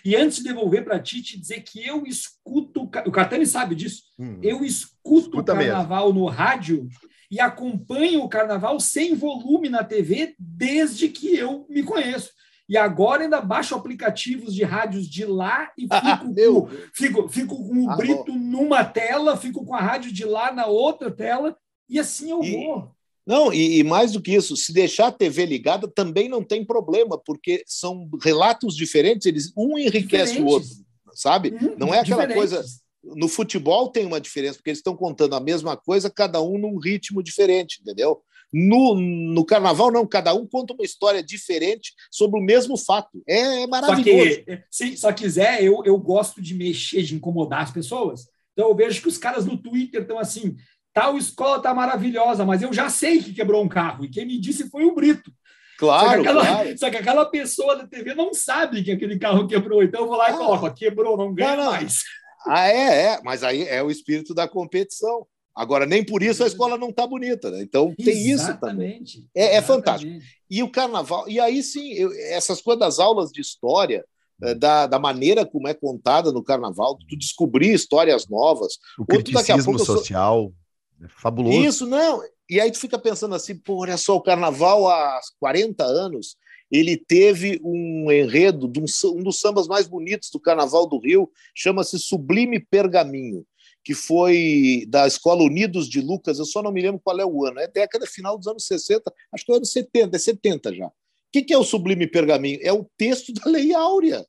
E 0.04 0.16
antes 0.16 0.38
de 0.38 0.46
devolver 0.46 0.84
para 0.84 1.00
ti, 1.00 1.22
te 1.22 1.40
dizer 1.40 1.62
que 1.62 1.86
eu 1.86 2.04
escuto, 2.06 2.90
o 3.06 3.12
Catani 3.12 3.46
sabe 3.46 3.76
disso, 3.76 4.02
hum, 4.18 4.40
eu 4.42 4.66
escuto 4.66 5.40
o 5.40 5.44
carnaval 5.44 6.08
mesmo. 6.08 6.22
no 6.22 6.26
rádio 6.28 6.88
e 7.30 7.40
acompanho 7.40 8.24
o 8.24 8.30
carnaval 8.30 8.80
sem 8.80 9.14
volume 9.14 9.70
na 9.70 9.84
TV 9.84 10.36
desde 10.40 11.08
que 11.10 11.36
eu 11.36 11.68
me 11.70 11.84
conheço. 11.84 12.32
E 12.68 12.78
agora 12.78 13.24
ainda 13.24 13.42
baixo 13.42 13.76
aplicativos 13.76 14.56
de 14.56 14.64
rádios 14.64 15.08
de 15.08 15.26
lá 15.26 15.72
e 15.78 15.86
ah, 15.90 16.18
fico, 16.18 16.34
com, 16.34 16.70
fico, 16.94 17.30
fico 17.30 17.68
com 17.68 17.86
o 17.86 17.90
ah, 17.90 17.96
Brito 17.96 18.32
bom. 18.32 18.38
numa 18.38 18.86
tela, 18.86 19.36
fico 19.36 19.66
com 19.66 19.76
a 19.76 19.82
rádio 19.82 20.12
de 20.14 20.24
lá 20.24 20.52
na 20.52 20.66
outra 20.66 21.12
tela, 21.12 21.58
e 21.90 22.00
assim 22.00 22.32
eu 22.32 22.44
e, 22.44 22.52
vou. 22.52 22.92
Não, 23.26 23.54
e, 23.54 23.80
e, 23.80 23.84
mais 23.84 24.12
do 24.14 24.22
que 24.22 24.34
isso, 24.34 24.56
se 24.56 24.74
deixar 24.74 25.08
a 25.08 25.12
TV 25.12 25.46
ligada 25.46 25.88
também 25.88 26.28
não 26.28 26.44
tem 26.44 26.66
problema, 26.66 27.18
porque 27.18 27.64
são 27.66 28.10
relatos 28.22 28.76
diferentes, 28.76 29.26
eles 29.26 29.54
um 29.58 29.78
enriquece 29.78 30.34
diferentes. 30.34 30.40
o 30.40 30.46
outro, 30.46 30.70
sabe? 31.14 31.54
Hum, 31.54 31.76
não 31.78 31.94
é 31.94 32.00
aquela 32.00 32.26
diferentes. 32.26 32.36
coisa. 32.36 32.66
No 33.04 33.28
futebol 33.28 33.90
tem 33.90 34.06
uma 34.06 34.20
diferença, 34.20 34.56
porque 34.58 34.70
eles 34.70 34.80
estão 34.80 34.96
contando 34.96 35.36
a 35.36 35.40
mesma 35.40 35.76
coisa, 35.76 36.10
cada 36.10 36.42
um 36.42 36.58
num 36.58 36.78
ritmo 36.78 37.22
diferente, 37.22 37.80
entendeu? 37.82 38.22
No, 38.54 38.96
no 38.96 39.44
carnaval, 39.44 39.92
não, 39.92 40.06
cada 40.06 40.34
um 40.34 40.46
conta 40.46 40.74
uma 40.74 40.84
história 40.86 41.24
diferente 41.24 41.94
sobre 42.12 42.40
o 42.40 42.44
mesmo 42.44 42.78
fato. 42.78 43.24
É, 43.28 43.64
é 43.64 43.68
maravilhoso. 43.68 44.30
Só 44.30 44.44
que, 44.44 44.64
se 44.70 44.98
só 44.98 45.12
quiser, 45.12 45.64
eu, 45.64 45.82
eu 45.86 45.98
gosto 45.98 46.42
de 46.42 46.54
mexer, 46.54 47.02
de 47.02 47.16
incomodar 47.16 47.64
as 47.64 47.72
pessoas. 47.72 48.28
Então 48.54 48.70
eu 48.70 48.76
vejo 48.76 49.02
que 49.02 49.08
os 49.08 49.18
caras 49.18 49.46
no 49.46 49.58
Twitter 49.58 50.02
estão 50.02 50.20
assim, 50.20 50.56
tal 50.94 51.18
escola 51.18 51.60
tá 51.60 51.74
maravilhosa, 51.74 52.46
mas 52.46 52.62
eu 52.62 52.72
já 52.72 52.90
sei 52.90 53.22
que 53.22 53.34
quebrou 53.34 53.64
um 53.64 53.68
carro, 53.68 54.06
e 54.06 54.10
quem 54.10 54.26
me 54.26 54.40
disse 54.40 54.70
foi 54.70 54.86
o 54.86 54.94
Brito. 54.94 55.32
Claro 55.80 56.06
só 56.06 56.14
que, 56.14 56.20
aquela, 56.20 56.46
claro. 56.46 56.78
só 56.78 56.90
que 56.90 56.98
aquela 56.98 57.26
pessoa 57.26 57.76
da 57.76 57.88
TV 57.88 58.14
não 58.14 58.34
sabe 58.34 58.84
que 58.84 58.92
aquele 58.92 59.18
carro 59.18 59.48
quebrou. 59.48 59.84
Então 59.84 60.02
eu 60.02 60.08
vou 60.08 60.16
lá 60.16 60.28
ah, 60.28 60.32
e 60.32 60.38
coloco, 60.38 60.74
quebrou, 60.74 61.18
não 61.18 61.34
ganha 61.34 61.58
não, 61.58 61.64
não. 61.66 61.72
mais. 61.72 62.04
Ah, 62.46 62.68
é, 62.68 63.06
é, 63.06 63.22
mas 63.24 63.44
aí 63.44 63.64
é 63.64 63.82
o 63.82 63.90
espírito 63.90 64.34
da 64.34 64.48
competição. 64.48 65.26
Agora, 65.56 65.86
nem 65.86 66.04
por 66.04 66.24
isso 66.24 66.44
a 66.44 66.48
escola 66.48 66.78
não 66.78 66.90
está 66.90 67.06
bonita, 67.06 67.52
né? 67.52 67.62
Então 67.62 67.94
tem 67.96 68.28
isso 68.28 68.58
também. 68.60 69.04
É, 69.36 69.58
é, 69.58 69.62
fantástico. 69.62 70.12
E 70.50 70.64
o 70.64 70.72
carnaval, 70.72 71.30
e 71.30 71.40
aí 71.40 71.62
sim, 71.62 71.94
eu, 71.94 72.12
essas 72.30 72.60
coisas 72.60 72.80
das 72.80 73.00
aulas 73.00 73.32
de 73.32 73.42
história, 73.42 74.04
é, 74.42 74.56
da, 74.56 74.88
da 74.88 74.98
maneira 74.98 75.46
como 75.46 75.68
é 75.68 75.74
contada 75.74 76.32
no 76.32 76.44
carnaval, 76.44 76.98
tu 77.08 77.16
descobrir 77.16 77.72
histórias 77.72 78.28
novas. 78.28 78.80
O 78.98 79.06
criticismo 79.06 79.78
social, 79.78 80.52
sou... 81.00 81.06
é 81.06 81.10
fabuloso. 81.10 81.64
Isso, 81.64 81.86
não. 81.86 82.22
E 82.50 82.60
aí 82.60 82.72
tu 82.72 82.80
fica 82.80 82.98
pensando 82.98 83.36
assim, 83.36 83.56
pô, 83.56 83.82
olha 83.82 83.98
só, 83.98 84.16
o 84.16 84.22
carnaval 84.22 84.88
há 84.90 85.20
40 85.40 85.84
anos, 85.84 86.36
ele 86.72 86.98
teve 86.98 87.62
um 87.64 88.12
enredo 88.12 88.68
de 88.68 88.80
um, 88.80 88.86
um 89.16 89.24
dos 89.24 89.40
sambas 89.40 89.68
mais 89.68 89.88
bonitos 89.88 90.32
do 90.32 90.40
Carnaval 90.40 90.88
do 90.88 90.98
Rio, 90.98 91.30
chama-se 91.54 92.00
Sublime 92.00 92.60
Pergaminho, 92.60 93.46
que 93.84 93.94
foi 93.94 94.86
da 94.88 95.06
Escola 95.06 95.44
Unidos 95.44 95.90
de 95.90 96.00
Lucas, 96.00 96.40
eu 96.40 96.46
só 96.46 96.62
não 96.62 96.72
me 96.72 96.82
lembro 96.82 97.02
qual 97.04 97.20
é 97.20 97.26
o 97.26 97.46
ano, 97.46 97.60
é 97.60 97.68
década 97.68 98.08
final 98.08 98.38
dos 98.38 98.48
anos 98.48 98.66
60, 98.66 99.14
acho 99.34 99.46
que 99.46 99.52
é 99.52 99.56
anos 99.56 99.72
70, 99.72 100.16
é 100.16 100.20
70 100.20 100.76
já. 100.76 100.88
O 100.88 100.92
que, 101.32 101.42
que 101.42 101.54
é 101.54 101.58
o 101.58 101.64
Sublime 101.64 102.08
Pergaminho? 102.08 102.60
É 102.62 102.72
o 102.72 102.88
texto 102.96 103.34
da 103.34 103.50
Lei 103.50 103.74
Áurea. 103.74 104.26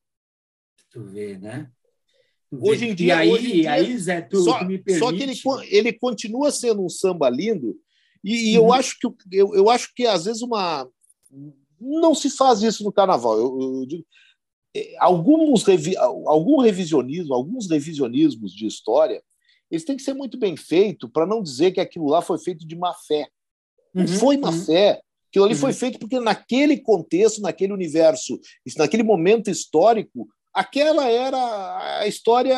Tu 0.91 1.03
vê, 1.05 1.39
né? 1.39 1.71
Hoje 2.51 2.89
em 2.89 2.95
dia, 2.95 3.07
e 3.07 3.13
aí, 3.13 3.31
hoje 3.31 3.49
em 3.49 3.53
dia, 3.53 3.73
aí 3.73 3.99
Zé, 3.99 4.21
tu, 4.23 4.43
só, 4.43 4.59
tu 4.59 4.65
me 4.65 4.79
permite... 4.79 5.05
só 5.05 5.13
que 5.13 5.23
ele, 5.23 5.35
ele 5.77 5.93
continua 5.93 6.51
sendo 6.51 6.85
um 6.85 6.89
samba 6.89 7.29
lindo, 7.29 7.77
e, 8.25 8.53
e 8.53 8.59
Uhum. 8.59 8.65
eu, 8.65 8.73
acho 8.73 8.99
que, 8.99 9.07
eu, 9.31 9.55
eu 9.55 9.69
acho 9.69 9.93
que 9.95 10.07
às 10.07 10.25
vezes 10.25 10.41
uma. 10.41 10.89
Não 11.79 12.15
se 12.15 12.31
faz 12.31 12.63
isso 12.63 12.83
no 12.83 12.93
carnaval. 12.93 13.39
Eu, 13.39 13.61
eu 13.61 13.87
digo, 13.87 14.07
eh, 14.75 14.95
alguns 14.99 15.65
algum 16.27 16.61
revisionismo, 16.61 17.35
alguns 17.35 17.69
revisionismos 17.69 18.53
de 18.55 18.67
história, 18.67 19.23
eles 19.71 19.85
têm 19.85 19.97
que 19.97 20.03
ser 20.03 20.15
muito 20.15 20.39
bem 20.39 20.57
feitos 20.57 21.11
para 21.13 21.27
não 21.27 21.43
dizer 21.43 21.73
que 21.73 21.81
aquilo 21.81 22.07
lá 22.09 22.21
foi 22.23 22.39
feito 22.39 22.67
de 22.67 22.77
má 22.77 22.95
fé. 23.07 23.27
Não 23.93 24.03
Uhum, 24.05 24.09
foi 24.09 24.37
má 24.37 24.51
uhum. 24.51 24.65
fé. 24.65 25.01
Aquilo 25.29 25.45
ali 25.47 25.55
Uhum. 25.55 25.61
foi 25.61 25.73
feito 25.73 25.99
porque 25.99 26.21
naquele 26.21 26.79
contexto, 26.79 27.41
naquele 27.41 27.73
universo, 27.73 28.39
naquele 28.77 29.03
momento 29.03 29.51
histórico, 29.51 30.29
aquela 30.53 31.09
era 31.09 31.99
a 32.01 32.07
história 32.07 32.57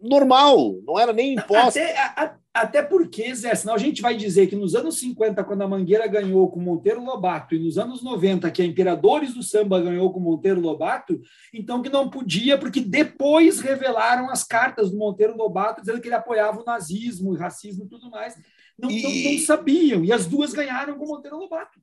normal, 0.00 0.76
não 0.84 0.98
era 0.98 1.12
nem 1.12 1.34
imposta. 1.34 1.80
Até, 1.80 1.96
a- 1.98 2.36
até 2.62 2.82
porque, 2.82 3.34
Zé, 3.34 3.54
senão 3.54 3.74
a 3.74 3.78
gente 3.78 4.00
vai 4.02 4.16
dizer 4.16 4.46
que 4.46 4.56
nos 4.56 4.74
anos 4.74 4.98
50, 4.98 5.42
quando 5.44 5.62
a 5.62 5.68
Mangueira 5.68 6.06
ganhou 6.06 6.50
com 6.50 6.60
Monteiro 6.60 7.04
Lobato, 7.04 7.54
e 7.54 7.58
nos 7.58 7.78
anos 7.78 8.02
90, 8.02 8.50
que 8.50 8.62
a 8.62 8.64
Imperadores 8.64 9.34
do 9.34 9.42
Samba 9.42 9.80
ganhou 9.80 10.12
com 10.12 10.20
Monteiro 10.20 10.60
Lobato, 10.60 11.20
então 11.54 11.82
que 11.82 11.88
não 11.88 12.08
podia, 12.10 12.56
porque 12.58 12.80
depois 12.80 13.60
revelaram 13.60 14.30
as 14.30 14.44
cartas 14.44 14.90
do 14.90 14.96
Monteiro 14.96 15.36
Lobato 15.36 15.80
dizendo 15.80 16.00
que 16.00 16.08
ele 16.08 16.14
apoiava 16.14 16.60
o 16.60 16.64
nazismo, 16.64 17.30
o 17.30 17.36
racismo 17.36 17.84
e 17.84 17.88
tudo 17.88 18.10
mais. 18.10 18.34
Não, 18.78 18.90
E- 18.90 19.02
não, 19.02 19.32
não 19.32 19.38
sabiam, 19.40 20.04
e 20.04 20.12
as 20.12 20.26
duas 20.26 20.52
ganharam 20.52 20.96
com 20.98 21.06
Monteiro 21.06 21.36
Lobato. 21.38 21.78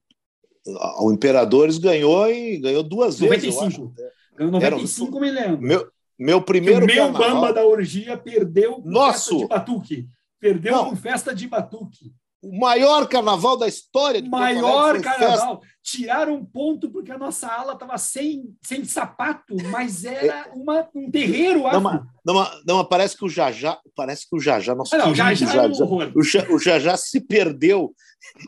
O 1.00 1.12
Imperadores 1.14 1.78
ganhou 1.78 2.30
e 2.30 2.58
ganhou 2.58 2.84
duas 2.84 3.20
vezes. 3.20 3.44
eu 3.46 3.52
95. 3.62 3.66
acho. 3.66 3.94
Ganhou 4.36 4.56
Era- 4.58 4.72
95, 4.76 5.20
me 5.20 5.32
lembro. 5.32 5.62
Meu, 5.62 5.88
meu 6.20 6.42
primeiro 6.42 6.84
o 6.84 6.86
meu 6.88 6.96
carnaval- 7.14 7.36
Bamba 7.42 7.54
da 7.54 7.66
Orgia 7.66 8.18
perdeu 8.18 8.82
Nosso! 8.84 9.38
de 9.38 9.48
batuque. 9.48 10.08
Perdeu 10.40 10.74
Não. 10.74 10.90
com 10.90 10.96
festa 10.96 11.34
de 11.34 11.48
batuque. 11.48 12.12
o 12.40 12.60
maior 12.60 13.08
carnaval 13.10 13.58
da 13.58 13.68
história 13.68 14.22
de 14.22 14.30
Maior 14.30 15.02
carnaval. 15.02 15.60
Tiraram 15.84 16.36
um 16.36 16.46
ponto 16.46 16.90
porque 16.90 17.12
a 17.12 17.18
nossa 17.18 17.48
ala 17.48 17.74
estava 17.74 17.98
sem, 17.98 18.44
sem 18.64 18.86
sapato, 18.86 19.56
mas 19.72 20.06
era 20.06 20.52
uma, 20.56 20.88
um 20.94 21.10
terreiro, 21.10 21.64
Não, 21.64 22.06
não, 22.24 22.52
não, 22.66 22.86
parece 22.86 23.18
que 23.18 23.26
o 23.26 23.30
Jajá, 23.30 23.80
parece 23.96 24.30
que 24.30 24.36
o 24.36 24.40
Jajá, 24.40 24.76
nosso 24.76 24.96
não, 24.98 25.16
já, 25.16 25.30
querido 25.30 25.52
já 25.52 25.64
é 25.64 25.68
um 25.68 25.74
Jajá, 25.74 25.84
horror. 25.84 26.12
o, 26.16 26.22
Ja- 26.24 26.48
o 26.52 26.60
Jajá 26.60 26.96
se 26.96 27.20
perdeu 27.22 27.92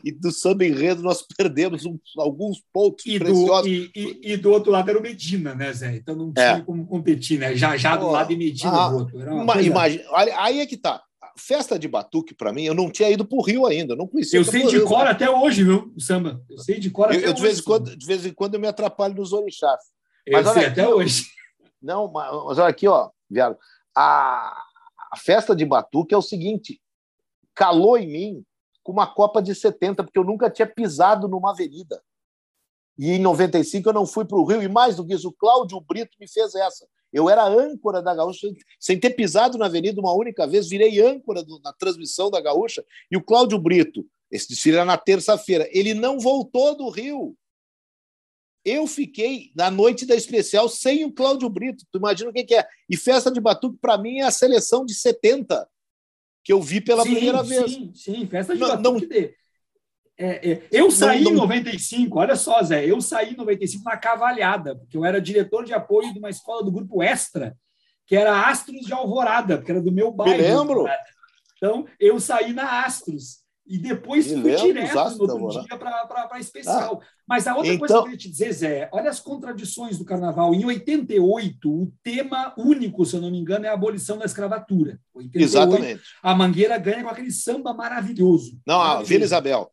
e 0.04 0.12
do 0.12 0.30
samba 0.30 0.64
enredo 0.64 1.02
nós 1.02 1.22
perdemos 1.36 1.84
um- 1.84 1.98
alguns 2.18 2.62
pontos 2.72 3.04
E 3.06 3.18
do, 3.18 3.24
preciosos. 3.24 3.66
e, 3.66 3.90
e- 3.96 4.20
e 4.32 4.36
do 4.36 4.50
outro 4.52 4.70
lado 4.70 4.88
era 4.88 4.98
o 4.98 5.02
Medina, 5.02 5.54
né, 5.54 5.72
Zé? 5.72 5.96
Então 5.96 6.14
não 6.14 6.32
É. 6.36 6.52
tinha 6.54 6.64
como 6.64 6.86
competir, 6.86 7.38
né? 7.40 7.56
Já 7.56 7.76
já 7.76 7.96
do 7.96 8.08
lado 8.08 8.32
e 8.32 8.36
Medina 8.36 8.70
ah, 8.84 8.88
do 8.88 8.96
outro. 8.98 9.20
Era 9.20 9.34
uma 9.34 9.60
imagina- 9.60 10.04
olha, 10.10 10.40
aí 10.40 10.60
é 10.60 10.66
que 10.66 10.76
tá. 10.76 11.02
Festa 11.40 11.78
de 11.78 11.88
Batuque, 11.88 12.34
para 12.34 12.52
mim, 12.52 12.64
eu 12.64 12.74
não 12.74 12.90
tinha 12.90 13.10
ido 13.10 13.24
para 13.24 13.38
o 13.38 13.42
Rio 13.42 13.66
ainda, 13.66 13.94
eu 13.94 13.96
não 13.96 14.06
conhecia. 14.06 14.38
Eu 14.38 14.44
sei 14.44 14.66
de 14.66 14.76
Rio, 14.76 14.86
cor 14.86 15.04
né? 15.04 15.10
até 15.10 15.28
hoje, 15.28 15.64
viu? 15.64 15.92
O 15.96 16.00
samba. 16.00 16.44
Eu 16.48 16.58
sei 16.58 16.78
de 16.78 16.90
cor 16.90 17.12
Eu, 17.12 17.18
até 17.18 17.26
eu, 17.26 17.30
hoje. 17.30 17.34
de, 17.34 17.42
vez 17.42 17.58
em 17.58 17.60
o 17.60 17.64
quando, 17.64 17.96
de 17.96 18.06
vez 18.06 18.26
em 18.26 18.32
quando 18.32 18.54
eu 18.54 18.60
me 18.60 18.68
atrapalho 18.68 19.14
nos 19.14 19.32
orixás. 19.32 19.80
Eu 20.26 20.34
mas 20.34 20.46
olha 20.46 20.54
sei 20.54 20.68
aqui, 20.68 20.80
até 20.80 20.88
hoje. 20.88 21.24
Não, 21.82 22.10
mas, 22.12 22.30
mas 22.44 22.58
olha 22.58 22.68
aqui, 22.68 22.86
ó, 22.86 23.10
Viado. 23.28 23.56
A, 23.96 24.62
a 25.12 25.16
festa 25.16 25.54
de 25.54 25.64
Batuque 25.64 26.14
é 26.14 26.18
o 26.18 26.22
seguinte: 26.22 26.80
calou 27.54 27.96
em 27.96 28.06
mim 28.06 28.44
com 28.82 28.92
uma 28.92 29.06
Copa 29.06 29.40
de 29.40 29.54
70, 29.54 30.04
porque 30.04 30.18
eu 30.18 30.24
nunca 30.24 30.50
tinha 30.50 30.66
pisado 30.66 31.28
numa 31.28 31.52
avenida. 31.52 32.02
E 32.98 33.12
em 33.12 33.18
95 33.18 33.88
eu 33.88 33.92
não 33.92 34.04
fui 34.04 34.24
para 34.24 34.36
o 34.36 34.44
Rio, 34.44 34.62
e 34.62 34.68
mais 34.68 34.96
do 34.96 35.06
que 35.06 35.14
isso, 35.14 35.28
o 35.28 35.32
Cláudio 35.32 35.80
Brito 35.80 36.16
me 36.20 36.28
fez 36.28 36.54
essa. 36.54 36.86
Eu 37.12 37.28
era 37.28 37.44
âncora 37.44 38.00
da 38.00 38.14
Gaúcha, 38.14 38.48
sem 38.78 38.98
ter 38.98 39.10
pisado 39.10 39.58
na 39.58 39.66
avenida 39.66 40.00
uma 40.00 40.14
única 40.14 40.46
vez, 40.46 40.68
virei 40.68 41.00
âncora 41.00 41.42
do- 41.42 41.60
na 41.60 41.72
transmissão 41.72 42.30
da 42.30 42.40
Gaúcha, 42.40 42.84
e 43.10 43.16
o 43.16 43.22
Cláudio 43.22 43.58
Brito, 43.58 44.06
esse 44.30 44.48
desfile 44.48 44.76
era 44.76 44.84
na 44.84 44.96
terça-feira, 44.96 45.68
ele 45.72 45.92
não 45.92 46.20
voltou 46.20 46.76
do 46.76 46.88
Rio. 46.88 47.36
Eu 48.64 48.86
fiquei 48.86 49.50
na 49.56 49.70
noite 49.70 50.04
da 50.06 50.14
especial 50.14 50.68
sem 50.68 51.04
o 51.04 51.12
Cláudio 51.12 51.48
Brito. 51.48 51.84
Tu 51.90 51.98
imagina 51.98 52.28
o 52.30 52.32
que, 52.32 52.44
que 52.44 52.54
é? 52.54 52.66
E 52.88 52.96
festa 52.96 53.30
de 53.30 53.40
batuque, 53.40 53.78
para 53.80 53.96
mim, 53.96 54.18
é 54.18 54.24
a 54.24 54.30
seleção 54.30 54.84
de 54.84 54.94
70, 54.94 55.66
que 56.44 56.52
eu 56.52 56.60
vi 56.60 56.80
pela 56.80 57.02
sim, 57.02 57.12
primeira 57.12 57.42
vez. 57.42 57.72
Sim, 57.72 57.92
sim, 57.94 58.26
festa 58.26 58.54
de 58.54 58.60
Não- 58.60 58.68
batuque. 58.68 59.06
de- 59.06 59.34
É, 60.22 60.50
é, 60.52 60.62
eu 60.70 60.90
saí 60.90 61.24
não- 61.24 61.32
em 61.32 61.34
95, 61.34 62.18
olha 62.18 62.36
só, 62.36 62.62
Zé, 62.62 62.84
eu 62.84 63.00
saí 63.00 63.32
em 63.32 63.36
95 63.36 63.82
na 63.84 63.96
cavalhada, 63.96 64.76
porque 64.76 64.94
eu 64.96 65.04
era 65.04 65.18
diretor 65.20 65.64
de 65.64 65.72
apoio 65.72 66.12
de 66.12 66.18
uma 66.18 66.28
escola 66.28 66.62
do 66.62 66.70
grupo 66.70 67.02
Extra, 67.02 67.56
que 68.06 68.14
era 68.14 68.48
Astros 68.48 68.82
de 68.84 68.92
Alvorada, 68.92 69.56
porque 69.56 69.70
era 69.72 69.80
do 69.80 69.90
meu 69.90 70.12
bairro. 70.12 70.36
lembro. 70.42 70.84
Então, 71.56 71.86
eu 71.98 72.20
saí 72.20 72.52
na 72.52 72.84
Astros. 72.84 73.40
E 73.66 73.78
depois 73.78 74.26
Me 74.26 74.32
fui 74.42 74.50
lembro 74.50 74.66
direto 74.66 75.16
no 75.16 75.32
outro 75.32 75.60
dia 75.62 75.78
para 75.78 76.40
especial. 76.40 77.00
Mas 77.24 77.46
a 77.46 77.54
outra 77.54 77.78
coisa 77.78 77.78
que 77.78 77.84
então- 77.84 77.96
eu 77.98 78.02
queria 78.02 78.18
te 78.18 78.28
dizer, 78.28 78.52
Zé, 78.52 78.88
olha 78.92 79.08
as 79.08 79.20
contradições 79.20 79.96
do 79.96 80.04
carnaval. 80.04 80.52
Em 80.52 80.64
88, 80.64 81.70
o 81.70 81.92
tema 82.02 82.52
único, 82.58 83.04
se 83.06 83.14
eu 83.14 83.20
não 83.20 83.30
me 83.30 83.38
engano, 83.38 83.64
é 83.66 83.68
a 83.68 83.74
abolição 83.74 84.18
da 84.18 84.24
escravatura. 84.24 84.98
88, 85.14 85.44
Exatamente. 85.44 86.02
a 86.20 86.34
Mangueira 86.34 86.76
ganha 86.78 87.04
com 87.04 87.10
aquele 87.10 87.30
samba 87.30 87.72
maravilhoso. 87.72 88.60
Não, 88.66 88.74
a 88.74 88.78
Maravilhoso. 88.78 89.08
Vila 89.08 89.24
Isabel. 89.24 89.70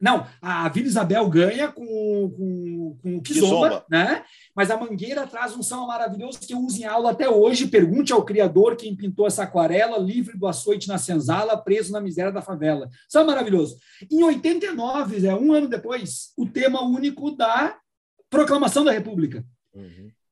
Não, 0.00 0.26
a 0.40 0.68
Vila 0.68 0.86
Isabel 0.86 1.28
ganha 1.28 1.72
com, 1.72 1.84
com, 1.84 2.98
com 3.02 3.16
o 3.16 3.22
Kizomba, 3.22 3.68
Kizomba. 3.68 3.86
né? 3.90 4.24
Mas 4.54 4.70
a 4.70 4.76
Mangueira 4.76 5.26
traz 5.26 5.56
um 5.56 5.62
samba 5.62 5.86
maravilhoso 5.86 6.38
que 6.38 6.54
eu 6.54 6.60
uso 6.60 6.80
em 6.80 6.84
aula 6.84 7.10
até 7.10 7.28
hoje. 7.28 7.66
Pergunte 7.66 8.12
ao 8.12 8.24
criador 8.24 8.76
quem 8.76 8.94
pintou 8.94 9.26
essa 9.26 9.42
aquarela, 9.42 9.98
livre 9.98 10.38
do 10.38 10.46
açoite 10.46 10.86
na 10.86 10.98
senzala, 10.98 11.56
preso 11.56 11.92
na 11.92 12.00
miséria 12.00 12.30
da 12.30 12.40
favela. 12.40 12.88
Samba 13.08 13.32
maravilhoso. 13.32 13.76
Em 14.10 14.22
89, 14.22 15.26
é 15.26 15.34
um 15.34 15.52
ano 15.52 15.68
depois, 15.68 16.32
o 16.36 16.46
tema 16.46 16.82
único 16.82 17.32
da 17.32 17.76
Proclamação 18.30 18.84
da 18.84 18.92
República. 18.92 19.44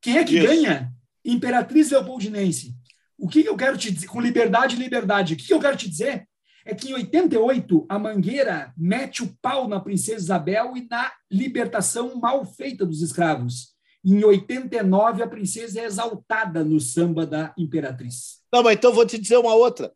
Quem 0.00 0.18
é 0.18 0.24
que 0.24 0.38
Isso. 0.38 0.46
ganha? 0.46 0.92
Imperatriz 1.24 1.90
Leopoldinense. 1.90 2.74
O 3.18 3.28
que 3.28 3.44
eu 3.44 3.56
quero 3.56 3.76
te 3.76 3.90
dizer? 3.90 4.06
Com 4.06 4.20
liberdade 4.20 4.76
e 4.76 4.78
liberdade. 4.78 5.34
O 5.34 5.36
que 5.36 5.52
eu 5.52 5.58
quero 5.58 5.76
te 5.76 5.88
dizer? 5.88 6.28
É 6.68 6.74
que 6.74 6.90
em 6.90 6.94
88, 6.94 7.86
a 7.88 7.96
Mangueira 7.96 8.74
mete 8.76 9.22
o 9.22 9.32
pau 9.40 9.68
na 9.68 9.78
Princesa 9.78 10.18
Isabel 10.18 10.76
e 10.76 10.84
na 10.90 11.12
libertação 11.30 12.16
mal 12.16 12.44
feita 12.44 12.84
dos 12.84 13.00
escravos. 13.02 13.76
Em 14.04 14.24
89, 14.24 15.22
a 15.22 15.28
princesa 15.28 15.80
é 15.80 15.84
exaltada 15.84 16.64
no 16.64 16.80
samba 16.80 17.24
da 17.24 17.54
Imperatriz. 17.56 18.42
Não, 18.52 18.64
mas 18.64 18.74
então 18.76 18.92
vou 18.92 19.06
te 19.06 19.16
dizer 19.16 19.36
uma 19.36 19.54
outra. 19.54 19.92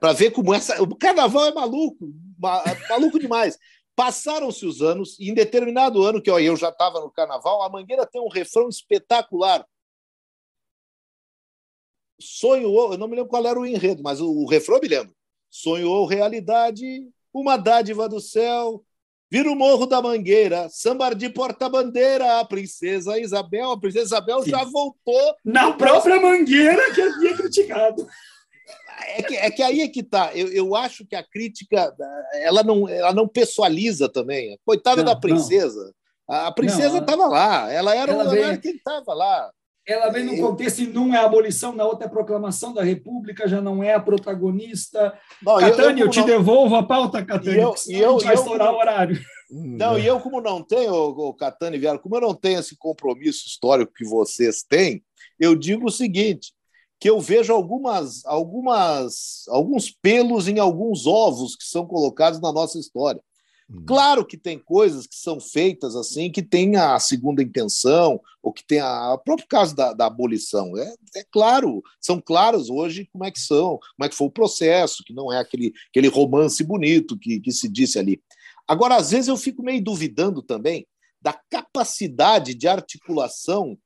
para 0.00 0.12
ver 0.12 0.30
como 0.30 0.54
essa. 0.54 0.80
O 0.80 0.96
carnaval 0.96 1.46
é 1.46 1.52
maluco, 1.52 2.12
ma- 2.38 2.62
maluco 2.88 3.18
demais. 3.18 3.58
Passaram-se 3.96 4.64
os 4.64 4.80
anos, 4.80 5.18
e 5.18 5.28
em 5.28 5.34
determinado 5.34 6.02
ano, 6.04 6.22
que 6.22 6.30
ó, 6.30 6.38
eu 6.38 6.56
já 6.56 6.68
estava 6.68 7.00
no 7.00 7.10
carnaval, 7.10 7.62
a 7.62 7.68
Mangueira 7.68 8.06
tem 8.06 8.22
um 8.22 8.28
refrão 8.28 8.68
espetacular. 8.68 9.66
Sonhou, 12.20 12.92
eu 12.92 12.98
não 12.98 13.08
me 13.08 13.16
lembro 13.16 13.28
qual 13.28 13.44
era 13.44 13.58
o 13.58 13.66
enredo, 13.66 14.02
mas 14.04 14.20
o, 14.20 14.30
o 14.30 14.46
refrão 14.48 14.76
eu 14.76 14.82
me 14.82 14.88
lembro. 14.88 15.14
Sonhou 15.54 16.06
realidade, 16.06 16.86
uma 17.32 17.58
dádiva 17.58 18.08
do 18.08 18.20
céu, 18.22 18.82
vira 19.30 19.50
o 19.50 19.54
morro 19.54 19.84
da 19.84 20.00
Mangueira, 20.00 20.66
sambar 20.70 21.14
de 21.14 21.28
porta-bandeira, 21.28 22.40
a 22.40 22.44
princesa 22.44 23.18
Isabel. 23.18 23.72
A 23.72 23.78
princesa 23.78 24.06
Isabel 24.06 24.42
Sim. 24.42 24.50
já 24.50 24.64
voltou 24.64 25.34
Na 25.44 25.70
própria 25.72 26.18
Mangueira 26.18 26.94
que 26.94 27.02
havia 27.02 27.36
criticado. 27.36 28.08
É 29.14 29.22
que, 29.22 29.36
é 29.36 29.50
que 29.50 29.62
aí 29.62 29.80
é 29.82 29.88
que 29.88 30.02
tá. 30.02 30.30
Eu, 30.34 30.48
eu 30.48 30.74
acho 30.74 31.04
que 31.04 31.14
a 31.14 31.22
crítica 31.22 31.94
ela 32.34 32.62
não, 32.62 32.88
ela 32.88 33.12
não 33.12 33.28
pessoaliza 33.28 34.08
também. 34.08 34.58
Coitada 34.64 35.02
Não, 35.02 35.12
da 35.12 35.20
princesa. 35.20 35.92
A 36.26 36.50
princesa 36.50 36.94
Não, 36.94 36.98
estava 37.00 37.26
lá. 37.26 37.70
Ela 37.70 37.94
era, 37.94 38.12
ela 38.12 38.22
ela 38.22 38.30
veio- 38.30 38.60
quem 38.60 38.76
estava 38.76 39.12
lá. 39.12 39.50
Ela 39.86 40.10
vem 40.10 40.24
num 40.24 40.34
Eu- 40.34 40.46
contexto 40.48 40.78
e 40.80 40.86
num 40.86 41.12
é 41.12 41.18
a 41.18 41.24
abolição, 41.24 41.74
na 41.74 41.84
outra 41.84 42.04
é 42.04 42.08
a 42.08 42.10
proclamação 42.10 42.72
da 42.72 42.82
República, 42.84 43.48
já 43.48 43.60
não 43.60 43.82
é 43.82 43.94
a 43.94 44.00
protagonista. 44.00 45.12
Não, 45.42 45.60
eu- 45.60 45.70
Catânia, 45.70 46.02
eu, 46.02 46.06
como 46.06 46.10
te 46.10 46.18
não- 46.20 46.26
devolvo 46.26 46.74
a 46.76 46.82
pauta, 46.82 47.24
Catânia. 47.24 47.58
E 47.58 47.62
eu- 47.62 47.74
e 47.88 47.94
eu- 48.00 48.18
vai 48.18 48.34
eu 48.34 48.38
estourar 48.38 48.72
o 48.72 48.76
horário. 48.78 49.20
Não, 49.50 49.98
e 49.98 50.06
eu, 50.06 50.18
como 50.20 50.40
não 50.40 50.62
tenho, 50.62 50.92
o 50.94 51.34
Catani 51.34 51.76
Vieira, 51.78 51.98
como 51.98 52.16
eu 52.16 52.20
não 52.20 52.34
tenho 52.34 52.60
esse 52.60 52.76
compromisso 52.76 53.46
histórico 53.46 53.92
que 53.94 54.04
vocês 54.04 54.62
têm, 54.62 55.02
eu 55.38 55.54
digo 55.54 55.86
o 55.88 55.90
seguinte: 55.90 56.52
que 56.98 57.10
eu 57.10 57.20
vejo 57.20 57.52
algumas, 57.52 58.24
algumas, 58.24 59.44
alguns 59.48 59.90
pelos 59.90 60.46
em 60.48 60.58
alguns 60.58 61.06
ovos 61.06 61.56
que 61.56 61.64
são 61.64 61.84
colocados 61.84 62.40
na 62.40 62.52
nossa 62.52 62.78
história. 62.78 63.20
Claro 63.86 64.24
que 64.24 64.36
tem 64.36 64.58
coisas 64.58 65.06
que 65.06 65.16
são 65.16 65.40
feitas 65.40 65.96
assim, 65.96 66.30
que 66.30 66.42
tem 66.42 66.76
a 66.76 66.98
segunda 66.98 67.42
intenção, 67.42 68.20
ou 68.42 68.52
que 68.52 68.64
tem 68.64 68.80
a, 68.80 69.14
o 69.14 69.18
próprio 69.18 69.48
caso 69.48 69.74
da, 69.74 69.92
da 69.92 70.06
abolição. 70.06 70.76
É, 70.76 70.94
é, 71.16 71.24
claro, 71.30 71.82
são 72.00 72.20
claros 72.20 72.68
hoje 72.68 73.08
como 73.12 73.24
é 73.24 73.30
que 73.30 73.40
são, 73.40 73.78
como 73.96 74.04
é 74.04 74.08
que 74.08 74.14
foi 74.14 74.26
o 74.26 74.32
processo, 74.32 75.02
que 75.04 75.14
não 75.14 75.32
é 75.32 75.38
aquele, 75.38 75.72
aquele 75.88 76.08
romance 76.08 76.62
bonito 76.62 77.18
que, 77.18 77.40
que 77.40 77.52
se 77.52 77.68
disse 77.68 77.98
ali. 77.98 78.22
Agora, 78.66 78.96
às 78.96 79.10
vezes 79.10 79.28
eu 79.28 79.36
fico 79.36 79.62
meio 79.62 79.82
duvidando 79.82 80.42
também 80.42 80.86
da 81.20 81.32
capacidade 81.32 82.54
de 82.54 82.68
articulação 82.68 83.78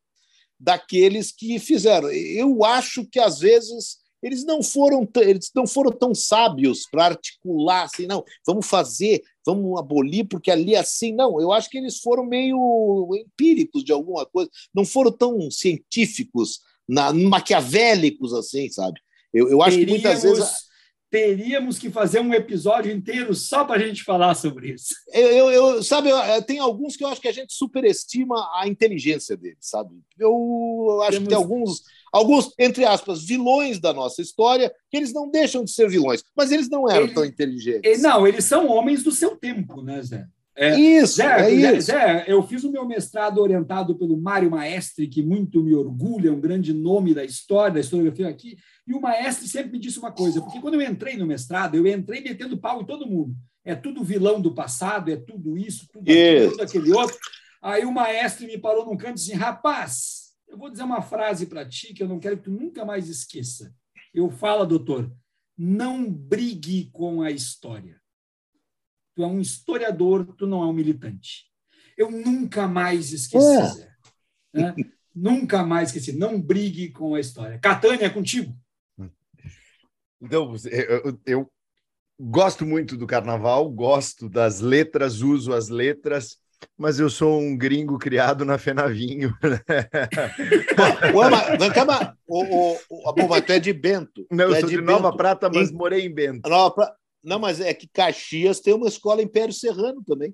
daqueles 0.58 1.30
que 1.30 1.58
fizeram. 1.58 2.10
Eu 2.10 2.64
acho 2.64 3.06
que 3.06 3.20
às 3.20 3.38
vezes 3.38 3.98
eles 4.26 4.44
não 4.44 4.62
foram 4.62 5.08
eles 5.16 5.50
não 5.54 5.66
foram 5.66 5.92
tão 5.92 6.14
sábios 6.14 6.88
para 6.90 7.06
articular 7.06 7.84
assim, 7.84 8.06
não, 8.06 8.24
vamos 8.44 8.66
fazer, 8.66 9.22
vamos 9.44 9.78
abolir 9.78 10.26
porque 10.26 10.50
ali 10.50 10.74
é 10.74 10.78
assim, 10.78 11.14
não, 11.14 11.40
eu 11.40 11.52
acho 11.52 11.70
que 11.70 11.78
eles 11.78 12.00
foram 12.00 12.24
meio 12.26 13.08
empíricos 13.14 13.84
de 13.84 13.92
alguma 13.92 14.26
coisa, 14.26 14.50
não 14.74 14.84
foram 14.84 15.12
tão 15.12 15.48
científicos, 15.50 16.60
na, 16.88 17.12
maquiavélicos 17.12 18.34
assim, 18.34 18.68
sabe? 18.68 19.00
Eu, 19.32 19.48
eu 19.48 19.62
acho 19.62 19.76
Teríamos... 19.76 20.02
que 20.02 20.08
muitas 20.08 20.22
vezes 20.22 20.66
teríamos 21.10 21.78
que 21.78 21.88
fazer 21.88 22.20
um 22.20 22.34
episódio 22.34 22.92
inteiro 22.92 23.32
só 23.34 23.64
para 23.64 23.82
a 23.82 23.86
gente 23.86 24.02
falar 24.02 24.34
sobre 24.34 24.72
isso. 24.72 24.94
Eu, 25.12 25.28
eu, 25.28 25.50
eu 25.50 25.82
sabe, 25.82 26.10
eu, 26.10 26.42
tem 26.42 26.58
alguns 26.58 26.96
que 26.96 27.04
eu 27.04 27.08
acho 27.08 27.20
que 27.20 27.28
a 27.28 27.32
gente 27.32 27.54
superestima 27.54 28.50
a 28.54 28.66
inteligência 28.66 29.36
deles, 29.36 29.58
sabe? 29.60 29.94
Eu 30.18 31.00
acho 31.02 31.12
Temos... 31.12 31.22
que 31.22 31.28
tem 31.28 31.38
alguns, 31.38 31.82
alguns, 32.16 32.52
entre 32.58 32.84
aspas, 32.84 33.24
vilões 33.24 33.78
da 33.78 33.92
nossa 33.92 34.22
história, 34.22 34.72
que 34.90 34.96
eles 34.96 35.12
não 35.12 35.30
deixam 35.30 35.62
de 35.62 35.70
ser 35.70 35.88
vilões, 35.88 36.22
mas 36.34 36.50
eles 36.50 36.68
não 36.68 36.88
eram 36.88 37.04
Ele... 37.04 37.14
tão 37.14 37.24
inteligentes. 37.24 38.02
Não, 38.02 38.26
eles 38.26 38.44
são 38.44 38.68
homens 38.68 39.02
do 39.02 39.12
seu 39.12 39.36
tempo, 39.36 39.82
né, 39.82 40.02
Zé? 40.02 40.26
É, 40.58 40.74
isso, 40.80 41.16
Zé, 41.16 41.24
é 41.24 41.60
Zé, 41.60 41.76
isso. 41.76 41.86
Zé, 41.88 42.24
eu 42.26 42.42
fiz 42.42 42.64
o 42.64 42.72
meu 42.72 42.86
mestrado 42.86 43.38
orientado 43.38 43.94
pelo 43.94 44.16
Mário 44.16 44.50
Maestre, 44.50 45.06
que 45.06 45.22
muito 45.22 45.62
me 45.62 45.74
orgulha, 45.74 46.32
um 46.32 46.40
grande 46.40 46.72
nome 46.72 47.12
da 47.12 47.22
história, 47.22 47.74
da 47.74 47.80
historiografia 47.80 48.26
aqui, 48.26 48.56
e 48.88 48.94
o 48.94 49.00
Maestre 49.00 49.46
sempre 49.46 49.72
me 49.72 49.78
disse 49.78 49.98
uma 49.98 50.10
coisa, 50.10 50.40
porque 50.40 50.58
quando 50.58 50.80
eu 50.80 50.82
entrei 50.82 51.18
no 51.18 51.26
mestrado, 51.26 51.74
eu 51.74 51.86
entrei 51.86 52.22
metendo 52.22 52.56
pau 52.56 52.80
em 52.80 52.86
todo 52.86 53.06
mundo. 53.06 53.34
É 53.62 53.74
tudo 53.74 54.02
vilão 54.02 54.40
do 54.40 54.54
passado, 54.54 55.10
é 55.10 55.16
tudo 55.16 55.58
isso, 55.58 55.86
tudo, 55.92 56.10
aquilo, 56.10 56.50
tudo 56.52 56.62
aquele 56.62 56.92
outro. 56.92 57.18
Aí 57.60 57.84
o 57.84 57.92
Maestre 57.92 58.46
me 58.46 58.56
parou 58.56 58.86
num 58.86 58.96
canto 58.96 59.12
e 59.12 59.14
disse, 59.16 59.34
rapaz, 59.34 60.25
eu 60.48 60.56
vou 60.58 60.70
dizer 60.70 60.84
uma 60.84 61.02
frase 61.02 61.46
para 61.46 61.68
ti 61.68 61.92
que 61.94 62.02
eu 62.02 62.08
não 62.08 62.20
quero 62.20 62.36
que 62.38 62.44
tu 62.44 62.50
nunca 62.50 62.84
mais 62.84 63.08
esqueça. 63.08 63.74
Eu 64.12 64.30
falo, 64.30 64.64
doutor, 64.64 65.12
não 65.56 66.10
brigue 66.10 66.90
com 66.90 67.22
a 67.22 67.30
história 67.30 68.00
tu 69.16 69.22
é 69.22 69.26
um 69.26 69.40
historiador, 69.40 70.26
tu 70.36 70.46
não 70.46 70.62
é 70.62 70.66
um 70.66 70.72
militante. 70.74 71.46
Eu 71.96 72.10
nunca 72.10 72.68
mais 72.68 73.12
esqueci, 73.12 73.82
é. 74.54 74.60
Né? 74.60 74.74
nunca 75.14 75.64
mais 75.64 75.88
esqueci. 75.88 76.16
Não 76.16 76.40
brigue 76.40 76.90
com 76.90 77.14
a 77.14 77.20
história. 77.20 77.58
Catânia, 77.58 78.04
é 78.04 78.10
contigo. 78.10 78.54
Então, 80.20 80.54
eu, 80.70 81.20
eu 81.24 81.52
gosto 82.20 82.66
muito 82.66 82.96
do 82.96 83.06
carnaval, 83.06 83.70
gosto 83.70 84.28
das 84.28 84.60
letras, 84.60 85.22
uso 85.22 85.54
as 85.54 85.70
letras, 85.70 86.38
mas 86.76 86.98
eu 86.98 87.08
sou 87.08 87.40
um 87.40 87.56
gringo 87.56 87.98
criado 87.98 88.44
na 88.44 88.58
Fenavinho. 88.58 89.36
o, 92.28 92.44
o, 92.44 92.78
o, 92.90 93.10
o, 93.10 93.42
tu 93.42 93.52
é 93.52 93.58
de 93.58 93.72
Bento. 93.72 94.26
Não, 94.30 94.46
eu 94.46 94.54
é 94.54 94.60
sou 94.60 94.68
de, 94.68 94.76
de 94.76 94.82
Nova 94.82 95.16
Prata, 95.16 95.50
mas 95.52 95.70
em... 95.70 95.74
morei 95.74 96.06
em 96.06 96.12
Bento. 96.12 96.48
Nova 96.48 96.74
Prata. 96.74 96.96
Não, 97.22 97.38
mas 97.38 97.60
é 97.60 97.74
que 97.74 97.88
Caxias 97.88 98.60
tem 98.60 98.72
uma 98.72 98.86
escola 98.86 99.22
Império 99.22 99.52
Serrano 99.52 100.02
também. 100.04 100.32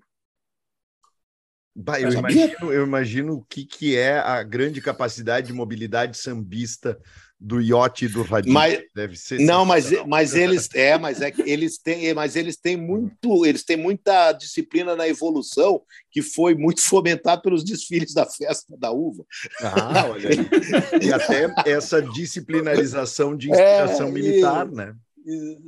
Bah, 1.75 1.99
eu, 1.99 2.13
imagino, 2.13 2.73
eu 2.73 2.87
imagino 2.87 3.35
o 3.35 3.45
que, 3.45 3.65
que 3.65 3.97
é 3.97 4.19
a 4.19 4.43
grande 4.43 4.83
capacidade 4.83 5.47
de 5.47 5.55
mobilidade 5.55 6.19
sambista 6.19 7.01
do 7.43 7.61
iote 7.61 8.05
e 8.05 8.09
do 8.09 8.23
radinho. 8.23 8.55
Mas, 8.55 8.81
Deve 8.95 9.17
ser. 9.17 9.41
Não, 9.41 9.65
mas, 9.65 9.91
mas 10.07 10.35
eles 10.35 10.69
é, 10.75 10.97
mas 10.97 11.21
é 11.21 11.31
que 11.31 11.43
eles 11.43 11.77
têm, 11.77 12.15
mas 12.15 12.37
eles 12.37 12.57
têm 12.57 12.77
muito, 12.77 13.45
eles 13.45 13.65
têm 13.65 13.77
muita 13.77 14.33
disciplina 14.33 14.95
na 14.95 15.09
evolução 15.09 15.83
que 16.11 16.23
foi 16.23 16.55
muito 16.55 16.81
fomentada 16.87 17.43
pelos 17.43 17.65
desfiles 17.65 18.15
da 18.15 18.25
festa 18.25 18.77
da 18.79 18.93
uva. 18.93 19.25
Ah, 19.61 20.07
olha 20.09 20.29
aí. 20.29 21.05
E 21.05 21.13
até 21.13 21.53
essa 21.67 22.01
disciplinarização 22.01 23.37
de 23.37 23.51
inspiração 23.51 24.09
é, 24.09 24.13
militar, 24.13 24.69
e, 24.69 24.75
né? 24.75 24.95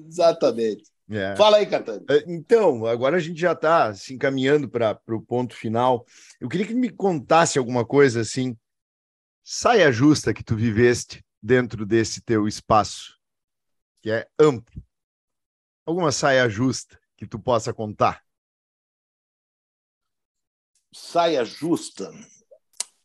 Exatamente. 0.09 0.85
É. 1.11 1.35
Fala 1.37 1.59
aí, 1.59 1.66
Catani. 1.66 2.05
É, 2.09 2.25
então, 2.27 2.87
agora 2.87 3.16
a 3.16 3.20
gente 3.20 3.39
já 3.39 3.53
está 3.53 3.93
se 3.93 4.14
encaminhando 4.14 4.68
para 4.68 4.99
o 5.09 5.20
ponto 5.20 5.55
final. 5.55 6.07
Eu 6.41 6.49
queria 6.49 6.66
que 6.66 6.75
me 6.75 6.89
contasse 6.89 7.59
alguma 7.59 7.85
coisa 7.85 8.20
assim, 8.20 8.57
saia 9.43 9.93
justa 9.93 10.33
que 10.33 10.43
tu 10.43 10.57
viveste 10.57 11.22
dentro 11.45 11.84
desse 11.84 12.22
teu 12.22 12.49
espaço, 12.49 13.18
que 14.03 14.11
é 14.11 14.26
amplo. 14.40 14.82
Alguma 15.84 16.11
saia 16.11 16.49
justa 16.49 16.99
que 17.18 17.26
tu 17.26 17.38
possa 17.38 17.74
contar? 17.74 18.24
Saia 20.90 21.45
justa 21.45 22.11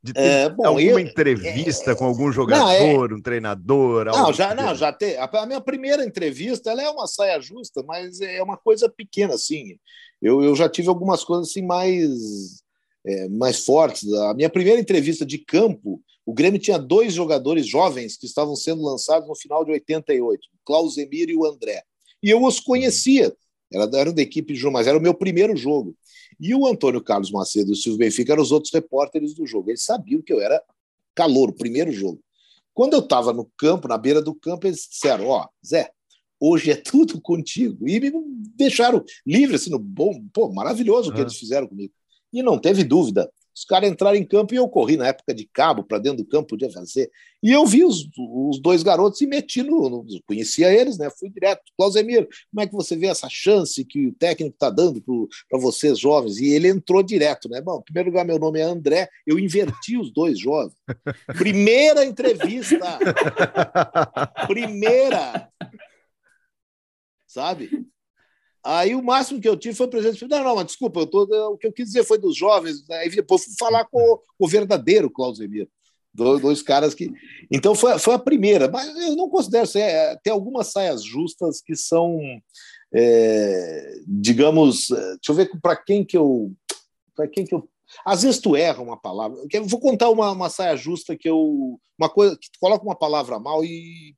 de 0.01 0.13
ter 0.13 0.21
é, 0.21 0.49
bom, 0.49 0.65
alguma 0.65 0.81
eu, 0.81 0.99
entrevista 0.99 1.91
é, 1.91 1.95
com 1.95 2.05
algum 2.05 2.31
jogador, 2.31 2.63
não, 2.63 3.11
é, 3.11 3.13
um 3.13 3.21
treinador? 3.21 4.05
Não, 4.05 4.31
já, 4.31 4.55
não, 4.55 4.73
já 4.73 4.93
tem. 4.93 5.17
A 5.17 5.45
minha 5.45 5.59
primeira 5.59 6.05
entrevista 6.05 6.71
ela 6.71 6.81
é 6.81 6.89
uma 6.89 7.07
saia 7.07 7.41
justa, 7.41 7.83
mas 7.83 8.21
é 8.21 8.41
uma 8.41 8.55
coisa 8.55 8.87
pequena, 8.87 9.33
assim. 9.33 9.77
Eu, 10.21 10.41
eu 10.41 10.55
já 10.55 10.69
tive 10.69 10.87
algumas 10.87 11.25
coisas 11.25 11.49
assim 11.49 11.65
mais, 11.65 12.63
é, 13.05 13.27
mais 13.27 13.65
fortes. 13.65 14.09
A 14.13 14.33
minha 14.33 14.49
primeira 14.49 14.79
entrevista 14.79 15.25
de 15.25 15.39
campo, 15.39 16.01
o 16.29 16.33
Grêmio 16.33 16.59
tinha 16.59 16.77
dois 16.77 17.11
jogadores 17.11 17.65
jovens 17.65 18.15
que 18.15 18.27
estavam 18.27 18.55
sendo 18.55 18.83
lançados 18.83 19.27
no 19.27 19.33
final 19.33 19.65
de 19.65 19.71
88, 19.71 20.39
o 20.39 20.57
Klaus 20.63 20.95
Emir 20.95 21.27
e 21.27 21.35
o 21.35 21.43
André. 21.43 21.81
E 22.21 22.29
eu 22.29 22.43
os 22.43 22.59
conhecia. 22.59 23.35
Era, 23.73 23.89
eram 23.97 24.13
da 24.13 24.21
equipe 24.21 24.53
de 24.53 24.59
João, 24.59 24.71
mas 24.71 24.85
era 24.85 24.95
o 24.95 25.01
meu 25.01 25.15
primeiro 25.15 25.57
jogo. 25.57 25.95
E 26.39 26.53
o 26.53 26.67
Antônio 26.67 27.01
Carlos 27.01 27.31
Macedo 27.31 27.71
e 27.71 27.73
o 27.73 27.75
Silvio 27.75 27.97
Benfica 27.97 28.33
eram 28.33 28.43
os 28.43 28.51
outros 28.51 28.71
repórteres 28.71 29.33
do 29.33 29.47
jogo. 29.47 29.71
Eles 29.71 29.81
sabiam 29.81 30.21
que 30.21 30.31
eu 30.31 30.39
era 30.39 30.61
calor, 31.15 31.49
o 31.49 31.53
primeiro 31.53 31.91
jogo. 31.91 32.21
Quando 32.75 32.93
eu 32.93 32.99
estava 32.99 33.33
no 33.33 33.49
campo, 33.57 33.87
na 33.87 33.97
beira 33.97 34.21
do 34.21 34.35
campo, 34.35 34.67
eles 34.67 34.87
disseram: 34.87 35.29
Ó, 35.29 35.43
oh, 35.43 35.67
Zé, 35.67 35.89
hoje 36.39 36.69
é 36.69 36.75
tudo 36.75 37.19
contigo. 37.19 37.89
E 37.89 37.99
me 37.99 38.11
deixaram 38.55 39.03
livre, 39.25 39.55
assim, 39.55 39.71
no 39.71 39.79
bom, 39.79 40.13
pô, 40.31 40.47
maravilhoso 40.53 41.09
o 41.09 41.13
que 41.15 41.21
eles 41.21 41.37
fizeram 41.37 41.67
comigo. 41.67 41.91
E 42.31 42.43
não 42.43 42.59
teve 42.59 42.83
dúvida. 42.83 43.31
Os 43.59 43.65
caras 43.65 43.89
entraram 43.89 44.15
em 44.15 44.25
campo 44.25 44.53
e 44.53 44.57
eu 44.57 44.69
corri 44.69 44.95
na 44.95 45.07
época 45.07 45.33
de 45.33 45.45
cabo 45.45 45.83
para 45.83 45.99
dentro 45.99 46.23
do 46.23 46.25
campo, 46.25 46.47
podia 46.47 46.71
fazer. 46.71 47.11
E 47.43 47.51
eu 47.51 47.65
vi 47.65 47.83
os, 47.83 48.07
os 48.17 48.57
dois 48.61 48.83
garotos 48.83 49.19
e 49.19 49.27
meti 49.27 49.61
no, 49.61 49.89
no. 49.89 50.05
Conhecia 50.25 50.71
eles, 50.71 50.97
né? 50.97 51.09
Fui 51.09 51.29
direto. 51.29 51.61
Clausemir, 51.77 52.25
como 52.49 52.61
é 52.61 52.67
que 52.67 52.73
você 52.73 52.95
vê 52.95 53.07
essa 53.07 53.27
chance 53.29 53.83
que 53.83 54.07
o 54.07 54.13
técnico 54.13 54.55
está 54.55 54.69
dando 54.69 55.03
para 55.49 55.59
vocês 55.59 55.99
jovens? 55.99 56.37
E 56.37 56.47
ele 56.47 56.69
entrou 56.69 57.03
direto, 57.03 57.49
né? 57.49 57.59
Bom, 57.59 57.79
em 57.79 57.83
primeiro 57.83 58.09
lugar, 58.09 58.23
meu 58.23 58.39
nome 58.39 58.59
é 58.59 58.63
André, 58.63 59.09
eu 59.27 59.37
inverti 59.37 59.97
os 59.97 60.09
dois 60.09 60.39
jovens. 60.39 60.77
Primeira 61.37 62.05
entrevista. 62.05 62.97
Primeira. 64.47 65.49
Sabe? 67.27 67.69
Aí 68.69 68.93
o 68.93 69.01
máximo 69.01 69.41
que 69.41 69.49
eu 69.49 69.57
tive 69.57 69.75
foi 69.75 69.87
presente. 69.87 70.27
Não, 70.27 70.43
não, 70.43 70.55
mas 70.55 70.67
desculpa, 70.67 70.99
eu 70.99 71.07
tô, 71.07 71.23
o 71.23 71.57
que 71.57 71.65
eu 71.65 71.73
quis 71.73 71.87
dizer 71.87 72.03
foi 72.03 72.19
dos 72.19 72.37
jovens. 72.37 72.87
Aí 72.91 73.09
depois 73.09 73.43
fui 73.43 73.53
falar 73.57 73.85
com 73.85 74.19
o, 74.37 74.47
verdadeiro 74.47 75.09
Klaus 75.09 75.39
Emir. 75.39 75.67
Dois, 76.13 76.39
dois, 76.39 76.61
caras 76.61 76.93
que. 76.93 77.11
Então 77.51 77.73
foi, 77.73 77.97
foi 77.97 78.13
a 78.13 78.19
primeira, 78.19 78.69
mas 78.69 78.87
eu 78.95 79.15
não 79.15 79.27
considero. 79.27 79.67
É, 79.75 80.15
tem 80.17 80.31
algumas 80.31 80.67
saias 80.67 81.03
justas 81.03 81.61
que 81.61 81.75
são, 81.75 82.19
é, 82.93 84.01
digamos. 84.07 84.91
É, 84.91 84.95
deixa 84.95 85.19
eu 85.29 85.35
ver 85.35 85.49
para 85.59 85.75
quem 85.75 86.05
que 86.05 86.17
eu. 86.17 86.53
Para 87.15 87.27
quem 87.27 87.45
que 87.45 87.55
eu. 87.55 87.67
Às 88.05 88.21
vezes 88.21 88.39
tu 88.39 88.55
erra 88.55 88.83
uma 88.83 88.97
palavra. 88.97 89.39
Eu 89.51 89.65
vou 89.65 89.79
contar 89.79 90.09
uma, 90.09 90.31
uma 90.31 90.49
saia 90.49 90.75
justa 90.75 91.17
que 91.17 91.27
eu. 91.27 91.79
Uma 91.97 92.09
coisa 92.09 92.37
que 92.39 92.51
tu 92.51 92.59
coloca 92.59 92.85
uma 92.85 92.95
palavra 92.95 93.39
mal 93.39 93.65
e 93.65 94.15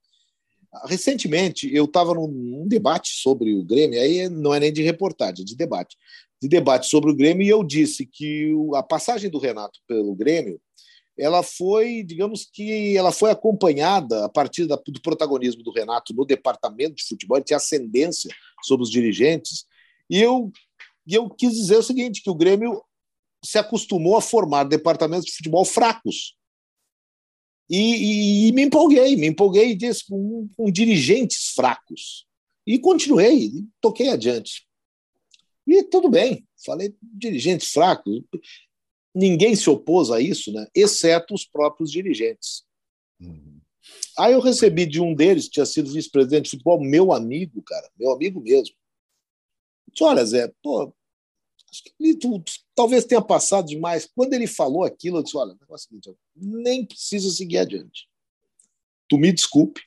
Recentemente, 0.86 1.70
eu 1.74 1.86
estava 1.86 2.14
num, 2.14 2.28
num, 2.28 2.68
debate 2.68 3.10
sobre 3.10 3.54
o 3.54 3.64
Grêmio, 3.64 4.00
aí 4.00 4.30
não 4.30 4.54
é 4.54 4.60
nem 4.60 4.72
de 4.72 4.82
reportagem, 4.82 5.44
é 5.44 5.46
de 5.46 5.56
debate. 5.56 5.98
De 6.42 6.48
debate 6.48 6.88
sobre 6.88 7.12
o 7.12 7.16
Grêmio, 7.16 7.46
e 7.46 7.50
eu 7.50 7.64
disse 7.64 8.06
que 8.06 8.54
o, 8.54 8.76
a 8.76 8.82
passagem 8.82 9.30
do 9.30 9.38
Renato 9.38 9.80
pelo 9.88 10.16
Grêmio 10.16 10.60
ela 11.18 11.44
foi, 11.44 12.04
digamos 12.04 12.46
que 12.52 12.96
ela 12.96 13.12
foi 13.12 13.32
acompanhada 13.32 14.26
a 14.26 14.30
partir 14.30 14.66
da, 14.66 14.76
do 14.76 15.02
protagonismo 15.02 15.62
do 15.62 15.72
Renato 15.72 16.14
no 16.14 16.26
departamento 16.26 16.96
de 16.96 17.04
futebol, 17.04 17.38
ele 17.38 17.44
tinha 17.44 17.58
ascendência 17.58 18.34
sobre 18.64 18.84
os 18.84 18.90
dirigentes, 18.90 19.66
e 20.10 20.20
eu, 20.20 20.52
e 21.06 21.14
eu 21.14 21.30
quis 21.30 21.54
dizer 21.54 21.78
o 21.78 21.84
seguinte, 21.84 22.24
que 22.24 22.30
o 22.30 22.36
Grêmio 22.36 22.82
se 23.44 23.58
acostumou 23.58 24.18
a 24.18 24.22
formar 24.22 24.64
departamentos 24.64 25.26
de 25.26 25.36
futebol 25.36 25.66
fracos, 25.66 26.36
e, 27.72 27.78
e, 27.78 28.48
e 28.48 28.52
me 28.52 28.64
empolguei, 28.64 29.16
me 29.16 29.28
empolguei 29.28 29.76
disse, 29.76 30.06
com, 30.06 30.50
com 30.56 30.72
dirigentes 30.72 31.54
fracos. 31.56 32.28
E 32.68 32.78
continuei, 32.78 33.66
toquei 33.80 34.10
adiante. 34.10 34.68
E 35.66 35.84
tudo 35.84 36.10
bem, 36.10 36.46
Falei 36.64 36.96
dirigentes 37.02 37.72
fracos. 37.72 38.22
Ninguém 39.14 39.56
se 39.56 39.70
opôs 39.70 40.12
a 40.12 40.22
isso, 40.22 40.52
né? 40.54 40.68
exceto 40.76 41.34
os 41.34 41.46
próprios 41.46 41.92
dirigentes. 41.92 42.64
Uhum. 43.20 43.60
Aí 44.18 44.34
eu 44.34 44.40
recebi 44.40 44.86
de 44.86 45.02
um 45.02 45.14
deles, 45.14 45.46
que 45.46 45.54
tinha 45.54 45.66
sido 45.66 45.92
vice-presidente 45.92 46.46
de 46.46 46.50
futebol, 46.52 46.80
meu 46.80 47.12
amigo, 47.12 47.62
cara, 47.64 47.90
meu 47.98 48.12
amigo 48.12 48.40
mesmo. 48.40 48.76
Disse, 49.92 50.04
olha, 50.04 50.24
Zé, 50.24 50.52
pô, 50.62 50.94
acho 51.72 51.84
que 51.84 52.16
tu, 52.16 52.44
talvez 52.76 53.06
tenha 53.06 53.22
passado 53.22 53.68
demais. 53.68 54.10
Quando 54.14 54.34
ele 54.34 54.48
falou 54.48 54.84
aquilo, 54.84 55.18
eu 55.18 55.24
disse, 55.24 55.38
olha, 55.38 55.56
negócio 55.60 55.86
é 55.86 55.90
seguinte, 55.90 56.20
nem 56.36 56.86
precisa 56.86 57.30
seguir 57.30 57.60
adiante. 57.60 58.08
Tu 59.08 59.18
me 59.18 59.32
desculpe, 59.32 59.82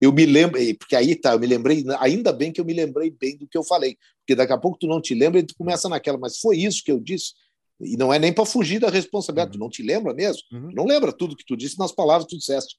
eu 0.00 0.12
me 0.12 0.24
lembro, 0.24 0.60
porque 0.78 0.96
aí 0.96 1.14
tá, 1.14 1.32
eu 1.32 1.40
me 1.40 1.46
lembrei, 1.46 1.84
ainda 1.98 2.32
bem 2.32 2.52
que 2.52 2.60
eu 2.60 2.64
me 2.64 2.72
lembrei 2.72 3.10
bem 3.10 3.36
do 3.36 3.46
que 3.46 3.58
eu 3.58 3.64
falei, 3.64 3.96
porque 4.20 4.34
daqui 4.34 4.52
a 4.52 4.58
pouco 4.58 4.78
tu 4.78 4.86
não 4.86 5.00
te 5.00 5.14
lembra 5.14 5.40
e 5.40 5.42
tu 5.42 5.54
começa 5.56 5.88
naquela, 5.88 6.16
mas 6.16 6.38
foi 6.38 6.58
isso 6.58 6.82
que 6.82 6.90
eu 6.90 7.00
disse. 7.00 7.32
E 7.80 7.96
não 7.96 8.12
é 8.12 8.18
nem 8.18 8.32
para 8.32 8.46
fugir 8.46 8.80
da 8.80 8.90
responsabilidade, 8.90 9.50
uhum. 9.50 9.58
tu 9.58 9.60
não 9.60 9.70
te 9.70 9.82
lembra 9.82 10.14
mesmo? 10.14 10.42
Uhum. 10.52 10.70
não 10.72 10.84
lembra 10.84 11.12
tudo 11.12 11.36
que 11.36 11.44
tu 11.44 11.56
disse 11.56 11.78
nas 11.78 11.92
palavras 11.92 12.24
que 12.24 12.36
tu 12.36 12.38
disseste. 12.38 12.76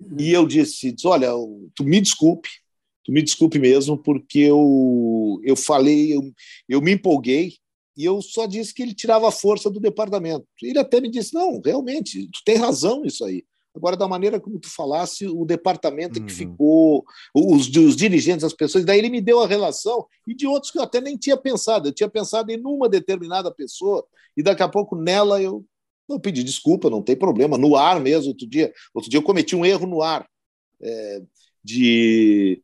Uhum. 0.00 0.16
E 0.18 0.32
eu 0.32 0.46
disse, 0.46 0.92
disse, 0.92 1.06
olha, 1.06 1.30
tu 1.74 1.84
me 1.84 2.00
desculpe, 2.00 2.48
tu 3.04 3.12
me 3.12 3.22
desculpe 3.22 3.58
mesmo, 3.58 3.96
porque 3.96 4.40
eu, 4.40 5.40
eu 5.44 5.56
falei, 5.56 6.14
eu, 6.14 6.32
eu 6.68 6.80
me 6.80 6.92
empolguei, 6.92 7.54
e 7.96 8.04
eu 8.04 8.22
só 8.22 8.46
disse 8.46 8.72
que 8.72 8.82
ele 8.82 8.94
tirava 8.94 9.28
a 9.28 9.32
força 9.32 9.70
do 9.70 9.80
departamento. 9.80 10.46
Ele 10.62 10.78
até 10.78 11.00
me 11.00 11.10
disse, 11.10 11.34
não, 11.34 11.60
realmente, 11.62 12.28
tu 12.32 12.40
tem 12.44 12.56
razão 12.56 13.02
nisso 13.02 13.24
aí. 13.24 13.44
Agora, 13.74 13.96
da 13.96 14.06
maneira 14.06 14.38
como 14.38 14.58
tu 14.58 14.68
falasse, 14.68 15.26
o 15.26 15.44
departamento 15.46 16.20
uhum. 16.20 16.26
que 16.26 16.32
ficou, 16.32 17.04
os, 17.34 17.68
os, 17.68 17.96
dirigentes, 17.96 18.44
as 18.44 18.52
pessoas, 18.52 18.84
daí 18.84 18.98
ele 18.98 19.08
me 19.08 19.20
deu 19.20 19.40
a 19.40 19.46
relação, 19.46 20.06
e 20.26 20.34
de 20.34 20.46
outros 20.46 20.70
que 20.70 20.78
eu 20.78 20.82
até 20.82 21.00
nem 21.00 21.16
tinha 21.16 21.36
pensado. 21.36 21.88
Eu 21.88 21.92
tinha 21.92 22.08
pensado 22.08 22.50
em 22.50 22.60
uma 22.62 22.88
determinada 22.88 23.50
pessoa, 23.50 24.04
e 24.36 24.42
daqui 24.42 24.62
a 24.62 24.68
pouco 24.68 24.94
nela 24.94 25.40
eu 25.40 25.64
não 26.08 26.20
pedi 26.20 26.44
desculpa, 26.44 26.90
não 26.90 27.02
tem 27.02 27.16
problema. 27.16 27.56
No 27.56 27.76
ar 27.76 27.98
mesmo, 27.98 28.28
outro 28.28 28.46
dia, 28.46 28.72
outro 28.92 29.10
dia 29.10 29.18
eu 29.18 29.22
cometi 29.22 29.56
um 29.56 29.64
erro 29.64 29.86
no 29.86 30.02
ar. 30.02 30.28
É, 30.80 31.22
de 31.64 32.62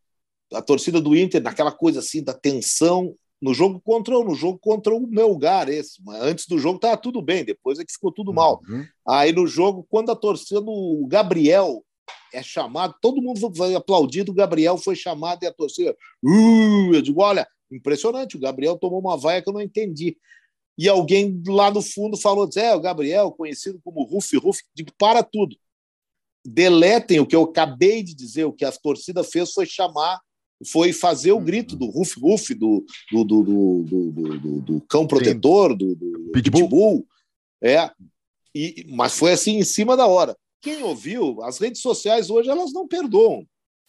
a 0.52 0.60
torcida 0.60 1.00
do 1.00 1.14
Inter, 1.14 1.42
naquela 1.42 1.70
coisa 1.70 2.00
assim 2.00 2.22
da 2.22 2.34
tensão, 2.34 3.14
no 3.40 3.54
jogo 3.54 3.80
contra 3.80 4.14
no 4.14 4.34
jogo 4.34 4.58
contra 4.58 4.94
o 4.94 5.06
Melgar 5.06 5.68
esse, 5.68 6.02
mas 6.04 6.20
antes 6.22 6.46
do 6.46 6.58
jogo 6.58 6.76
estava 6.76 6.96
tudo 6.96 7.22
bem, 7.22 7.44
depois 7.44 7.78
é 7.78 7.84
que 7.84 7.92
ficou 7.92 8.12
tudo 8.12 8.32
mal. 8.32 8.60
Uhum. 8.68 8.84
Aí 9.06 9.32
no 9.32 9.46
jogo 9.46 9.86
quando 9.88 10.10
a 10.10 10.16
torcida 10.16 10.60
o 10.66 11.06
Gabriel 11.06 11.84
é 12.32 12.42
chamado, 12.42 12.94
todo 13.00 13.22
mundo 13.22 13.52
foi 13.54 13.74
aplaudido, 13.74 14.32
o 14.32 14.34
Gabriel 14.34 14.76
foi 14.76 14.96
chamado 14.96 15.42
e 15.42 15.46
a 15.46 15.52
torcida, 15.52 15.96
uh, 16.22 16.94
eu 16.94 17.02
digo, 17.02 17.22
olha, 17.22 17.46
impressionante, 17.70 18.36
o 18.36 18.40
Gabriel 18.40 18.76
tomou 18.76 19.00
uma 19.00 19.16
vaia 19.16 19.42
que 19.42 19.48
eu 19.48 19.52
não 19.52 19.60
entendi. 19.60 20.16
E 20.76 20.88
alguém 20.88 21.42
lá 21.46 21.70
no 21.70 21.82
fundo 21.82 22.16
falou, 22.16 22.48
é, 22.56 22.74
o 22.74 22.80
Gabriel, 22.80 23.32
conhecido 23.32 23.80
como 23.82 24.04
Ruf 24.04 24.36
Ruf, 24.36 24.62
digo, 24.74 24.92
para 24.96 25.22
tudo. 25.22 25.56
Deletem 26.46 27.18
o 27.18 27.26
que 27.26 27.34
eu 27.34 27.42
acabei 27.42 28.02
de 28.02 28.14
dizer, 28.14 28.44
o 28.44 28.52
que 28.52 28.64
a 28.64 28.70
torcida 28.70 29.24
fez 29.24 29.52
foi 29.52 29.66
chamar 29.66 30.20
foi 30.66 30.92
fazer 30.92 31.32
o 31.32 31.40
grito 31.40 31.76
do 31.76 31.86
Ruf 31.86 32.18
Ruf, 32.18 32.54
do, 32.54 32.84
do, 33.12 33.24
do, 33.24 34.60
do, 34.60 34.80
cão 34.88 35.06
protetor, 35.06 35.76
do, 35.76 35.96
pitbull. 36.32 37.06
É, 37.62 37.90
e, 38.54 38.86
mas 38.88 39.16
foi 39.16 39.32
assim 39.32 39.58
em 39.58 39.64
cima 39.64 39.96
da 39.96 40.06
hora. 40.06 40.36
Quem 40.60 40.82
ouviu, 40.82 41.42
as 41.42 41.58
redes 41.58 41.80
sociais 41.80 42.30
hoje 42.30 42.50
elas 42.50 42.72
não 42.72 42.88
perdoam, 42.88 43.46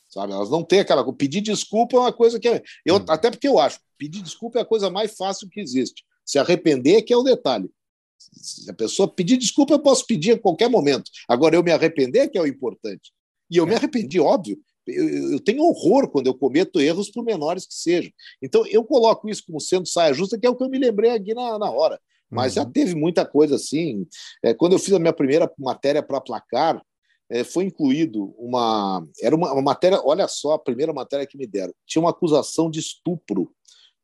sabe? 0.07 0.33
Elas 0.33 0.49
não 0.49 0.63
têm 0.63 0.79
aquela. 0.79 1.11
Pedir 1.13 1.41
desculpa 1.41 1.95
é 1.95 1.99
uma 1.99 2.13
coisa 2.13 2.39
que. 2.39 2.47
É, 2.47 2.61
eu, 2.85 2.97
hum. 2.97 3.05
Até 3.07 3.31
porque 3.31 3.47
eu 3.47 3.59
acho, 3.59 3.79
pedir 3.97 4.21
desculpa 4.21 4.59
é 4.59 4.61
a 4.61 4.65
coisa 4.65 4.89
mais 4.89 5.15
fácil 5.15 5.49
que 5.49 5.59
existe. 5.59 6.03
Se 6.23 6.37
arrepender 6.37 6.97
é 6.97 7.01
que 7.01 7.11
é 7.11 7.17
o 7.17 7.23
detalhe. 7.23 7.69
Se 8.17 8.69
a 8.69 8.73
pessoa 8.73 9.07
pedir 9.07 9.37
desculpa, 9.37 9.73
eu 9.73 9.79
posso 9.79 10.05
pedir 10.05 10.33
a 10.33 10.39
qualquer 10.39 10.69
momento. 10.69 11.09
Agora, 11.27 11.55
eu 11.55 11.63
me 11.63 11.71
arrepender 11.71 12.19
é 12.19 12.27
que 12.27 12.37
é 12.37 12.41
o 12.41 12.47
importante. 12.47 13.11
E 13.49 13.57
eu 13.57 13.65
me 13.65 13.73
arrependi, 13.73 14.19
óbvio 14.19 14.59
eu, 14.87 15.33
eu, 15.33 15.39
tenho 15.39 15.63
horror 15.63 16.09
quando 16.09 16.27
eu 16.27 16.33
cometo 16.33 16.79
erros, 16.79 17.09
por 17.09 17.23
menores 17.23 17.65
que 17.65 17.73
sejam. 17.73 18.11
Então, 18.41 18.65
eu 18.67 18.83
coloco 18.83 19.29
isso 19.29 19.43
como 19.45 19.59
sendo 19.59 19.87
saia 19.87 20.13
justa, 20.13 20.37
que 20.37 20.45
é 20.45 20.49
o 20.49 20.55
que 20.55 20.63
eu 20.63 20.69
me 20.69 20.79
lembrei 20.79 21.11
aqui 21.11 21.33
na, 21.33 21.57
na 21.59 21.69
hora. 21.69 21.99
Mas 22.29 22.55
uhum. 22.55 22.63
já 22.63 22.69
teve 22.69 22.95
muita 22.95 23.25
coisa 23.25 23.55
assim. 23.55 24.07
É, 24.43 24.53
quando 24.53 24.73
eu 24.73 24.79
fiz 24.79 24.93
a 24.93 24.99
minha 24.99 25.13
primeira 25.13 25.51
matéria 25.57 26.03
para 26.03 26.21
placar, 26.21 26.81
é, 27.29 27.43
foi 27.43 27.65
incluído 27.65 28.33
uma. 28.37 29.05
Era 29.21 29.35
uma, 29.35 29.53
uma, 29.53 29.61
matéria, 29.61 30.01
olha 30.03 30.27
só, 30.27 30.53
a 30.53 30.59
primeira 30.59 30.93
matéria 30.93 31.27
que 31.27 31.37
me 31.37 31.45
deram. 31.45 31.73
Tinha 31.85 32.01
uma 32.01 32.11
acusação 32.11 32.69
de 32.69 32.79
estupro 32.79 33.51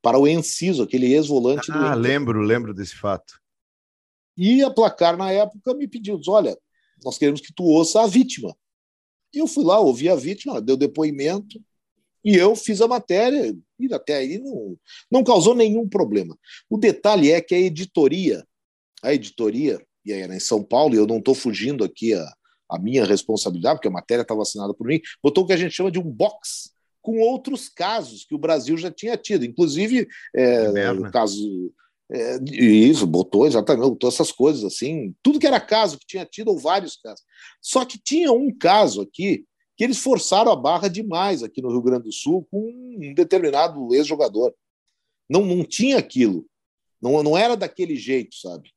para 0.00 0.18
o 0.18 0.28
Enciso, 0.28 0.82
aquele 0.82 1.12
ex-volante 1.12 1.70
ah, 1.70 1.78
do. 1.78 1.84
Ah, 1.86 1.94
lembro, 1.94 2.40
lembro 2.40 2.72
desse 2.72 2.96
fato. 2.96 3.34
E 4.36 4.62
a 4.62 4.70
placar, 4.70 5.16
na 5.16 5.32
época, 5.32 5.74
me 5.74 5.88
pediu: 5.88 6.20
olha, 6.28 6.56
nós 7.04 7.18
queremos 7.18 7.40
que 7.40 7.52
tu 7.52 7.64
ouça 7.64 8.02
a 8.02 8.06
vítima. 8.06 8.56
E 9.36 9.38
eu 9.38 9.46
fui 9.46 9.64
lá, 9.64 9.78
ouvi 9.78 10.08
a 10.08 10.14
vítima, 10.16 10.62
deu 10.62 10.78
depoimento, 10.78 11.62
e 12.24 12.34
eu 12.34 12.56
fiz 12.56 12.80
a 12.80 12.88
matéria, 12.88 13.54
e 13.78 13.94
até 13.94 14.16
aí 14.16 14.38
não, 14.38 14.78
não 15.12 15.22
causou 15.22 15.54
nenhum 15.54 15.86
problema. 15.86 16.34
O 16.70 16.78
detalhe 16.78 17.30
é 17.30 17.40
que 17.42 17.54
a 17.54 17.58
editoria, 17.58 18.42
a 19.02 19.12
editoria, 19.12 19.78
e 20.06 20.12
aí 20.14 20.22
era 20.22 20.34
em 20.34 20.40
São 20.40 20.62
Paulo, 20.62 20.94
e 20.94 20.98
eu 20.98 21.06
não 21.06 21.18
estou 21.18 21.34
fugindo 21.34 21.84
aqui 21.84 22.14
a, 22.14 22.32
a 22.70 22.78
minha 22.78 23.04
responsabilidade, 23.04 23.76
porque 23.76 23.88
a 23.88 23.92
matéria 23.92 24.22
estava 24.22 24.40
assinada 24.40 24.72
por 24.72 24.86
mim, 24.86 25.02
botou 25.22 25.44
o 25.44 25.46
que 25.46 25.52
a 25.52 25.58
gente 25.58 25.74
chama 25.74 25.90
de 25.90 25.98
um 25.98 26.10
box 26.10 26.72
com 27.02 27.18
outros 27.18 27.68
casos 27.68 28.24
que 28.24 28.34
o 28.34 28.38
Brasil 28.38 28.76
já 28.78 28.90
tinha 28.90 29.18
tido, 29.18 29.44
inclusive 29.44 30.08
é, 30.34 30.90
o 30.92 31.10
caso 31.10 31.72
é, 32.10 32.38
isso, 32.52 33.06
botou 33.06 33.46
exatamente, 33.46 33.88
botou 33.88 34.08
essas 34.08 34.30
coisas 34.30 34.64
assim, 34.64 35.14
tudo 35.22 35.40
que 35.40 35.46
era 35.46 35.60
caso 35.60 35.98
que 35.98 36.06
tinha 36.06 36.24
tido, 36.24 36.48
ou 36.48 36.58
vários 36.58 36.96
casos. 36.96 37.24
Só 37.60 37.84
que 37.84 37.98
tinha 37.98 38.32
um 38.32 38.56
caso 38.56 39.02
aqui 39.02 39.44
que 39.76 39.84
eles 39.84 39.98
forçaram 39.98 40.50
a 40.50 40.56
barra 40.56 40.88
demais 40.88 41.42
aqui 41.42 41.60
no 41.60 41.68
Rio 41.68 41.82
Grande 41.82 42.04
do 42.04 42.12
Sul 42.12 42.46
com 42.50 42.60
um 42.60 43.12
determinado 43.14 43.94
ex-jogador. 43.94 44.54
Não, 45.28 45.44
não 45.44 45.64
tinha 45.64 45.98
aquilo. 45.98 46.46
Não, 47.02 47.22
não 47.22 47.36
era 47.36 47.56
daquele 47.56 47.96
jeito, 47.96 48.36
sabe? 48.36 48.70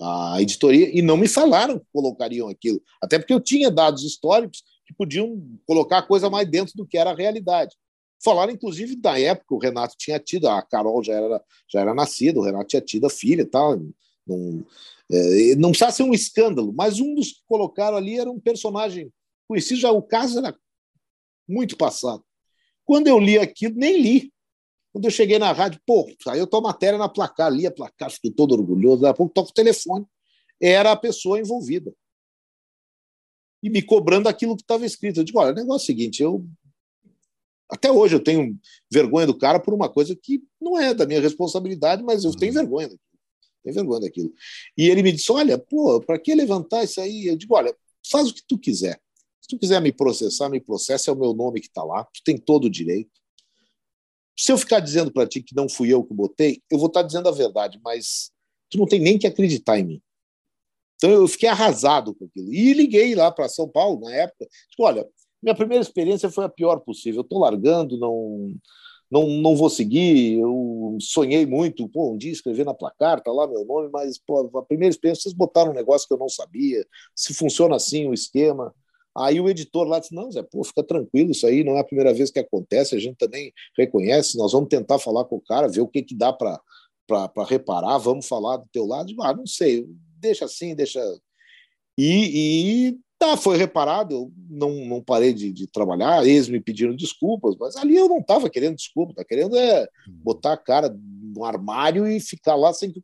A 0.00 0.40
editoria, 0.40 0.96
e 0.96 1.02
não 1.02 1.16
me 1.16 1.28
falaram 1.28 1.78
que 1.78 1.86
colocariam 1.92 2.48
aquilo. 2.48 2.80
Até 3.02 3.18
porque 3.18 3.34
eu 3.34 3.40
tinha 3.40 3.70
dados 3.70 4.04
históricos 4.04 4.62
que 4.86 4.94
podiam 4.94 5.42
colocar 5.66 5.98
a 5.98 6.06
coisa 6.06 6.30
mais 6.30 6.48
dentro 6.48 6.74
do 6.76 6.86
que 6.86 6.96
era 6.96 7.10
a 7.10 7.16
realidade. 7.16 7.76
Falaram, 8.22 8.52
inclusive, 8.52 8.96
da 8.96 9.18
época 9.18 9.54
o 9.54 9.58
Renato 9.58 9.94
tinha 9.96 10.18
tido, 10.18 10.48
a 10.48 10.60
Carol 10.62 11.02
já 11.04 11.14
era, 11.14 11.44
já 11.70 11.80
era 11.80 11.94
nascida, 11.94 12.38
o 12.38 12.42
Renato 12.42 12.66
tinha 12.66 12.82
tido 12.82 13.06
a 13.06 13.10
filha 13.10 13.42
e 13.42 13.46
tal. 13.46 13.78
Não, 14.26 14.66
é, 15.10 15.54
não 15.56 15.70
precisa 15.70 15.90
ser 15.90 16.02
um 16.02 16.12
escândalo, 16.12 16.72
mas 16.76 17.00
um 17.00 17.14
dos 17.14 17.32
que 17.32 17.40
colocaram 17.46 17.96
ali 17.96 18.18
era 18.18 18.30
um 18.30 18.40
personagem 18.40 19.12
conhecido, 19.46 19.80
já 19.80 19.90
o 19.90 20.02
caso 20.02 20.38
era 20.38 20.54
muito 21.48 21.76
passado. 21.76 22.22
Quando 22.84 23.06
eu 23.06 23.18
li 23.18 23.38
aquilo, 23.38 23.74
nem 23.76 24.00
li. 24.00 24.32
Quando 24.92 25.04
eu 25.04 25.10
cheguei 25.10 25.38
na 25.38 25.52
rádio, 25.52 25.80
pô, 25.86 26.10
eu 26.34 26.46
tô 26.46 26.60
matéria 26.60 26.98
na 26.98 27.08
placar, 27.08 27.52
li 27.52 27.66
a 27.66 27.70
placar, 27.70 28.10
fiquei 28.10 28.30
todo 28.30 28.52
orgulhoso, 28.52 29.02
daqui 29.02 29.12
a 29.12 29.14
pouco 29.14 29.32
toco 29.32 29.50
o 29.50 29.54
telefone. 29.54 30.06
Era 30.60 30.92
a 30.92 30.96
pessoa 30.96 31.38
envolvida. 31.38 31.94
E 33.62 33.70
me 33.70 33.82
cobrando 33.82 34.28
aquilo 34.28 34.56
que 34.56 34.62
estava 34.62 34.86
escrito. 34.86 35.20
Eu 35.20 35.24
digo, 35.24 35.38
olha, 35.38 35.52
o 35.52 35.54
negócio 35.54 35.82
é 35.82 35.84
o 35.84 35.86
seguinte, 35.86 36.22
eu 36.22 36.44
até 37.70 37.92
hoje 37.92 38.16
eu 38.16 38.22
tenho 38.22 38.58
vergonha 38.90 39.26
do 39.26 39.36
cara 39.36 39.60
por 39.60 39.74
uma 39.74 39.88
coisa 39.88 40.16
que 40.16 40.42
não 40.60 40.78
é 40.78 40.94
da 40.94 41.06
minha 41.06 41.20
responsabilidade, 41.20 42.02
mas 42.02 42.24
eu 42.24 42.32
tenho 42.32 42.52
uhum. 42.52 42.58
vergonha 42.58 42.88
daquilo. 42.88 43.08
Tenho 43.62 43.74
vergonha 43.74 44.00
daquilo. 44.00 44.32
E 44.76 44.88
ele 44.88 45.02
me 45.02 45.12
disse: 45.12 45.30
Olha, 45.30 45.58
pô, 45.58 46.00
para 46.00 46.18
que 46.18 46.34
levantar 46.34 46.84
isso 46.84 47.00
aí? 47.00 47.26
Eu 47.26 47.36
digo: 47.36 47.54
Olha, 47.54 47.74
faz 48.10 48.28
o 48.28 48.34
que 48.34 48.42
tu 48.46 48.58
quiser. 48.58 48.98
Se 49.40 49.48
tu 49.48 49.58
quiser 49.58 49.80
me 49.80 49.92
processar, 49.92 50.48
me 50.48 50.60
processa, 50.60 51.10
é 51.10 51.14
o 51.14 51.18
meu 51.18 51.34
nome 51.34 51.60
que 51.60 51.68
está 51.68 51.84
lá, 51.84 52.04
tu 52.04 52.22
tem 52.24 52.38
todo 52.38 52.64
o 52.64 52.70
direito. 52.70 53.10
Se 54.36 54.52
eu 54.52 54.58
ficar 54.58 54.80
dizendo 54.80 55.12
para 55.12 55.26
ti 55.26 55.42
que 55.42 55.54
não 55.54 55.68
fui 55.68 55.92
eu 55.92 56.04
que 56.04 56.14
botei, 56.14 56.62
eu 56.70 56.78
vou 56.78 56.86
estar 56.86 57.00
tá 57.00 57.06
dizendo 57.06 57.28
a 57.28 57.32
verdade, 57.32 57.80
mas 57.82 58.30
tu 58.70 58.78
não 58.78 58.86
tem 58.86 59.00
nem 59.00 59.18
que 59.18 59.26
acreditar 59.26 59.78
em 59.78 59.84
mim. 59.84 60.02
Então 60.96 61.10
eu 61.10 61.26
fiquei 61.28 61.48
arrasado 61.48 62.14
com 62.14 62.24
aquilo. 62.24 62.52
E 62.52 62.72
liguei 62.72 63.14
lá 63.14 63.30
para 63.30 63.48
São 63.48 63.68
Paulo 63.68 64.00
na 64.00 64.14
época. 64.14 64.46
Digo, 64.70 64.82
olha, 64.82 65.08
minha 65.42 65.54
primeira 65.54 65.82
experiência 65.82 66.30
foi 66.30 66.44
a 66.44 66.48
pior 66.48 66.80
possível. 66.80 67.20
Eu 67.20 67.22
estou 67.22 67.38
largando, 67.40 67.98
não, 67.98 68.54
não, 69.10 69.28
não 69.28 69.56
vou 69.56 69.70
seguir. 69.70 70.38
Eu 70.38 70.96
sonhei 71.00 71.46
muito, 71.46 71.88
pô, 71.88 72.12
um 72.12 72.18
dia 72.18 72.32
escrever 72.32 72.64
na 72.64 72.74
placar, 72.74 73.20
tá 73.22 73.32
lá 73.32 73.46
meu 73.46 73.64
nome, 73.64 73.88
mas 73.92 74.18
pô, 74.18 74.50
a 74.58 74.62
primeira 74.62 74.90
experiência 74.90 75.22
vocês 75.22 75.34
botaram 75.34 75.70
um 75.72 75.74
negócio 75.74 76.06
que 76.06 76.14
eu 76.14 76.18
não 76.18 76.28
sabia, 76.28 76.84
se 77.14 77.34
funciona 77.34 77.76
assim 77.76 78.06
o 78.08 78.14
esquema. 78.14 78.74
Aí 79.16 79.40
o 79.40 79.48
editor 79.48 79.86
lá 79.86 79.98
disse: 79.98 80.14
Não, 80.14 80.30
Zé, 80.30 80.42
pô, 80.42 80.62
fica 80.64 80.82
tranquilo, 80.82 81.32
isso 81.32 81.46
aí 81.46 81.64
não 81.64 81.76
é 81.76 81.80
a 81.80 81.84
primeira 81.84 82.12
vez 82.14 82.30
que 82.30 82.38
acontece, 82.38 82.94
a 82.94 82.98
gente 82.98 83.16
também 83.16 83.52
reconhece, 83.76 84.38
nós 84.38 84.52
vamos 84.52 84.68
tentar 84.68 84.98
falar 84.98 85.24
com 85.24 85.36
o 85.36 85.40
cara, 85.40 85.68
ver 85.68 85.80
o 85.80 85.88
que, 85.88 86.02
que 86.02 86.14
dá 86.14 86.32
para 86.32 86.60
reparar, 87.48 87.98
vamos 87.98 88.26
falar 88.26 88.58
do 88.58 88.68
teu 88.72 88.86
lado. 88.86 89.12
Ah, 89.22 89.34
não 89.34 89.46
sei, 89.46 89.86
deixa 90.18 90.44
assim, 90.44 90.74
deixa. 90.74 91.00
E, 91.96 92.92
e 92.92 92.98
Tá, 93.18 93.36
foi 93.36 93.56
reparado, 93.56 94.14
eu 94.14 94.32
não, 94.48 94.70
não 94.86 95.02
parei 95.02 95.32
de, 95.32 95.52
de 95.52 95.66
trabalhar, 95.66 96.24
eles 96.24 96.48
me 96.48 96.60
pediram 96.60 96.94
desculpas, 96.94 97.56
mas 97.58 97.74
ali 97.74 97.96
eu 97.96 98.08
não 98.08 98.18
estava 98.18 98.48
querendo 98.48 98.76
desculpa, 98.76 99.12
tá 99.12 99.24
querendo 99.24 99.56
é 99.56 99.88
hum. 100.08 100.20
botar 100.22 100.52
a 100.52 100.56
cara 100.56 100.96
no 101.34 101.44
armário 101.44 102.06
e 102.06 102.20
ficar 102.20 102.54
lá 102.54 102.72
sem 102.72 102.92
que, 102.92 103.02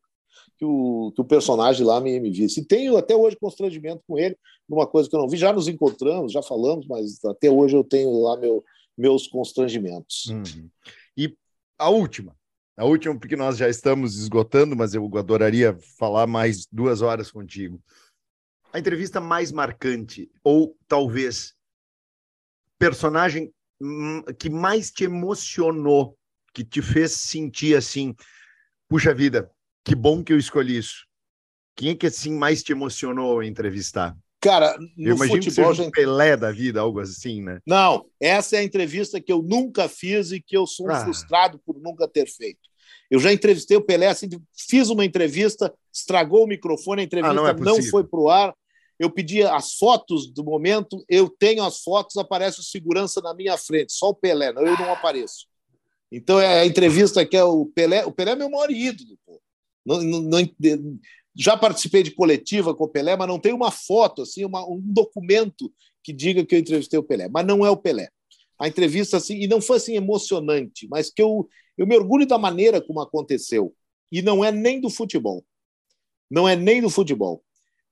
que, 0.57 0.65
o, 0.65 1.11
que 1.15 1.21
o 1.21 1.25
personagem 1.25 1.85
lá 1.85 2.01
me, 2.01 2.21
me 2.21 2.31
visse. 2.31 2.61
E 2.61 2.65
tenho 2.65 2.97
até 2.97 3.17
hoje 3.17 3.37
constrangimento 3.37 4.05
com 4.07 4.17
ele, 4.17 4.37
numa 4.69 4.87
coisa 4.87 5.09
que 5.09 5.17
eu 5.17 5.21
não 5.21 5.29
vi. 5.29 5.37
Já 5.37 5.53
nos 5.53 5.67
encontramos, 5.67 6.33
já 6.33 6.43
falamos, 6.43 6.87
mas 6.87 7.25
até 7.25 7.51
hoje 7.51 7.75
eu 7.75 7.83
tenho 7.83 8.23
lá 8.23 8.37
meu, 8.37 8.65
meus 8.97 9.27
constrangimentos. 9.27 10.27
Uhum. 10.27 10.69
E 11.17 11.37
a 11.77 11.91
última, 11.91 12.37
a 12.77 12.85
última, 12.85 13.19
porque 13.19 13.37
nós 13.37 13.57
já 13.57 13.69
estamos 13.69 14.17
esgotando, 14.17 14.77
mas 14.77 14.95
eu 14.95 15.11
adoraria 15.17 15.77
falar 15.99 16.27
mais 16.27 16.67
duas 16.71 17.03
horas 17.03 17.31
contigo. 17.31 17.81
A 18.75 18.81
entrevista 18.81 19.21
mais 19.21 19.53
marcante, 19.53 20.29
ou 20.43 20.77
talvez 20.89 21.55
personagem 22.77 23.55
hum, 23.81 24.21
que 24.37 24.51
mais 24.51 24.91
te 24.91 25.05
emocionou, 25.05 26.19
que 26.53 26.65
te 26.65 26.83
fez 26.83 27.13
sentir 27.13 27.77
assim, 27.77 28.17
puxa 28.89 29.15
vida, 29.15 29.49
que 29.85 29.95
bom 29.95 30.25
que 30.25 30.33
eu 30.33 30.39
escolhi 30.39 30.77
isso. 30.77 31.07
Quem 31.77 31.91
é 31.91 31.95
que 31.95 32.09
assim 32.09 32.37
mais 32.37 32.65
te 32.65 32.73
emocionou 32.73 33.39
a 33.39 33.47
entrevistar? 33.47 34.17
Cara, 34.41 34.77
no 34.97 35.09
eu 35.09 35.15
imagino 35.15 35.43
futebol, 35.43 35.71
que 35.71 35.77
seja 35.77 35.89
um 35.89 35.91
Pelé 35.93 36.37
da 36.37 36.51
vida, 36.51 36.81
algo 36.81 36.99
assim, 36.99 37.43
né? 37.43 37.61
Não, 37.65 38.05
essa 38.21 38.57
é 38.57 38.59
a 38.59 38.65
entrevista 38.65 39.21
que 39.21 39.33
eu 39.33 39.41
nunca 39.41 39.89
fiz 39.89 40.33
e 40.33 40.41
que 40.41 40.57
eu 40.57 40.67
sou 40.67 40.91
ah. 40.91 41.01
frustrado 41.01 41.61
por 41.65 41.81
nunca 41.81 42.09
ter 42.09 42.27
feito. 42.27 42.69
Eu 43.11 43.21
já 43.21 43.33
entrevistei 43.33 43.77
o 43.77 43.85
Pelé, 43.85 44.09
assim, 44.09 44.29
fiz 44.53 44.91
uma 44.91 45.05
entrevista, 45.05 45.73
estragou 45.93 46.43
o 46.43 46.47
microfone, 46.49 47.03
a 47.03 47.05
entrevista 47.05 47.31
ah, 47.31 47.35
não, 47.35 47.49
é 47.49 47.55
não, 47.55 47.83
foi 47.85 48.03
para 48.05 48.21
o 48.21 48.29
ar. 48.29 48.55
Eu 48.99 49.11
pedi 49.11 49.43
as 49.43 49.75
fotos 49.75 50.31
do 50.33 50.45
momento, 50.45 51.05
eu 51.09 51.29
tenho 51.29 51.65
as 51.65 51.83
fotos, 51.83 52.17
aparece 52.17 52.61
o 52.61 52.63
segurança 52.63 53.21
na 53.21 53.35
minha 53.35 53.57
frente, 53.59 53.93
só 53.93 54.11
o 54.11 54.15
Pelé, 54.15 54.53
não, 54.53 54.63
eu 54.67 54.79
não 54.79 54.93
apareço. 54.93 55.47
Então 56.13 56.41
é 56.41 56.61
a 56.61 56.67
entrevista 56.67 57.27
que 57.27 57.37
é 57.37 57.43
o 57.43 57.67
Pelé, 57.67 58.05
o 58.05 58.13
Pelé 58.13 58.33
é 58.33 58.37
meu 58.37 58.51
maior 58.51 58.71
ídolo. 58.71 59.19
Pô. 59.27 59.41
Não, 59.85 60.01
não, 60.01 60.21
não, 60.21 60.99
já 61.37 61.57
participei 61.57 62.03
de 62.03 62.13
coletiva 62.13 62.75
com 62.75 62.85
o 62.85 62.89
Pelé, 62.89 63.17
mas 63.17 63.27
não 63.27 63.41
tem 63.41 63.53
uma 63.53 63.71
foto, 63.71 64.23
assim, 64.23 64.45
uma, 64.45 64.65
um 64.65 64.81
documento 64.81 65.73
que 66.03 66.13
diga 66.13 66.45
que 66.45 66.55
eu 66.55 66.59
entrevistei 66.59 66.99
o 66.99 67.03
Pelé. 67.03 67.29
Mas 67.29 67.45
não 67.45 67.67
é 67.67 67.71
o 67.71 67.77
Pelé. 67.77 68.09
A 68.59 68.69
entrevista, 68.69 69.17
assim, 69.17 69.41
e 69.41 69.49
não 69.49 69.61
foi 69.61 69.79
assim 69.79 69.97
emocionante, 69.97 70.87
mas 70.89 71.11
que 71.11 71.21
eu, 71.21 71.49
eu 71.77 71.87
me 71.87 71.97
orgulho 71.97 72.27
da 72.27 72.39
maneira 72.39 72.81
como 72.81 73.01
aconteceu. 73.01 73.75
E 74.13 74.23
não 74.23 74.45
é 74.45 74.53
nem 74.53 74.81
do 74.81 74.89
futebol. 74.89 75.45
Não 76.31 76.49
é 76.49 76.55
nem 76.55 76.81
do 76.81 76.89
futebol. 76.89 77.43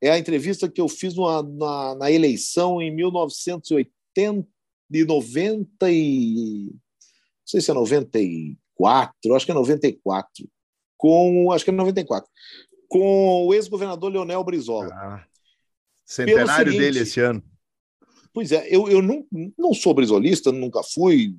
É 0.02 0.10
a 0.10 0.18
entrevista 0.18 0.68
que 0.68 0.80
eu 0.80 0.88
fiz 0.88 1.14
na, 1.14 1.94
na 1.94 2.10
eleição 2.10 2.82
em 2.82 2.94
1980 2.94 4.46
e 4.90 5.04
90 5.04 5.90
e... 5.90 6.70
Não 6.72 7.46
sei 7.46 7.60
se 7.60 7.70
é 7.70 7.74
94, 7.74 9.34
acho 9.34 9.46
que 9.46 9.52
é 9.52 9.54
94 9.54 10.48
com 10.96 11.50
acho 11.50 11.64
que 11.64 11.70
é 11.70 11.74
94 11.74 12.30
com 12.92 13.46
o 13.46 13.54
ex-governador 13.54 14.12
Leonel 14.12 14.44
Brizola. 14.44 14.90
Ah, 14.92 15.24
centenário 16.04 16.70
seguinte, 16.70 16.78
dele 16.78 16.98
esse 17.00 17.20
ano. 17.20 17.42
Pois 18.34 18.52
é, 18.52 18.68
eu, 18.68 18.86
eu 18.86 19.00
não, 19.00 19.26
não 19.58 19.72
sou 19.72 19.94
brizolista, 19.94 20.52
nunca 20.52 20.82
fui, 20.82 21.34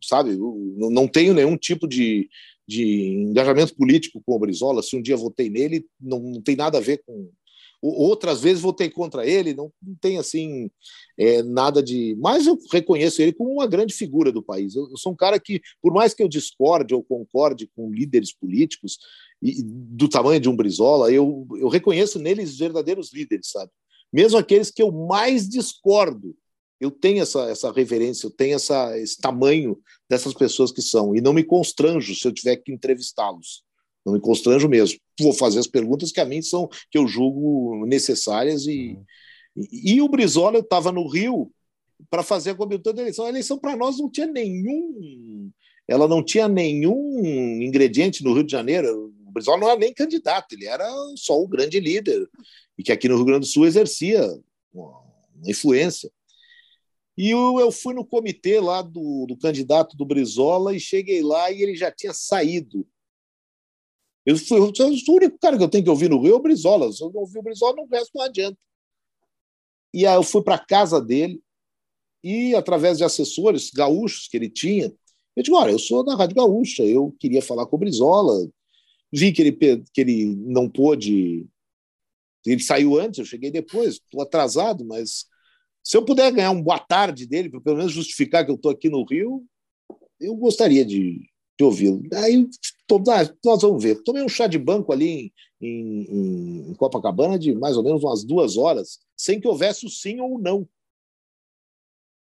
sabe? 0.00 0.36
Não 0.36 1.08
tenho 1.08 1.34
nenhum 1.34 1.56
tipo 1.56 1.88
de, 1.88 2.30
de 2.64 3.08
engajamento 3.08 3.74
político 3.74 4.22
com 4.24 4.36
o 4.36 4.38
Brizola. 4.38 4.80
Se 4.80 4.96
um 4.96 5.02
dia 5.02 5.16
votei 5.16 5.50
nele, 5.50 5.84
não, 6.00 6.20
não 6.20 6.40
tem 6.40 6.54
nada 6.54 6.78
a 6.78 6.80
ver 6.80 7.02
com. 7.04 7.28
Outras 7.80 8.40
vezes 8.40 8.60
votei 8.60 8.90
contra 8.90 9.24
ele, 9.24 9.54
não, 9.54 9.72
não 9.80 9.94
tem 10.00 10.18
assim 10.18 10.68
é, 11.16 11.42
nada 11.44 11.80
de. 11.80 12.16
Mas 12.18 12.46
eu 12.46 12.58
reconheço 12.72 13.22
ele 13.22 13.32
como 13.32 13.52
uma 13.52 13.68
grande 13.68 13.94
figura 13.94 14.32
do 14.32 14.42
país. 14.42 14.74
Eu, 14.74 14.90
eu 14.90 14.96
sou 14.96 15.12
um 15.12 15.16
cara 15.16 15.38
que, 15.38 15.60
por 15.80 15.92
mais 15.92 16.12
que 16.12 16.22
eu 16.22 16.28
discorde 16.28 16.94
ou 16.94 17.04
concorde 17.04 17.70
com 17.76 17.92
líderes 17.92 18.32
políticos, 18.32 18.98
e, 19.40 19.62
do 19.62 20.08
tamanho 20.08 20.40
de 20.40 20.48
um 20.48 20.56
Brizola, 20.56 21.12
eu, 21.12 21.46
eu 21.56 21.68
reconheço 21.68 22.18
neles 22.18 22.58
verdadeiros 22.58 23.12
líderes, 23.12 23.50
sabe? 23.50 23.70
Mesmo 24.12 24.38
aqueles 24.38 24.70
que 24.70 24.82
eu 24.82 24.90
mais 24.90 25.48
discordo, 25.48 26.36
eu 26.80 26.90
tenho 26.90 27.22
essa, 27.22 27.48
essa 27.50 27.72
reverência, 27.72 28.26
eu 28.26 28.30
tenho 28.30 28.56
essa, 28.56 28.98
esse 28.98 29.18
tamanho 29.18 29.78
dessas 30.08 30.34
pessoas 30.34 30.72
que 30.72 30.82
são, 30.82 31.14
e 31.14 31.20
não 31.20 31.32
me 31.32 31.44
constranjo 31.44 32.14
se 32.14 32.26
eu 32.26 32.32
tiver 32.32 32.56
que 32.56 32.72
entrevistá-los. 32.72 33.62
Não 34.04 34.14
me 34.14 34.20
constranjo 34.20 34.68
mesmo. 34.68 34.98
Vou 35.20 35.32
fazer 35.32 35.58
as 35.58 35.66
perguntas 35.66 36.12
que 36.12 36.20
a 36.20 36.24
mim 36.24 36.40
são, 36.42 36.68
que 36.90 36.98
eu 36.98 37.06
julgo 37.06 37.84
necessárias. 37.86 38.66
E, 38.66 38.92
uhum. 38.92 39.04
e, 39.72 39.94
e 39.94 40.02
o 40.02 40.08
Brizola, 40.08 40.56
eu 40.56 40.62
estava 40.62 40.90
no 40.92 41.06
Rio 41.06 41.50
para 42.08 42.22
fazer 42.22 42.50
a 42.50 42.54
cobertura 42.54 42.94
da 42.94 43.02
eleição. 43.02 43.24
A 43.26 43.30
eleição 43.30 43.58
para 43.58 43.76
nós 43.76 43.98
não 43.98 44.10
tinha 44.10 44.26
nenhum. 44.26 45.50
Ela 45.86 46.06
não 46.06 46.22
tinha 46.22 46.48
nenhum 46.48 47.62
ingrediente 47.62 48.22
no 48.22 48.34
Rio 48.34 48.44
de 48.44 48.52
Janeiro. 48.52 49.12
Brizola 49.38 49.58
não 49.58 49.70
era 49.70 49.78
nem 49.78 49.94
candidato, 49.94 50.54
ele 50.54 50.66
era 50.66 50.88
só 51.16 51.40
o 51.40 51.48
grande 51.48 51.78
líder, 51.78 52.28
e 52.76 52.82
que 52.82 52.92
aqui 52.92 53.08
no 53.08 53.16
Rio 53.16 53.24
Grande 53.24 53.40
do 53.40 53.46
Sul 53.46 53.66
exercia 53.66 54.20
uma, 54.72 55.00
uma 55.34 55.50
influência. 55.50 56.10
E 57.16 57.30
eu, 57.30 57.58
eu, 57.58 57.72
fui 57.72 57.94
no 57.94 58.04
comitê 58.04 58.60
lá 58.60 58.80
do, 58.80 59.26
do 59.26 59.36
candidato 59.36 59.96
do 59.96 60.04
Brizola 60.04 60.74
e 60.74 60.80
cheguei 60.80 61.22
lá 61.22 61.50
e 61.50 61.62
ele 61.62 61.74
já 61.74 61.90
tinha 61.90 62.12
saído. 62.12 62.86
Eu 64.28 64.36
fui 64.36 64.58
eu 64.60 64.74
sou 64.74 65.14
o 65.14 65.16
único 65.16 65.38
cara 65.38 65.56
que 65.56 65.64
eu 65.64 65.70
tenho 65.70 65.84
que 65.84 65.88
ouvir 65.88 66.10
no 66.10 66.20
Rio 66.20 66.34
é 66.34 66.36
o 66.36 66.38
Brizola. 66.38 66.92
Se 66.92 67.02
eu 67.02 67.10
não 67.10 67.22
ouvir 67.22 67.38
o 67.38 67.42
Brizola, 67.42 67.76
não 67.76 67.86
resto 67.86 68.10
não 68.14 68.22
adianta. 68.22 68.58
E 69.94 70.06
aí 70.06 70.16
eu 70.16 70.22
fui 70.22 70.42
para 70.42 70.56
a 70.56 70.66
casa 70.66 71.00
dele 71.00 71.40
e, 72.22 72.54
através 72.54 72.98
de 72.98 73.04
assessores 73.04 73.70
gaúchos 73.70 74.28
que 74.28 74.36
ele 74.36 74.50
tinha, 74.50 74.92
eu 75.34 75.42
digo: 75.42 75.56
olha, 75.56 75.70
eu 75.70 75.78
sou 75.78 76.04
da 76.04 76.14
Rádio 76.14 76.36
Gaúcha, 76.36 76.82
eu 76.84 77.16
queria 77.18 77.40
falar 77.40 77.64
com 77.64 77.76
o 77.76 77.78
Brizola, 77.78 78.46
Vi 79.10 79.32
que 79.32 79.40
ele, 79.40 79.52
que 79.94 80.00
ele 80.02 80.26
não 80.26 80.68
pôde. 80.68 81.46
Ele 82.44 82.62
saiu 82.62 83.00
antes, 83.00 83.20
eu 83.20 83.24
cheguei 83.24 83.50
depois, 83.50 83.94
estou 83.94 84.20
atrasado, 84.20 84.84
mas 84.84 85.24
se 85.82 85.96
eu 85.96 86.04
puder 86.04 86.30
ganhar 86.32 86.50
um 86.50 86.62
boa 86.62 86.78
tarde 86.78 87.26
dele, 87.26 87.48
para 87.48 87.62
pelo 87.62 87.78
menos 87.78 87.92
justificar 87.92 88.44
que 88.44 88.50
eu 88.50 88.56
estou 88.56 88.70
aqui 88.70 88.90
no 88.90 89.04
Rio, 89.04 89.42
eu 90.20 90.34
gostaria 90.36 90.84
de, 90.84 91.26
de 91.58 91.64
ouvi-lo. 91.64 92.02
Aí 92.14 92.48
ah, 93.10 93.34
nós 93.44 93.62
vamos 93.62 93.82
ver. 93.82 94.00
Tomei 94.04 94.22
um 94.22 94.28
chá 94.28 94.46
de 94.46 94.58
banco 94.58 94.92
ali 94.92 95.32
em, 95.60 96.02
em, 96.02 96.70
em, 96.70 96.74
Copacabana 96.74 97.36
de 97.36 97.52
mais 97.54 97.76
ou 97.76 97.82
menos 97.82 98.04
umas 98.04 98.22
duas 98.22 98.56
horas, 98.56 99.00
sem 99.16 99.40
que 99.40 99.48
houvesse 99.48 99.84
o 99.84 99.90
sim 99.90 100.20
ou 100.20 100.36
o 100.36 100.38
não. 100.38 100.66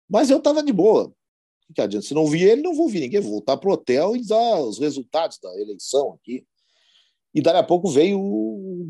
Mas 0.08 0.30
eu 0.30 0.38
estava 0.38 0.62
de 0.62 0.72
boa. 0.72 1.12
O 1.68 1.74
que 1.74 1.80
adianta? 1.80 2.06
Se 2.06 2.14
não 2.14 2.26
vi 2.26 2.44
ele, 2.44 2.62
não 2.62 2.74
vou 2.74 2.88
vir 2.88 3.00
ninguém. 3.00 3.20
Vou 3.20 3.32
voltar 3.32 3.58
para 3.58 3.68
o 3.68 3.72
hotel 3.72 4.16
e 4.16 4.26
dar 4.26 4.60
os 4.60 4.78
resultados 4.78 5.38
da 5.38 5.54
eleição 5.60 6.14
aqui. 6.14 6.46
E 7.34 7.42
daí 7.42 7.56
a 7.56 7.62
pouco 7.62 7.90
veio 7.90 8.18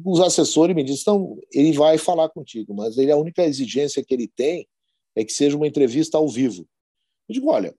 os 0.05 0.21
assessores 0.21 0.73
e 0.73 0.77
me 0.77 0.85
disse: 0.85 1.07
não, 1.07 1.37
ele 1.53 1.73
vai 1.73 1.99
falar 1.99 2.29
contigo, 2.29 2.73
mas 2.75 2.97
ele, 2.97 3.11
a 3.11 3.17
única 3.17 3.45
exigência 3.45 4.05
que 4.05 4.15
ele 4.15 4.29
tem 4.29 4.69
é 5.17 5.25
que 5.25 5.33
seja 5.33 5.57
uma 5.57 5.67
entrevista 5.67 6.17
ao 6.17 6.29
vivo. 6.29 6.69
Eu 7.29 7.33
digo: 7.33 7.51
olha, 7.51 7.75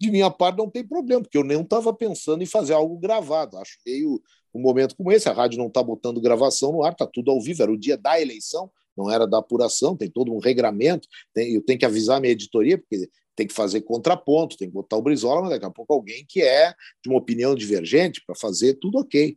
de 0.00 0.10
minha 0.10 0.30
parte 0.30 0.56
não 0.56 0.70
tem 0.70 0.82
problema, 0.82 1.20
porque 1.20 1.36
eu 1.36 1.44
nem 1.44 1.60
estava 1.60 1.92
pensando 1.92 2.42
em 2.42 2.46
fazer 2.46 2.72
algo 2.72 2.98
gravado. 2.98 3.58
Acho 3.58 3.78
meio 3.86 4.20
um 4.54 4.60
momento 4.60 4.96
como 4.96 5.12
esse, 5.12 5.28
a 5.28 5.32
rádio 5.32 5.58
não 5.58 5.66
está 5.66 5.82
botando 5.82 6.20
gravação 6.20 6.72
no 6.72 6.82
ar, 6.82 6.92
está 6.92 7.06
tudo 7.06 7.30
ao 7.30 7.40
vivo. 7.40 7.62
Era 7.62 7.70
o 7.70 7.78
dia 7.78 7.98
da 7.98 8.18
eleição, 8.20 8.70
não 8.96 9.10
era 9.10 9.26
da 9.26 9.38
apuração, 9.38 9.94
tem 9.94 10.10
todo 10.10 10.32
um 10.32 10.38
regramento. 10.38 11.06
Tem, 11.34 11.52
eu 11.52 11.62
tenho 11.62 11.78
que 11.78 11.84
avisar 11.84 12.16
a 12.16 12.20
minha 12.20 12.32
editoria, 12.32 12.78
porque 12.78 13.10
tem 13.36 13.46
que 13.46 13.52
fazer 13.52 13.82
contraponto, 13.82 14.56
tem 14.56 14.68
que 14.68 14.74
botar 14.74 14.96
o 14.96 15.02
Brizola, 15.02 15.42
mas 15.42 15.50
daqui 15.50 15.66
a 15.66 15.70
pouco 15.70 15.92
alguém 15.92 16.24
que 16.26 16.42
é 16.42 16.74
de 17.02 17.10
uma 17.10 17.18
opinião 17.18 17.54
divergente 17.54 18.22
para 18.24 18.34
fazer 18.34 18.74
tudo 18.80 18.98
ok. 18.98 19.36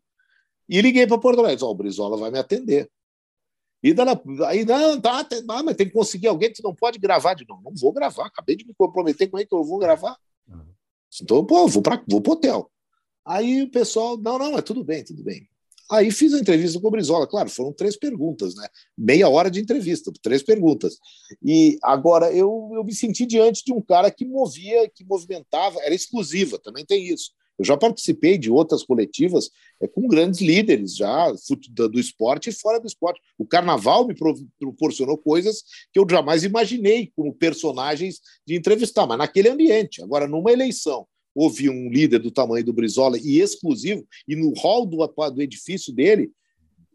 E 0.70 0.82
liguei 0.82 1.06
para 1.06 1.18
Porto 1.18 1.40
Alegre, 1.40 1.64
oh, 1.66 1.72
o 1.72 1.76
Brizola 1.76 2.16
vai 2.16 2.32
me 2.32 2.40
atender. 2.40 2.90
E 3.84 3.94
daí, 3.94 4.08
aí, 4.48 4.66
não, 4.66 5.00
tá, 5.02 5.26
tá, 5.26 5.42
mas 5.46 5.76
tem 5.76 5.88
que 5.88 5.94
conseguir 5.94 6.28
alguém 6.28 6.54
que 6.54 6.64
não 6.64 6.74
pode 6.74 6.98
gravar 6.98 7.34
de 7.34 7.46
novo. 7.46 7.62
Não 7.66 7.76
vou 7.76 7.92
gravar, 7.92 8.28
acabei 8.28 8.56
de 8.56 8.66
me 8.66 8.74
comprometer, 8.74 9.30
como 9.30 9.42
é 9.42 9.46
que 9.46 9.54
eu 9.54 9.62
vou 9.62 9.78
gravar? 9.78 10.18
Uhum. 10.48 10.74
Então, 11.22 11.46
pô, 11.46 11.68
vou 11.68 11.82
para 11.82 12.04
vou 12.08 12.24
o 12.26 12.32
hotel. 12.32 12.72
Aí 13.26 13.64
o 13.64 13.72
pessoal, 13.72 14.18
não, 14.18 14.38
não, 14.38 14.58
é 14.58 14.62
tudo 14.62 14.84
bem, 14.84 15.04
tudo 15.04 15.24
bem. 15.24 15.48
Aí 15.92 16.12
fiz 16.12 16.34
a 16.34 16.40
entrevista 16.40 16.80
com 16.80 16.88
o 16.88 16.92
Brizola, 16.92 17.28
claro, 17.28 17.50
foram 17.50 17.72
três 17.74 17.98
perguntas, 17.98 18.56
né? 18.56 18.68
Meia 18.98 19.30
hora 19.30 19.52
de 19.52 19.60
entrevista, 19.60 20.12
três 20.22 20.42
perguntas. 20.42 20.98
E 21.44 21.78
agora 21.84 22.32
eu, 22.32 22.72
eu 22.74 22.84
me 22.84 22.94
senti 22.94 23.26
diante 23.26 23.64
de 23.64 23.74
um 23.74 23.82
cara 23.82 24.10
que 24.10 24.26
movia, 24.26 24.90
que 24.90 25.04
movimentava, 25.04 25.80
era 25.82 25.94
exclusiva, 25.94 26.58
também 26.58 26.86
tem 26.86 27.08
isso. 27.08 27.32
Eu 27.58 27.66
já 27.66 27.78
participei 27.78 28.38
de 28.38 28.50
outras 28.50 28.84
coletivas 28.84 29.50
é, 29.82 29.88
com 29.88 30.08
grandes 30.08 30.42
líderes 30.42 30.96
já 30.96 31.32
do 31.68 32.00
esporte 32.00 32.50
e 32.50 32.54
fora 32.54 32.80
do 32.80 32.88
esporte. 32.88 33.22
O 33.38 33.46
carnaval 33.46 34.08
me 34.08 34.16
proporcionou 34.60 35.18
coisas 35.18 35.64
que 35.92 36.00
eu 36.00 36.06
jamais 36.10 36.44
imaginei 36.44 37.12
como 37.16 37.34
personagens 37.34 38.20
de 38.46 38.56
entrevistar, 38.56 39.06
mas 39.06 39.18
naquele 39.18 39.50
ambiente. 39.50 40.02
Agora, 40.02 40.28
numa 40.28 40.52
eleição, 40.52 41.08
houve 41.36 41.70
um 41.70 41.90
líder 41.90 42.20
do 42.20 42.32
tamanho 42.32 42.66
do 42.66 42.74
Brizola 42.74 43.18
e 43.18 43.40
exclusivo, 43.40 44.06
e 44.28 44.36
no 44.36 44.54
hall 44.54 44.86
do, 44.86 45.06
do 45.08 45.42
edifício 45.42 45.94
dele, 45.94 46.32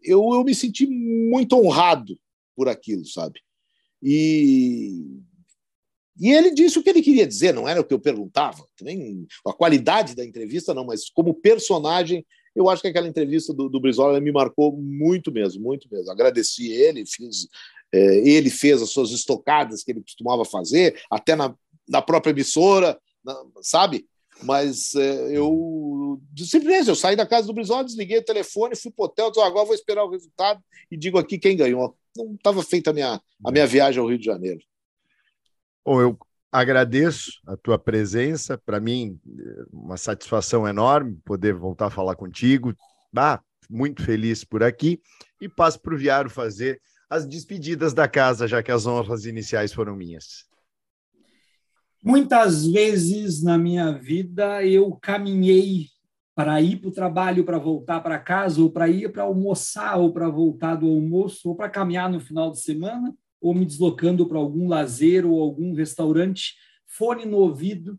eu, 0.01 0.21
eu 0.33 0.43
me 0.43 0.55
senti 0.55 0.85
muito 0.87 1.55
honrado 1.57 2.17
por 2.55 2.69
aquilo, 2.69 3.05
sabe? 3.05 3.41
E 4.01 5.21
E 6.19 6.31
ele 6.31 6.51
disse 6.51 6.77
o 6.77 6.83
que 6.83 6.89
ele 6.89 7.01
queria 7.01 7.25
dizer, 7.25 7.53
não 7.53 7.67
era 7.67 7.79
o 7.79 7.83
que 7.83 7.93
eu 7.93 7.99
perguntava. 7.99 8.65
Também 8.75 9.25
a 9.45 9.53
qualidade 9.53 10.15
da 10.15 10.25
entrevista, 10.25 10.73
não, 10.73 10.85
mas 10.85 11.09
como 11.09 11.33
personagem, 11.33 12.25
eu 12.53 12.69
acho 12.69 12.81
que 12.81 12.89
aquela 12.89 13.07
entrevista 13.07 13.53
do, 13.53 13.69
do 13.69 13.79
Brizola 13.79 14.19
me 14.19 14.31
marcou 14.31 14.75
muito 14.75 15.31
mesmo, 15.31 15.63
muito 15.63 15.87
mesmo. 15.89 16.11
Agradeci 16.11 16.71
ele, 16.71 17.05
fiz, 17.05 17.47
é, 17.93 18.17
ele 18.27 18.49
fez 18.49 18.81
as 18.81 18.89
suas 18.89 19.11
estocadas 19.11 19.81
que 19.81 19.91
ele 19.91 20.01
costumava 20.01 20.43
fazer, 20.43 21.01
até 21.09 21.35
na, 21.35 21.55
na 21.87 22.01
própria 22.01 22.31
emissora, 22.31 22.99
na, 23.23 23.35
sabe? 23.61 24.05
Mas 24.43 24.95
é, 24.95 25.37
eu 25.37 26.19
simplesmente 26.37 26.89
eu 26.89 26.95
saí 26.95 27.15
da 27.15 27.25
casa 27.25 27.47
do 27.47 27.53
Brizola, 27.53 27.83
desliguei 27.83 28.17
o 28.17 28.25
telefone, 28.25 28.75
fui 28.75 28.91
para 28.91 29.03
o 29.03 29.05
hotel, 29.05 29.31
disse, 29.31 29.41
agora 29.41 29.65
vou 29.65 29.75
esperar 29.75 30.03
o 30.03 30.09
resultado 30.09 30.61
e 30.91 30.97
digo 30.97 31.17
aqui 31.17 31.37
quem 31.37 31.55
ganhou. 31.55 31.95
Não 32.15 32.33
estava 32.33 32.63
feita 32.63 32.89
a 32.89 32.93
minha, 32.93 33.21
a 33.45 33.51
minha 33.51 33.67
viagem 33.67 34.01
ao 34.01 34.07
Rio 34.07 34.17
de 34.17 34.25
Janeiro. 34.25 34.59
Bom, 35.89 35.99
eu 35.99 36.19
agradeço 36.51 37.41
a 37.47 37.57
tua 37.57 37.79
presença. 37.79 38.55
Para 38.55 38.79
mim, 38.79 39.19
uma 39.73 39.97
satisfação 39.97 40.67
enorme 40.67 41.17
poder 41.25 41.55
voltar 41.55 41.87
a 41.87 41.89
falar 41.89 42.15
contigo. 42.15 42.75
Ah, 43.17 43.41
muito 43.67 44.03
feliz 44.03 44.43
por 44.43 44.61
aqui. 44.61 45.01
E 45.41 45.49
passo 45.49 45.81
para 45.81 45.95
o 45.95 45.97
Viário 45.97 46.29
fazer 46.29 46.79
as 47.09 47.25
despedidas 47.25 47.91
da 47.91 48.07
casa, 48.07 48.47
já 48.47 48.61
que 48.61 48.71
as 48.71 48.85
honras 48.85 49.25
iniciais 49.25 49.73
foram 49.73 49.95
minhas. 49.95 50.45
Muitas 52.03 52.67
vezes 52.67 53.41
na 53.41 53.57
minha 53.57 53.91
vida 53.91 54.63
eu 54.63 54.95
caminhei 55.01 55.87
para 56.35 56.61
ir 56.61 56.77
para 56.77 56.89
o 56.89 56.93
trabalho, 56.93 57.43
para 57.43 57.57
voltar 57.57 57.99
para 58.01 58.19
casa, 58.19 58.61
ou 58.61 58.69
para 58.69 58.87
ir 58.87 59.11
para 59.11 59.23
almoçar, 59.23 59.97
ou 59.97 60.13
para 60.13 60.29
voltar 60.29 60.75
do 60.75 60.85
almoço, 60.85 61.49
ou 61.49 61.55
para 61.55 61.67
caminhar 61.67 62.11
no 62.11 62.19
final 62.19 62.51
de 62.51 62.61
semana 62.61 63.11
ou 63.41 63.53
me 63.53 63.65
deslocando 63.65 64.27
para 64.27 64.37
algum 64.37 64.67
lazer 64.67 65.25
ou 65.25 65.41
algum 65.41 65.73
restaurante, 65.73 66.55
fone 66.85 67.25
no 67.25 67.37
ouvido, 67.37 67.97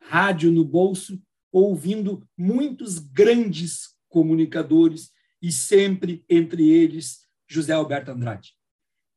rádio 0.00 0.50
no 0.50 0.64
bolso, 0.64 1.20
ouvindo 1.50 2.26
muitos 2.36 2.98
grandes 2.98 3.90
comunicadores 4.08 5.10
e 5.40 5.50
sempre 5.50 6.24
entre 6.28 6.70
eles 6.70 7.26
José 7.48 7.72
Alberto 7.72 8.10
Andrade. 8.10 8.52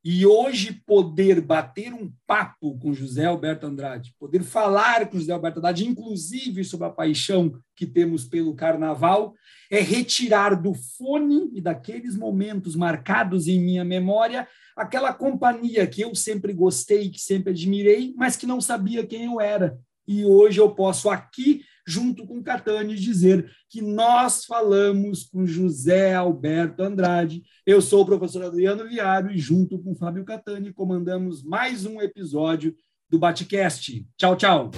E 0.07 0.23
hoje 0.23 0.83
poder 0.85 1.41
bater 1.41 1.91
um 1.91 2.13
papo 2.27 2.77
com 2.77 2.93
José 2.93 3.25
Alberto 3.25 3.65
Andrade, 3.65 4.13
poder 4.19 4.43
falar 4.43 5.09
com 5.09 5.17
José 5.17 5.33
Alberto 5.33 5.57
Andrade, 5.57 5.87
inclusive 5.87 6.63
sobre 6.63 6.85
a 6.85 6.91
paixão 6.91 7.59
que 7.75 7.87
temos 7.87 8.23
pelo 8.23 8.53
carnaval, 8.53 9.33
é 9.67 9.79
retirar 9.79 10.61
do 10.61 10.75
fone 10.75 11.49
e 11.55 11.59
daqueles 11.59 12.15
momentos 12.15 12.75
marcados 12.75 13.47
em 13.47 13.59
minha 13.59 13.83
memória 13.83 14.47
aquela 14.75 15.13
companhia 15.13 15.87
que 15.87 16.01
eu 16.01 16.13
sempre 16.13 16.53
gostei, 16.53 17.09
que 17.09 17.19
sempre 17.19 17.51
admirei, 17.51 18.13
mas 18.17 18.35
que 18.35 18.45
não 18.45 18.59
sabia 18.59 19.05
quem 19.05 19.25
eu 19.25 19.39
era. 19.39 19.77
E 20.07 20.25
hoje 20.25 20.59
eu 20.59 20.73
posso 20.75 21.09
aqui 21.09 21.61
junto 21.87 22.25
com 22.25 22.41
Catani, 22.41 22.95
dizer 22.95 23.49
que 23.69 23.81
nós 23.81 24.45
falamos 24.45 25.23
com 25.23 25.45
José 25.45 26.15
Alberto 26.15 26.81
Andrade. 26.81 27.43
Eu 27.65 27.81
sou 27.81 28.01
o 28.01 28.05
professor 28.05 28.43
Adriano 28.43 28.87
Viário 28.87 29.31
e, 29.31 29.37
junto 29.37 29.77
com 29.79 29.95
Fábio 29.95 30.25
Catani, 30.25 30.73
comandamos 30.73 31.43
mais 31.43 31.85
um 31.85 32.01
episódio 32.01 32.75
do 33.09 33.19
Batcast. 33.19 34.05
Tchau, 34.17 34.35
tchau. 34.35 34.71